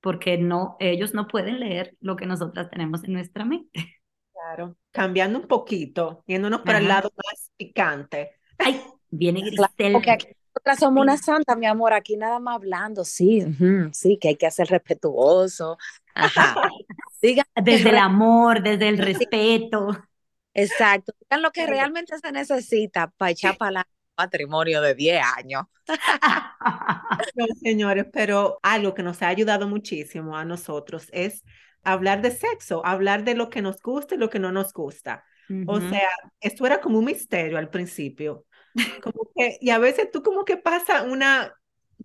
porque 0.00 0.38
no, 0.38 0.76
ellos 0.78 1.14
no 1.14 1.26
pueden 1.26 1.58
leer 1.58 1.96
lo 2.00 2.16
que 2.16 2.26
nosotras 2.26 2.70
tenemos 2.70 3.02
en 3.04 3.14
nuestra 3.14 3.44
mente. 3.44 3.98
Claro, 4.32 4.76
cambiando 4.92 5.40
un 5.40 5.48
poquito, 5.48 6.22
yéndonos 6.26 6.60
para 6.60 6.78
el 6.78 6.86
lado 6.86 7.10
más 7.16 7.50
picante. 7.56 8.30
Ay, 8.58 8.80
viene 9.10 9.40
Grisel. 9.50 9.92
Porque 9.92 10.10
aquí 10.12 10.28
nosotras 10.56 10.78
somos 10.78 11.02
una 11.02 11.18
santa, 11.18 11.54
mi 11.54 11.66
amor, 11.66 11.92
aquí 11.92 12.16
nada 12.16 12.38
más 12.38 12.54
hablando, 12.54 13.04
sí, 13.04 13.44
sí, 13.92 14.16
que 14.18 14.28
hay 14.28 14.36
que 14.36 14.50
ser 14.50 14.68
respetuoso. 14.68 15.76
Ajá. 16.14 16.54
desde 17.20 17.90
el 17.90 17.98
amor, 17.98 18.62
desde 18.62 18.88
el 18.88 18.96
respeto. 18.96 19.88
Exacto, 20.54 21.12
digan 21.20 21.42
lo 21.42 21.50
que 21.50 21.66
realmente 21.66 22.16
se 22.18 22.32
necesita 22.32 23.12
para 23.18 23.32
echar 23.32 23.58
para 23.58 23.80
el 23.80 23.86
matrimonio 24.16 24.80
de 24.80 24.94
10 24.94 25.22
años. 25.36 25.64
no, 27.34 27.46
señores, 27.62 28.06
pero 28.10 28.58
algo 28.62 28.94
que 28.94 29.02
nos 29.02 29.20
ha 29.20 29.28
ayudado 29.28 29.68
muchísimo 29.68 30.38
a 30.38 30.46
nosotros 30.46 31.10
es 31.12 31.44
hablar 31.82 32.22
de 32.22 32.30
sexo, 32.30 32.84
hablar 32.86 33.24
de 33.24 33.34
lo 33.34 33.50
que 33.50 33.60
nos 33.60 33.82
gusta 33.82 34.14
y 34.14 34.18
lo 34.18 34.30
que 34.30 34.38
no 34.38 34.52
nos 34.52 34.72
gusta. 34.72 35.22
O 35.66 35.80
sea, 35.80 36.08
esto 36.40 36.66
era 36.66 36.80
como 36.80 36.98
un 36.98 37.04
misterio 37.04 37.58
al 37.58 37.68
principio. 37.68 38.45
Como 39.02 39.30
que, 39.34 39.58
y 39.60 39.70
a 39.70 39.78
veces 39.78 40.10
tú 40.10 40.22
como 40.22 40.44
que 40.44 40.56
pasa 40.56 41.02
una, 41.02 41.54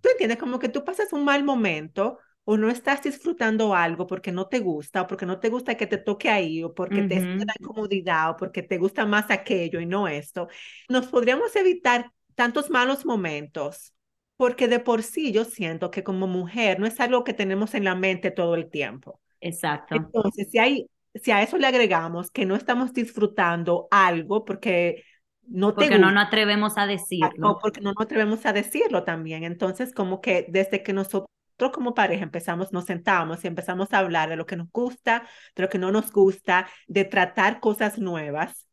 tú 0.00 0.08
entiendes, 0.10 0.38
como 0.38 0.58
que 0.58 0.68
tú 0.68 0.84
pasas 0.84 1.12
un 1.12 1.24
mal 1.24 1.44
momento 1.44 2.18
o 2.44 2.56
no 2.56 2.70
estás 2.70 3.02
disfrutando 3.02 3.74
algo 3.74 4.06
porque 4.06 4.32
no 4.32 4.48
te 4.48 4.58
gusta, 4.58 5.02
o 5.02 5.06
porque 5.06 5.26
no 5.26 5.38
te 5.38 5.48
gusta 5.48 5.76
que 5.76 5.86
te 5.86 5.98
toque 5.98 6.28
ahí, 6.28 6.62
o 6.64 6.74
porque 6.74 7.02
te 7.02 7.20
da 7.20 7.54
incomodidad, 7.60 8.30
o 8.30 8.36
porque 8.36 8.62
te 8.62 8.78
gusta 8.78 9.06
más 9.06 9.30
aquello 9.30 9.80
y 9.80 9.86
no 9.86 10.08
esto, 10.08 10.48
nos 10.88 11.06
podríamos 11.06 11.54
evitar 11.54 12.10
tantos 12.34 12.68
malos 12.70 13.06
momentos, 13.06 13.94
porque 14.36 14.66
de 14.66 14.80
por 14.80 15.04
sí 15.04 15.30
yo 15.30 15.44
siento 15.44 15.90
que 15.90 16.02
como 16.02 16.26
mujer 16.26 16.80
no 16.80 16.86
es 16.86 16.98
algo 16.98 17.22
que 17.22 17.34
tenemos 17.34 17.74
en 17.74 17.84
la 17.84 17.94
mente 17.94 18.32
todo 18.32 18.56
el 18.56 18.68
tiempo. 18.70 19.20
Exacto. 19.40 19.94
Entonces, 19.94 20.48
si, 20.50 20.58
hay, 20.58 20.86
si 21.14 21.30
a 21.30 21.42
eso 21.42 21.58
le 21.58 21.66
agregamos 21.68 22.30
que 22.32 22.44
no 22.44 22.56
estamos 22.56 22.92
disfrutando 22.92 23.86
algo 23.90 24.44
porque 24.44 25.04
no 25.46 25.74
porque 25.74 25.98
no 25.98 26.10
nos 26.10 26.26
atrevemos 26.26 26.78
a 26.78 26.86
decirlo. 26.86 27.50
O 27.50 27.58
porque 27.58 27.80
no 27.80 27.92
nos 27.92 28.04
atrevemos 28.04 28.44
a 28.46 28.52
decirlo 28.52 29.04
también. 29.04 29.44
Entonces, 29.44 29.92
como 29.92 30.20
que 30.20 30.46
desde 30.48 30.82
que 30.82 30.92
nosotros 30.92 31.28
como 31.72 31.94
pareja 31.94 32.24
empezamos, 32.24 32.72
nos 32.72 32.86
sentamos 32.86 33.44
y 33.44 33.46
empezamos 33.46 33.92
a 33.92 33.98
hablar 33.98 34.28
de 34.28 34.36
lo 34.36 34.46
que 34.46 34.56
nos 34.56 34.70
gusta, 34.70 35.28
de 35.54 35.62
lo 35.62 35.68
que 35.68 35.78
no 35.78 35.92
nos 35.92 36.10
gusta, 36.10 36.68
de 36.88 37.04
tratar 37.04 37.60
cosas 37.60 37.98
nuevas, 37.98 38.66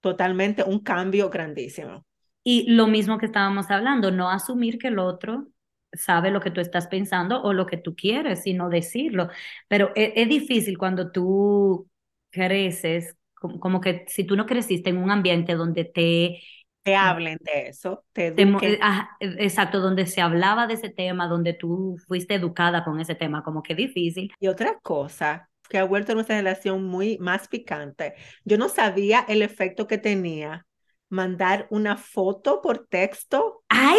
totalmente 0.00 0.62
un 0.62 0.80
cambio 0.80 1.30
grandísimo. 1.30 2.04
Y 2.44 2.70
lo 2.70 2.86
mismo 2.86 3.18
que 3.18 3.26
estábamos 3.26 3.70
hablando, 3.70 4.12
no 4.12 4.30
asumir 4.30 4.78
que 4.78 4.88
el 4.88 5.00
otro 5.00 5.48
sabe 5.92 6.30
lo 6.30 6.40
que 6.40 6.50
tú 6.50 6.60
estás 6.60 6.86
pensando 6.86 7.42
o 7.42 7.52
lo 7.52 7.66
que 7.66 7.76
tú 7.76 7.96
quieres, 7.96 8.42
sino 8.42 8.68
decirlo. 8.68 9.28
Pero 9.66 9.90
es, 9.96 10.12
es 10.14 10.28
difícil 10.28 10.78
cuando 10.78 11.10
tú 11.10 11.88
creces, 12.30 13.16
como, 13.38 13.60
como, 13.60 13.80
que 13.80 14.04
si 14.08 14.24
tú 14.24 14.36
no 14.36 14.46
creciste 14.46 14.90
en 14.90 14.98
un 14.98 15.10
ambiente 15.10 15.54
donde 15.54 15.84
te 15.84 16.40
te 16.86 16.94
hablen 16.94 17.38
de 17.40 17.66
eso, 17.66 18.04
te, 18.12 18.28
eh, 18.28 18.78
exacto, 19.20 19.80
donde 19.80 20.06
se 20.06 20.20
hablaba 20.20 20.68
de 20.68 20.74
ese 20.74 20.88
tema, 20.88 21.26
donde 21.26 21.52
tú 21.52 21.96
fuiste 22.06 22.34
educada 22.34 22.84
con 22.84 23.00
ese 23.00 23.16
tema, 23.16 23.42
como 23.42 23.64
que 23.64 23.74
difícil. 23.74 24.30
Y 24.38 24.46
otra 24.46 24.78
cosa 24.84 25.50
que 25.68 25.78
ha 25.78 25.84
vuelto 25.84 26.14
nuestra 26.14 26.36
relación 26.36 26.84
muy 26.84 27.18
más 27.18 27.48
picante, 27.48 28.14
yo 28.44 28.56
no 28.56 28.68
sabía 28.68 29.24
el 29.26 29.42
efecto 29.42 29.88
que 29.88 29.98
tenía 29.98 30.64
mandar 31.08 31.66
una 31.70 31.96
foto 31.96 32.62
por 32.62 32.86
texto 32.86 33.64
¡Ay! 33.68 33.98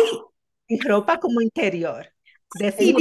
y 0.69 0.79
ropa 0.79 1.19
como 1.19 1.41
interior. 1.41 2.07
sí, 2.57 2.95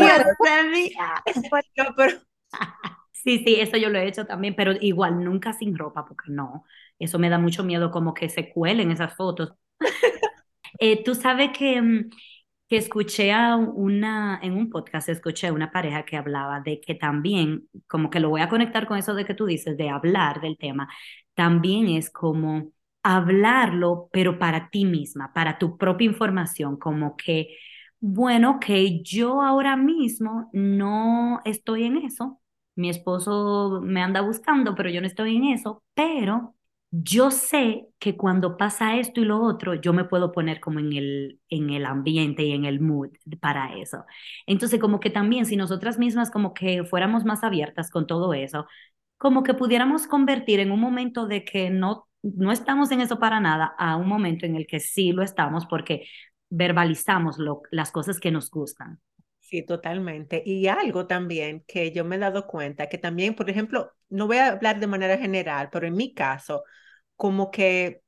sí, 3.27 3.41
sí, 3.47 3.57
eso 3.61 3.79
yo 3.79 3.91
lo 3.91 3.99
he 4.01 4.09
hecho 4.09 4.27
también, 4.27 4.57
pero 4.57 4.75
igual 4.81 5.25
nunca 5.25 5.55
sin 5.55 5.77
ropa, 5.79 6.07
porque 6.07 6.33
no, 6.33 6.65
eso 7.01 7.19
me 7.21 7.31
da 7.31 7.39
mucho 7.39 7.65
miedo 7.65 7.91
como 7.93 8.15
que 8.15 8.31
se 8.31 8.51
cuelen 8.53 8.93
esas 8.93 9.17
fotos. 9.17 9.55
Eh, 10.81 11.05
tú 11.05 11.15
sabes 11.15 11.51
que, 11.59 11.81
mm, 11.83 12.11
que 12.69 12.77
escuché 12.79 13.33
a 13.33 13.57
una, 13.57 14.41
en 14.43 14.55
un 14.55 14.71
podcast, 14.71 15.09
escuché 15.11 15.49
a 15.49 15.53
una 15.55 15.71
pareja 15.73 16.05
que 16.05 16.17
hablaba 16.17 16.61
de 16.61 16.81
que 16.81 16.95
también, 16.97 17.69
como 17.89 18.11
que 18.11 18.21
lo 18.21 18.31
voy 18.31 18.41
a 18.43 18.49
conectar 18.51 18.87
con 18.87 18.99
eso 18.99 19.15
de 19.15 19.25
que 19.25 19.35
tú 19.35 19.47
dices, 19.47 19.77
de 19.79 19.91
hablar 19.91 20.41
del 20.43 20.59
tema, 20.59 20.89
también 21.35 21.89
es 21.89 22.11
como 22.11 22.73
hablarlo, 23.05 24.09
pero 24.13 24.39
para 24.39 24.71
ti 24.71 24.85
misma, 24.87 25.33
para 25.35 25.59
tu 25.59 25.79
propia 25.79 26.07
información, 26.07 26.77
como 26.79 27.17
que, 27.17 27.57
bueno, 28.01 28.59
que 28.61 29.03
yo 29.03 29.43
ahora 29.43 29.77
mismo 29.77 30.51
no 30.53 31.41
estoy 31.45 31.85
en 31.85 31.99
eso, 31.99 32.41
mi 32.77 32.91
esposo 32.91 33.81
me 33.83 34.03
anda 34.03 34.21
buscando, 34.23 34.75
pero 34.75 34.91
yo 34.91 35.01
no 35.01 35.07
estoy 35.07 35.37
en 35.37 35.45
eso, 35.47 35.83
pero 35.95 36.55
yo 36.91 37.31
sé 37.31 37.89
que 37.99 38.17
cuando 38.17 38.57
pasa 38.57 38.97
esto 38.97 39.21
y 39.21 39.25
lo 39.25 39.43
otro, 39.43 39.75
yo 39.75 39.93
me 39.93 40.05
puedo 40.05 40.33
poner 40.33 40.61
como 40.61 40.79
en 40.81 40.93
el, 40.93 41.41
en 41.49 41.71
el 41.71 41.85
ambiente 41.87 42.43
y 42.45 42.53
en 42.53 42.65
el 42.65 42.81
mood 42.81 43.11
para 43.41 43.77
eso. 43.79 44.05
Entonces, 44.47 44.81
como 44.81 45.01
que 45.01 45.11
también 45.11 45.47
si 45.47 45.57
nosotras 45.57 45.99
mismas 45.99 46.31
como 46.31 46.55
que 46.55 46.85
fuéramos 46.85 47.25
más 47.25 47.43
abiertas 47.45 47.91
con 47.91 48.07
todo 48.07 48.33
eso, 48.35 48.67
como 49.19 49.43
que 49.43 49.55
pudiéramos 49.55 50.07
convertir 50.07 50.61
en 50.61 50.71
un 50.71 50.81
momento 50.81 51.27
de 51.27 51.45
que 51.45 51.71
no, 51.71 52.09
no 52.23 52.53
estamos 52.53 52.91
en 52.91 53.01
eso 53.01 53.19
para 53.19 53.41
nada 53.41 53.75
a 53.79 53.97
un 53.97 54.09
momento 54.09 54.47
en 54.47 54.57
el 54.57 54.67
que 54.67 54.81
sí 54.81 55.13
lo 55.13 55.23
estamos 55.23 55.67
porque 55.67 56.07
verbalizamos 56.51 57.39
lo, 57.39 57.63
las 57.71 57.91
cosas 57.93 58.21
que 58.21 58.31
nos 58.31 58.51
gustan. 58.51 59.01
Sí, 59.47 59.63
totalmente. 59.63 60.43
Y 60.45 60.67
algo 60.67 61.07
también 61.07 61.63
que 61.69 61.93
yo 61.93 62.05
me 62.05 62.17
he 62.17 62.19
dado 62.19 62.49
cuenta, 62.49 62.89
que 62.89 62.99
también, 62.99 63.37
por 63.37 63.49
ejemplo, 63.49 63.93
no 64.09 64.27
voy 64.27 64.39
a 64.39 64.49
hablar 64.49 64.81
de 64.81 64.89
manera 64.89 65.17
general, 65.19 65.69
pero 65.71 65.87
en 65.87 65.95
mi 65.95 66.13
caso, 66.15 66.65
como 67.15 67.53
que 67.53 68.03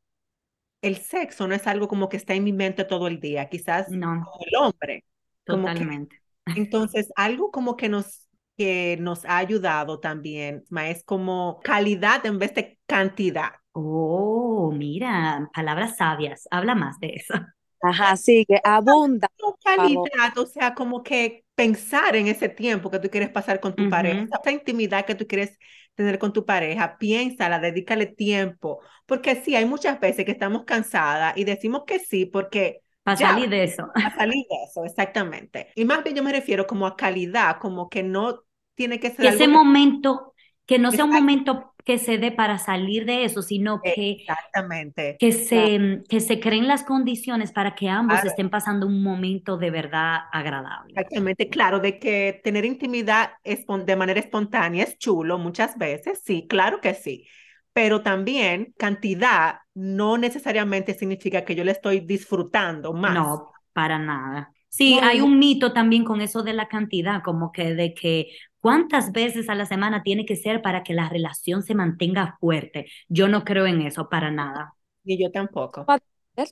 el 0.82 0.97
sexo 0.97 1.47
no 1.47 1.55
es 1.55 1.68
algo 1.68 1.86
como 1.86 2.09
que 2.09 2.16
está 2.16 2.34
en 2.34 2.43
mi 2.43 2.53
mente 2.53 2.84
todo 2.84 3.07
el 3.07 3.20
día, 3.20 3.49
quizás 3.49 3.89
no. 3.89 4.09
como 4.24 4.45
el 4.47 4.57
hombre. 4.57 5.05
Totalmente. 5.45 6.20
entonces, 6.57 7.12
algo 7.14 7.53
como 7.53 7.76
que 7.76 7.89
nos, 7.89 8.28
que 8.57 8.97
nos 8.99 9.24
ha 9.24 9.39
ayudado 9.39 10.01
también, 10.01 10.64
es 10.89 11.05
como 11.05 11.61
calidad 11.62 12.26
en 12.26 12.41
vez 12.41 12.53
de 12.53 12.80
cantidad. 12.86 13.53
Oh, 13.70 14.72
mira, 14.72 15.49
palabras 15.55 15.97
sabias. 15.97 16.49
Habla 16.51 16.74
más 16.74 16.99
de 16.99 17.11
eso. 17.14 17.34
Ajá, 17.81 18.16
sí, 18.16 18.45
que 18.47 18.61
abunda. 18.64 19.29
Calidad, 19.64 20.37
o 20.37 20.47
sea, 20.47 20.74
como 20.74 21.03
que 21.03 21.45
pensar 21.55 22.16
en 22.16 22.29
ese 22.29 22.49
tiempo 22.49 22.91
que 22.91 22.99
tú 22.99 23.11
quieres 23.11 23.31
pasar 23.31 23.61
con 23.61 23.74
tu 23.74 23.89
pareja, 23.89 24.26
esa 24.41 24.53
intimidad 24.53 25.05
que 25.05 25.14
tú 25.14 25.26
quieres 25.26 25.59
tener 25.95 26.18
con 26.18 26.33
tu 26.33 26.45
pareja, 26.45 26.97
piénsala, 26.99 27.59
dedícale 27.59 28.07
tiempo, 28.07 28.81
porque 29.07 29.35
sí, 29.35 29.57
hay 29.57 29.64
muchas 29.64 29.99
veces 29.99 30.24
que 30.24 30.31
estamos 30.31 30.64
cansadas 30.64 31.37
y 31.37 31.45
decimos 31.45 31.83
que 31.87 31.99
sí 31.99 32.26
porque... 32.26 32.83
Para 33.03 33.16
salir 33.16 33.49
de 33.49 33.64
eso. 33.64 33.89
Para 33.93 34.14
salir 34.14 34.45
de 34.49 34.57
eso, 34.68 34.85
exactamente. 34.85 35.72
Y 35.74 35.85
más 35.85 36.05
bien 36.05 36.14
yo 36.14 36.22
me 36.22 36.33
refiero 36.33 36.66
como 36.66 36.87
a 36.87 36.97
calidad, 36.97 37.59
como 37.59 37.89
que 37.89 38.03
no 38.03 38.43
tiene 38.74 39.01
que 39.01 39.11
ser... 39.11 39.26
Ese 39.26 39.49
momento, 39.49 40.35
que 40.68 40.78
no 40.78 40.92
sea 40.92 41.06
un 41.06 41.12
momento 41.12 41.72
que 41.82 41.96
se 41.96 42.18
dé 42.18 42.30
para 42.30 42.58
salir 42.58 43.06
de 43.06 43.24
eso, 43.24 43.40
sino 43.40 43.80
que, 43.80 44.18
Exactamente. 44.20 45.16
que, 45.18 45.32
se, 45.32 46.02
que 46.06 46.20
se 46.20 46.38
creen 46.38 46.68
las 46.68 46.84
condiciones 46.84 47.52
para 47.52 47.74
que 47.74 47.88
ambos 47.88 48.22
estén 48.22 48.50
pasando 48.50 48.86
un 48.86 49.02
momento 49.02 49.56
de 49.56 49.70
verdad 49.70 50.18
agradable. 50.30 50.92
Exactamente, 50.94 51.48
claro, 51.48 51.80
de 51.80 51.98
que 51.98 52.42
tener 52.44 52.66
intimidad 52.66 53.30
de 53.42 53.96
manera 53.96 54.20
espontánea 54.20 54.84
es 54.84 54.98
chulo 54.98 55.38
muchas 55.38 55.78
veces, 55.78 56.20
sí, 56.22 56.46
claro 56.46 56.82
que 56.82 56.92
sí, 56.92 57.26
pero 57.72 58.02
también 58.02 58.74
cantidad 58.76 59.60
no 59.72 60.18
necesariamente 60.18 60.92
significa 60.92 61.46
que 61.46 61.54
yo 61.54 61.64
le 61.64 61.72
estoy 61.72 62.00
disfrutando 62.00 62.92
más. 62.92 63.14
No, 63.14 63.52
para 63.72 63.98
nada. 63.98 64.52
Sí, 64.68 64.98
hay 65.02 65.22
un 65.22 65.38
mito 65.38 65.72
también 65.72 66.04
con 66.04 66.20
eso 66.20 66.42
de 66.42 66.52
la 66.52 66.68
cantidad, 66.68 67.22
como 67.22 67.52
que 67.52 67.74
de 67.74 67.94
que 67.94 68.28
cuántas 68.61 69.12
veces 69.12 69.48
a 69.48 69.54
la 69.54 69.66
semana 69.66 70.02
tiene 70.02 70.26
que 70.26 70.36
ser 70.36 70.62
para 70.62 70.82
que 70.82 70.94
la 70.94 71.09
relación 71.09 71.62
se 71.62 71.74
mantenga 71.74 72.36
fuerte. 72.40 72.86
Yo 73.09 73.28
no 73.28 73.44
creo 73.44 73.66
en 73.66 73.82
eso 73.82 74.09
para 74.09 74.30
nada. 74.30 74.74
Y 75.04 75.20
yo 75.22 75.30
tampoco. 75.30 75.86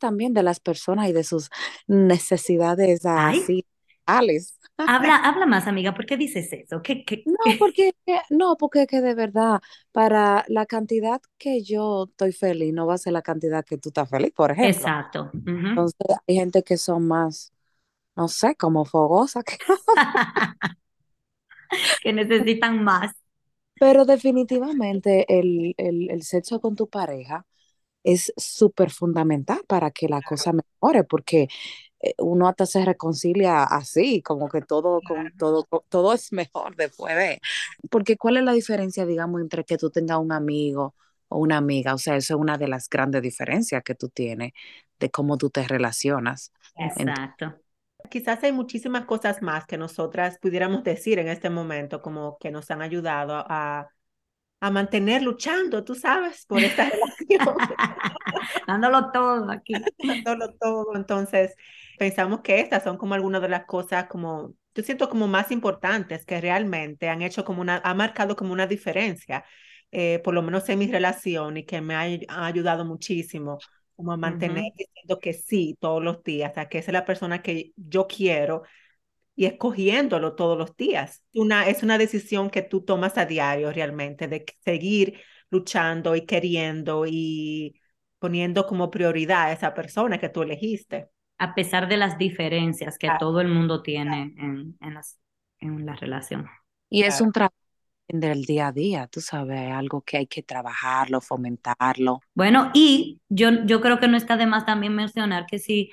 También 0.01 0.35
de 0.35 0.43
las 0.43 0.59
personas 0.59 1.09
y 1.09 1.13
de 1.13 1.23
sus 1.23 1.49
necesidades 1.87 3.07
así. 3.07 3.65
Habla, 4.07 5.17
habla 5.25 5.47
más, 5.47 5.67
amiga, 5.67 5.95
¿por 5.95 6.07
qué 6.07 6.17
dices 6.17 6.53
eso? 6.53 6.83
¿Qué, 6.83 7.05
No, 7.27 7.59
porque, 7.59 7.93
no, 8.31 8.57
porque 8.57 8.87
que 8.87 9.01
de 9.01 9.15
verdad, 9.15 9.61
para 9.93 10.45
la 10.49 10.67
cantidad 10.67 11.21
que 11.39 11.63
yo 11.63 12.07
estoy 12.09 12.33
feliz, 12.33 12.73
no 12.73 12.87
va 12.87 12.95
a 12.95 12.99
ser 12.99 13.13
la 13.13 13.23
cantidad 13.23 13.65
que 13.65 13.79
tú 13.79 13.91
estás 13.91 14.09
feliz, 14.09 14.33
por 14.33 14.51
ejemplo. 14.51 14.71
Exacto. 14.71 15.31
Entonces, 15.33 16.17
hay 16.27 16.35
gente 16.35 16.63
que 16.63 16.77
son 16.77 17.07
más 17.07 17.53
no 18.17 18.29
sé, 18.29 18.57
como 18.57 18.85
fogosa. 18.85 19.43
Que, 19.43 19.59
que 22.03 22.13
necesitan 22.13 22.83
más. 22.85 23.13
Pero 23.79 24.05
definitivamente 24.07 25.27
el, 25.39 25.75
el, 25.79 26.11
el 26.11 26.23
sexo 26.23 26.61
con 26.61 26.77
tu 26.77 26.89
pareja 26.89 27.47
es 28.05 28.33
súper 28.37 28.91
fundamental 28.91 29.61
para 29.69 29.91
que 29.93 30.09
la 30.09 30.23
cosa 30.23 30.53
mejore, 30.55 31.05
porque 31.05 31.49
eh, 32.01 32.15
uno 32.19 32.49
hasta 32.49 32.67
se 32.67 32.85
reconcilia 32.85 33.65
así, 33.65 34.23
como 34.23 34.49
que 34.51 34.63
todo, 34.63 35.03
con, 35.03 35.33
todo, 35.39 35.67
todo 35.91 36.15
es 36.15 36.33
mejor 36.33 36.77
después 36.77 37.17
de. 37.17 37.41
Porque 37.91 38.17
¿cuál 38.19 38.39
es 38.39 38.45
la 38.45 38.53
diferencia, 38.55 39.07
digamos, 39.07 39.41
entre 39.43 39.65
que 39.65 39.79
tú 39.79 39.91
tengas 39.91 40.19
un 40.21 40.33
amigo 40.33 40.95
o 41.29 41.39
una 41.39 41.59
amiga? 41.59 41.95
O 41.95 41.99
sea, 41.99 42.17
eso 42.17 42.35
es 42.37 42.41
una 42.41 42.59
de 42.59 42.69
las 42.69 42.89
grandes 42.91 43.23
diferencias 43.23 43.83
que 43.85 43.95
tú 43.97 44.09
tienes 44.11 44.53
de 45.01 45.11
cómo 45.11 45.39
tú 45.39 45.51
te 45.51 45.67
relacionas. 45.69 46.53
Exacto. 46.77 47.61
Quizás 48.09 48.43
hay 48.45 48.53
muchísimas 48.53 49.05
cosas 49.05 49.43
más 49.43 49.67
que 49.67 49.79
nosotras 49.79 50.39
pudiéramos 50.41 50.85
decir 50.85 51.19
en 51.19 51.29
este 51.29 51.51
momento, 51.51 52.03
como 52.03 52.39
que 52.39 52.51
nos 52.51 52.71
han 52.71 52.83
ayudado 52.83 53.45
a, 53.49 53.89
a 54.61 54.71
mantener 54.71 55.23
luchando, 55.23 55.85
tú 55.85 55.95
sabes, 55.95 56.47
por 56.47 56.61
esta 56.61 56.89
relación. 56.91 57.57
Dándolo 58.67 59.11
todo 59.13 59.51
aquí. 59.51 59.75
Dándolo 60.25 60.55
todo. 60.55 60.97
Entonces, 60.97 61.55
pensamos 61.99 62.41
que 62.41 62.61
estas 62.61 62.83
son 62.83 62.97
como 62.97 63.15
algunas 63.15 63.43
de 63.43 63.49
las 63.49 63.65
cosas 63.67 64.07
como, 64.07 64.55
yo 64.75 64.83
siento 64.83 65.09
como 65.09 65.29
más 65.29 65.51
importantes 65.51 66.25
que 66.25 66.41
realmente 66.41 67.09
han 67.09 67.23
hecho 67.23 67.45
como 67.45 67.61
una, 67.61 67.81
ha 67.85 67.95
marcado 67.95 68.37
como 68.37 68.53
una 68.53 68.67
diferencia, 68.67 69.45
eh, 69.91 70.21
por 70.25 70.35
lo 70.35 70.43
menos 70.43 70.69
en 70.69 70.79
mi 70.79 70.91
relación 70.91 71.57
y 71.59 71.65
que 71.65 71.81
me 71.81 71.95
ha, 71.95 72.47
ayudado 72.47 72.85
muchísimo 72.85 73.59
como 73.97 74.13
a 74.13 74.17
mantener 74.17 74.73
diciendo 74.77 75.19
que 75.19 75.33
sí 75.33 75.77
todos 75.81 76.03
los 76.03 76.23
días, 76.23 76.53
o 76.53 76.55
sea, 76.55 76.69
que 76.69 76.79
esa 76.79 76.91
es 76.91 76.93
la 76.93 77.05
persona 77.05 77.43
que 77.43 77.73
yo 77.77 78.07
quiero 78.07 78.63
y 79.35 79.47
escogiéndolo 79.47 80.35
todos 80.35 80.57
los 80.57 80.77
días. 80.77 81.25
Una, 81.35 81.69
es 81.69 81.83
una 81.83 81.99
decisión 81.99 82.51
que 82.51 82.63
tú 82.63 82.83
tomas 82.83 83.19
a 83.19 83.27
diario 83.27 83.73
realmente, 83.73 84.29
de 84.29 84.45
seguir 84.65 85.21
luchando 85.51 86.17
y 86.17 86.27
queriendo 86.27 87.05
y 87.07 87.81
poniendo 88.19 88.67
como 88.67 88.91
prioridad 88.91 89.45
a 89.45 89.53
esa 89.53 89.75
persona 89.75 90.19
que 90.19 90.29
tú 90.29 90.43
elegiste. 90.43 91.09
A 91.39 91.55
pesar 91.55 91.89
de 91.89 91.99
las 91.99 92.17
diferencias 92.17 92.97
que 92.99 93.11
todo 93.19 93.41
el 93.41 93.49
mundo 93.49 93.83
tiene 93.83 94.35
en, 94.39 94.77
en, 94.81 94.95
las, 94.95 95.19
en 95.59 95.85
la 95.85 95.95
relación. 95.95 96.47
Y 96.89 97.03
es 97.03 97.21
un 97.21 97.31
trabajo 97.31 97.66
del 98.09 98.45
día 98.45 98.69
a 98.69 98.73
día, 98.73 99.07
tú 99.09 99.21
sabes, 99.21 99.71
algo 99.73 100.03
que 100.03 100.19
hay 100.19 100.27
que 100.27 100.43
trabajarlo, 100.43 101.21
fomentarlo. 101.21 102.21
Bueno, 102.35 102.71
y 102.75 103.21
yo, 103.29 103.65
yo 103.65 103.81
creo 103.81 103.99
que 103.99 104.09
no 104.09 104.17
está 104.17 104.37
de 104.37 104.47
más 104.47 104.65
también 104.67 104.95
mencionar 104.95 105.47
que 105.47 105.59
sí, 105.59 105.91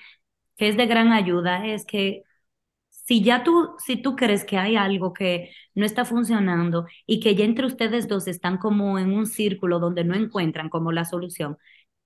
que 0.57 0.70
es 0.70 0.78
de 0.78 0.86
gran 0.86 1.11
ayuda, 1.11 1.66
es 1.66 1.86
que 1.86 2.24
si 2.89 3.22
ya 3.24 3.43
tú, 3.43 3.76
si 3.86 3.97
tú 3.97 4.16
crees 4.16 4.45
que 4.45 4.57
hay 4.57 4.76
algo 4.76 5.14
que 5.14 5.51
no 5.76 5.86
está 5.86 6.05
funcionando 6.05 6.86
y 7.05 7.20
que 7.20 7.36
ya 7.36 7.43
entre 7.45 7.66
ustedes 7.66 8.07
dos 8.07 8.28
están 8.28 8.57
como 8.57 8.97
en 8.99 9.11
un 9.14 9.26
círculo 9.26 9.80
donde 9.80 10.03
no 10.05 10.16
encuentran 10.16 10.70
como 10.70 10.91
la 10.91 11.05
solución, 11.05 11.57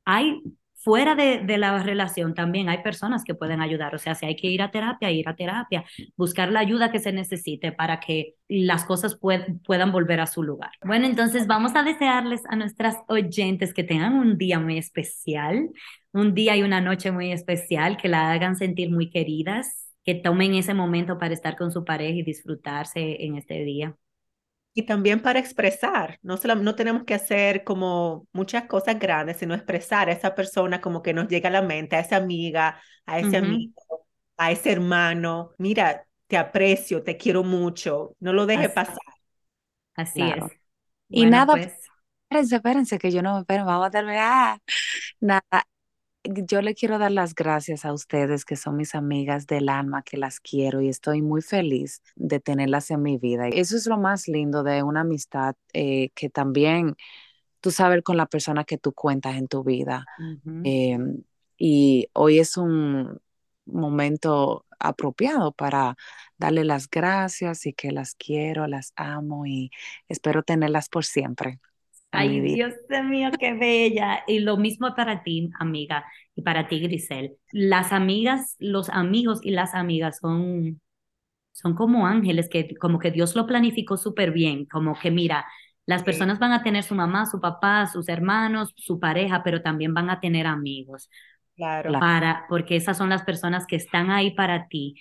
hay 0.06 0.42
fuera 0.88 1.16
de, 1.16 1.58
la 1.58 1.84
relación 1.84 2.34
también 2.34 2.70
hay 2.70 2.78
personas 2.78 3.26
que 3.26 3.36
pueden 3.36 3.60
ayudar. 3.60 3.94
O 3.94 3.98
sea, 3.98 4.16
si 4.16 4.26
hay 4.26 4.38
que 4.38 4.48
ir 4.48 4.62
a 4.62 4.72
terapia, 4.72 5.12
ir 5.12 5.28
a 5.28 5.36
terapia, 5.36 5.84
buscar 6.16 6.50
la 6.50 6.62
ayuda 6.62 6.94
que 6.94 7.00
se 7.00 7.12
necesite 7.12 7.74
para 7.74 8.00
que 8.00 8.36
las 8.48 8.86
cosas 8.86 9.20
puedan 9.20 9.92
volver 9.92 10.22
a 10.22 10.28
su 10.28 10.44
lugar. 10.44 10.72
Bueno, 10.82 11.06
entonces 11.06 11.46
vamos 11.46 11.76
a 11.76 11.84
desearles 11.84 12.42
a 12.48 12.56
nuestras 12.56 12.96
oyentes 13.10 13.74
que 13.74 13.84
tengan 13.84 14.14
un 14.14 14.38
día 14.38 14.62
muy 14.62 14.78
especial, 14.78 15.72
un 16.14 16.34
día 16.34 16.56
y 16.56 16.64
una 16.64 16.80
noche 16.80 17.12
muy 17.12 17.34
especial, 17.34 17.98
que 17.98 18.08
la 18.08 18.32
hagan 18.32 18.56
sentir 18.56 18.90
muy 18.90 19.10
queridas, 19.10 19.90
que 20.06 20.16
tomen 20.16 20.54
ese 20.54 20.74
momento 20.74 21.18
para 21.18 21.34
estar 21.34 21.58
con 21.58 21.70
su 21.70 21.84
pareja 21.84 22.20
y 22.20 22.24
disfrutarse 22.24 23.26
en 23.26 23.36
este 23.36 23.62
día 23.66 23.94
y 24.78 24.84
también 24.84 25.24
para 25.24 25.40
expresar, 25.40 26.20
no, 26.22 26.38
solo, 26.38 26.54
no 26.54 26.76
tenemos 26.76 27.04
que 27.04 27.16
hacer 27.16 27.64
como 27.64 28.28
muchas 28.32 28.66
cosas 28.66 29.00
grandes, 29.00 29.38
sino 29.38 29.56
expresar 29.56 30.08
a 30.08 30.12
esa 30.12 30.36
persona 30.36 30.82
como 30.82 31.02
que 31.02 31.16
nos 31.16 31.28
llega 31.28 31.50
a 31.50 31.52
la 31.52 31.64
mente, 31.64 31.96
a 31.96 32.02
esa 32.02 32.18
amiga, 32.18 32.80
a 33.08 33.18
ese 33.18 33.38
amigo, 33.38 33.74
a 34.38 34.52
ese 34.52 34.72
hermano, 34.72 35.50
mira, 35.58 36.06
te 36.28 36.38
aprecio, 36.38 37.02
te 37.02 37.18
quiero 37.18 37.44
mucho, 37.44 38.16
no 38.20 38.34
lo 38.34 38.46
deje 38.46 38.70
pasar. 38.70 39.00
Así 39.96 40.22
es. 40.22 40.44
Y 41.10 41.26
nada, 41.26 41.54
pues... 41.54 41.74
espérense, 42.30 42.56
espérense, 42.58 43.00
que 43.00 43.10
yo 43.10 43.24
no 43.24 43.34
me 43.34 43.40
espero, 43.40 43.66
vamos 43.66 43.88
a 43.88 43.90
terminar. 43.90 44.60
Nada, 45.20 45.68
yo 46.34 46.62
le 46.62 46.76
quiero 46.76 47.00
dar 47.00 47.12
las 47.12 47.36
gracias 47.36 47.86
a 47.86 47.94
ustedes 47.94 48.46
que 48.46 48.56
son 48.56 48.78
mis 48.78 48.96
amigas 48.96 49.48
del 49.48 49.70
alma, 49.70 50.04
que 50.04 50.18
las 50.18 50.40
quiero 50.40 50.82
y 50.82 50.90
estoy 50.90 51.22
muy 51.22 51.42
feliz 51.42 52.02
de 52.16 52.40
tenerlas 52.40 52.92
en 52.92 53.02
mi 53.02 53.18
vida. 53.18 53.48
Eso 53.48 53.76
es 53.78 53.88
lo 53.88 53.98
más 53.98 54.28
lindo 54.28 54.64
de 54.64 54.84
una 54.84 55.02
amistad 55.02 55.56
eh, 55.74 56.10
que 56.16 56.30
también 56.30 56.96
tú 57.62 57.72
sabes 57.72 58.04
con 58.04 58.18
la 58.18 58.28
persona 58.28 58.64
que 58.64 58.78
tú 58.78 58.94
cuentas 58.94 59.36
en 59.38 59.48
tu 59.48 59.64
vida. 59.64 60.06
Em, 60.64 61.24
y 61.58 62.10
hoy 62.14 62.40
es 62.40 62.58
un 62.58 63.20
momento 63.66 64.66
apropiado 64.80 65.52
para 65.54 65.98
darle 66.38 66.64
las 66.64 66.90
gracias 66.90 67.66
y 67.66 67.74
que 67.74 67.92
las 67.92 68.16
quiero, 68.16 68.68
las 68.68 68.94
amo 68.96 69.46
y 69.46 69.72
espero 70.08 70.44
tenerlas 70.44 70.90
por 70.90 71.06
siempre. 71.06 71.60
Ay, 72.18 72.42
Dios 72.42 72.74
mío, 73.06 73.30
qué 73.40 73.54
bella. 73.54 74.24
Y 74.28 74.40
lo 74.40 74.58
mismo 74.58 74.94
para 74.96 75.24
ti, 75.24 75.50
amiga, 75.60 76.06
y 76.36 76.42
para 76.42 76.68
ti, 76.68 76.80
Grisel. 76.80 77.38
Las 77.52 77.92
amigas, 77.92 78.56
los 78.60 78.90
amigos 78.90 79.40
y 79.44 79.52
las 79.52 79.74
amigas 79.74 80.20
son, 80.20 80.82
son 81.52 81.76
como 81.76 82.08
ángeles 82.08 82.50
que 82.50 82.76
como 82.78 83.00
que 83.00 83.12
Dios 83.12 83.36
lo 83.36 83.48
planificó 83.48 83.98
súper 83.98 84.32
bien, 84.32 84.66
como 84.66 84.98
que 85.00 85.12
mira, 85.12 85.46
las 85.86 86.04
personas 86.04 86.40
van 86.40 86.52
a 86.52 86.64
tener 86.64 86.84
su 86.84 86.96
mamá, 86.96 87.26
su 87.26 87.40
papá, 87.40 87.88
sus 87.88 88.10
hermanos, 88.10 88.74
su 88.76 89.00
pareja, 89.00 89.44
pero 89.44 89.62
también 89.62 89.94
van 89.94 90.10
a 90.10 90.20
tener 90.20 90.46
amigos. 90.46 91.10
Claro. 91.56 91.92
Para, 92.00 92.46
porque 92.50 92.76
esas 92.76 92.98
son 92.98 93.10
las 93.10 93.24
personas 93.24 93.66
que 93.66 93.78
están 93.78 94.12
ahí 94.12 94.32
para 94.36 94.68
ti 94.68 94.96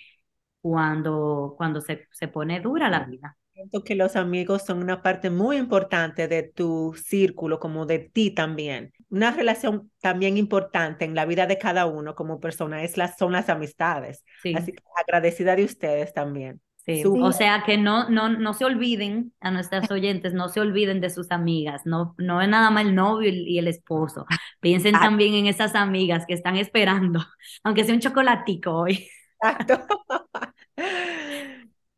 cuando, 0.61 1.55
cuando 1.57 1.81
se, 1.81 2.07
se 2.11 2.27
pone 2.27 2.61
dura 2.61 2.89
la 2.89 3.01
vida. 3.05 3.36
Siento 3.57 3.83
que 3.83 3.95
los 3.95 4.15
amigos 4.15 4.61
son 4.67 4.83
una 4.83 5.01
parte 5.01 5.31
muy 5.31 5.57
importante 5.57 6.27
de 6.27 6.43
tu 6.43 6.93
círculo, 6.93 7.59
como 7.59 7.87
de 7.87 7.97
ti 7.97 8.29
también. 8.29 8.93
Una 9.09 9.31
relación 9.31 9.89
también 9.99 10.37
importante 10.37 11.05
en 11.05 11.15
la 11.15 11.25
vida 11.25 11.47
de 11.47 11.57
cada 11.57 11.87
uno 11.87 12.13
como 12.13 12.39
persona 12.39 12.83
es 12.83 12.97
las, 12.97 13.17
son 13.17 13.31
las 13.31 13.49
amistades. 13.49 14.23
Así 14.55 14.73
que 14.73 14.83
agradecida 14.95 15.55
de 15.55 15.63
ustedes 15.63 16.13
también. 16.13 16.61
Sí. 16.85 17.01
O 17.03 17.31
sea 17.31 17.63
que 17.65 17.79
no, 17.79 18.07
no, 18.11 18.29
no 18.29 18.53
se 18.53 18.63
olviden 18.63 19.33
a 19.39 19.49
nuestras 19.49 19.89
oyentes, 19.91 20.35
no 20.35 20.49
se 20.49 20.59
olviden 20.59 21.01
de 21.01 21.09
sus 21.09 21.31
amigas, 21.31 21.81
no, 21.85 22.13
no 22.19 22.43
es 22.43 22.49
nada 22.49 22.69
más 22.69 22.85
el 22.85 22.93
novio 22.93 23.27
y 23.27 23.57
el 23.57 23.67
esposo. 23.67 24.27
Piensen 24.61 24.93
también 24.93 25.33
en 25.33 25.47
esas 25.47 25.73
amigas 25.73 26.27
que 26.27 26.35
están 26.35 26.57
esperando, 26.57 27.25
aunque 27.63 27.85
sea 27.85 27.95
un 27.95 28.01
chocolatico 28.01 28.71
hoy. 28.71 29.09
Exacto. 29.41 29.87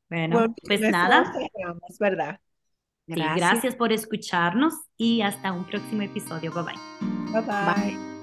Bueno, 0.09 0.55
pues 0.65 0.81
nada. 0.81 1.31
¿verdad? 1.99 2.39
Gracias. 3.07 3.35
gracias 3.37 3.75
por 3.75 3.91
escucharnos 3.91 4.73
y 4.97 5.21
hasta 5.21 5.51
un 5.51 5.65
próximo 5.65 6.03
episodio. 6.03 6.51
Bye 6.53 6.63
bye. 6.63 6.75
Bye 7.31 7.41
bye. 7.41 7.97
bye. 7.97 8.18